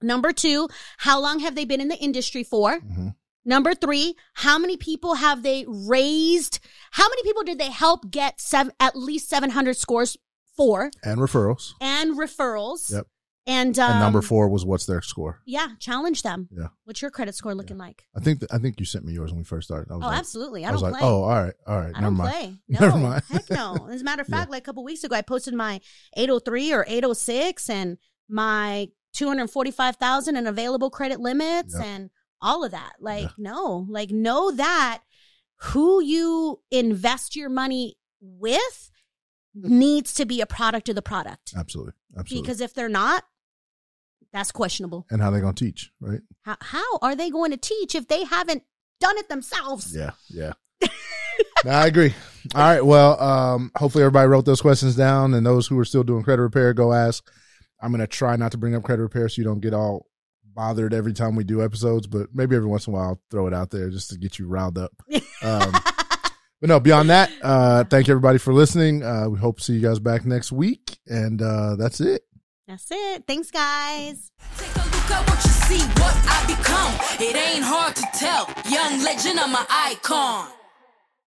Number 0.02 0.32
two, 0.32 0.70
how 0.98 1.20
long 1.20 1.40
have 1.40 1.56
they 1.56 1.66
been 1.66 1.82
in 1.82 1.88
the 1.90 1.98
industry 1.98 2.44
for? 2.44 2.80
hmm 2.80 3.10
Number 3.48 3.76
three, 3.76 4.16
how 4.34 4.58
many 4.58 4.76
people 4.76 5.14
have 5.16 5.44
they 5.44 5.66
raised? 5.68 6.60
How 6.92 7.08
many 7.08 7.22
people 7.22 7.44
did 7.44 7.60
they 7.60 7.70
help 7.70 8.10
get 8.10 8.42
seven, 8.42 8.74
at 8.80 8.96
least 8.96 9.30
700 9.30 9.78
scores 9.78 10.18
for 10.58 10.90
And 11.04 11.20
referrals. 11.20 11.74
and 11.80 12.18
referrals? 12.18 12.92
Yep. 12.92 13.06
And, 13.48 13.78
um, 13.78 13.92
and 13.92 14.00
number 14.00 14.24
four 14.24 14.50
was 14.50 14.66
what's 14.66 14.88
their 14.88 15.02
score. 15.04 15.40
Yeah, 15.46 15.68
challenge 15.80 16.24
them. 16.24 16.50
Yeah. 16.52 16.70
What's 16.86 17.02
your 17.02 17.12
credit 17.12 17.36
score 17.36 17.54
looking 17.54 17.78
like? 17.78 18.06
I 18.16 18.20
think 18.20 18.40
th- 18.40 18.52
I 18.52 18.58
think 18.58 18.80
you 18.80 18.86
sent 18.88 19.06
me 19.06 19.14
yours 19.14 19.32
when 19.32 19.38
we 19.40 19.44
first 19.44 19.68
started. 19.68 19.92
I 19.92 19.96
was 19.98 20.04
Oh, 20.04 20.08
like, 20.08 20.18
absolutely. 20.18 20.66
I, 20.66 20.70
I 20.70 20.72
was 20.72 20.82
don't 20.82 20.92
like, 20.94 21.00
play. 21.02 21.10
oh, 21.10 21.22
all 21.24 21.44
right, 21.44 21.54
all 21.68 21.78
right, 21.80 21.92
I 21.96 22.02
never 22.02 22.06
don't 22.06 22.14
mind. 22.18 22.32
play. 22.32 22.56
No, 22.70 22.80
Never 22.80 22.98
mind. 22.98 23.24
heck 23.30 23.50
no. 23.52 23.88
As 23.92 24.02
a 24.02 24.04
matter 24.04 24.24
of 24.24 24.30
Yeah. 24.30 24.38
fact, 24.38 24.52
like 24.52 24.64
a 24.64 24.66
couple 24.66 24.84
weeks 24.84 25.04
ago, 25.04 25.16
I 25.16 25.22
posted 25.22 25.54
my 25.54 25.80
803 26.18 26.74
or 26.74 26.86
806 26.88 27.70
and 27.70 27.98
my 28.28 28.88
245,000 29.14 30.36
and 30.36 30.48
available 30.48 30.90
credit 30.90 31.20
limits 31.20 31.76
Yep. 31.78 31.86
and 31.86 32.10
all 32.42 32.64
of 32.64 32.72
that. 32.72 32.94
Like, 33.00 33.24
Yeah. 33.24 33.30
no, 33.38 33.86
like 33.90 34.10
know 34.10 34.52
that 34.52 35.04
who 35.58 36.02
you 36.02 36.62
invest 36.72 37.36
your 37.36 37.50
money 37.50 37.96
with 38.20 38.92
needs 39.54 40.14
to 40.16 40.26
be 40.26 40.42
a 40.42 40.46
product 40.46 40.90
of 40.90 40.96
the 40.96 41.02
product. 41.02 41.54
Absolutely, 41.56 41.94
absolutely. 42.18 42.42
Because 42.42 42.60
if 42.62 42.74
they're 42.74 42.90
not, 42.90 43.24
that's 44.36 44.52
questionable. 44.52 45.06
and 45.10 45.22
how 45.22 45.32
they 45.32 45.40
gonna 45.40 45.54
teach, 45.54 45.92
right? 46.00 46.20
How, 46.44 46.58
how 46.60 46.98
are 47.02 47.16
they 47.16 47.30
going 47.30 47.52
to 47.52 47.58
teach 47.58 47.96
if 47.96 48.08
they 48.08 48.26
haven't 48.26 48.64
done 49.00 49.18
it 49.18 49.30
themselves? 49.30 49.96
Yeah, 49.96 50.12
yeah. 50.30 50.54
no, 51.64 51.72
I 51.72 51.88
agree. 51.88 52.14
All 52.54 52.62
right. 52.62 52.86
Well, 52.86 53.20
um, 53.22 53.72
hopefully 53.76 54.04
everybody 54.04 54.28
wrote 54.28 54.46
those 54.46 54.62
questions 54.62 54.96
down, 54.96 55.34
and 55.34 55.46
those 55.46 55.68
who 55.68 55.80
are 55.80 55.86
still 55.86 56.04
doing 56.04 56.24
credit 56.24 56.42
repair, 56.42 56.74
go 56.74 56.94
ask. 56.94 57.28
I'm 57.82 57.92
gonna 57.92 58.08
try 58.08 58.36
not 58.36 58.52
to 58.52 58.58
bring 58.58 58.76
up 58.76 58.84
credit 58.84 59.04
repair 59.04 59.30
so 59.30 59.40
you 59.42 59.46
don't 59.46 59.62
get 59.62 59.74
all 59.74 60.08
bothered 60.54 60.94
every 60.94 61.14
time 61.14 61.36
we 61.36 61.44
do 61.44 61.64
episodes, 61.64 62.08
but 62.08 62.28
maybe 62.34 62.56
every 62.56 62.68
once 62.68 62.88
in 62.88 62.94
a 62.94 62.98
while 62.98 63.08
I'll 63.10 63.22
throw 63.32 63.48
it 63.48 63.54
out 63.54 63.72
there 63.72 63.90
just 63.90 64.10
to 64.10 64.18
get 64.18 64.40
you 64.40 64.48
riled 64.48 64.78
up. 64.78 64.92
Um, 65.44 65.72
but 66.62 66.70
no, 66.70 66.80
beyond 66.80 67.10
that, 67.10 67.32
uh, 67.42 67.84
thank 67.84 68.08
you 68.08 68.14
everybody 68.14 68.38
for 68.38 68.54
listening. 68.54 69.04
Uh, 69.04 69.30
we 69.30 69.38
hope 69.38 69.58
to 69.58 69.64
see 69.64 69.74
you 69.74 69.82
guys 69.82 70.00
back 70.00 70.26
next 70.26 70.52
week, 70.52 70.98
and 71.08 71.42
uh, 71.42 71.76
that's 71.76 72.00
it. 72.02 72.24
That's 72.68 72.88
it. 72.90 73.26
Thanks, 73.28 73.52
guys. 73.52 74.32
Take 74.58 74.76
a 74.76 74.86
look 74.86 75.12
at 75.12 75.30
what 75.30 75.44
you 75.44 75.52
see, 75.52 75.84
what 76.02 76.16
I 76.26 76.44
become. 76.48 76.94
It 77.22 77.36
ain't 77.36 77.64
hard 77.64 77.96
to 77.96 78.06
tell. 78.18 78.50
Young 78.68 79.04
legend, 79.04 79.40
I'm 79.40 79.54
an 79.54 79.66
icon. 79.70 80.48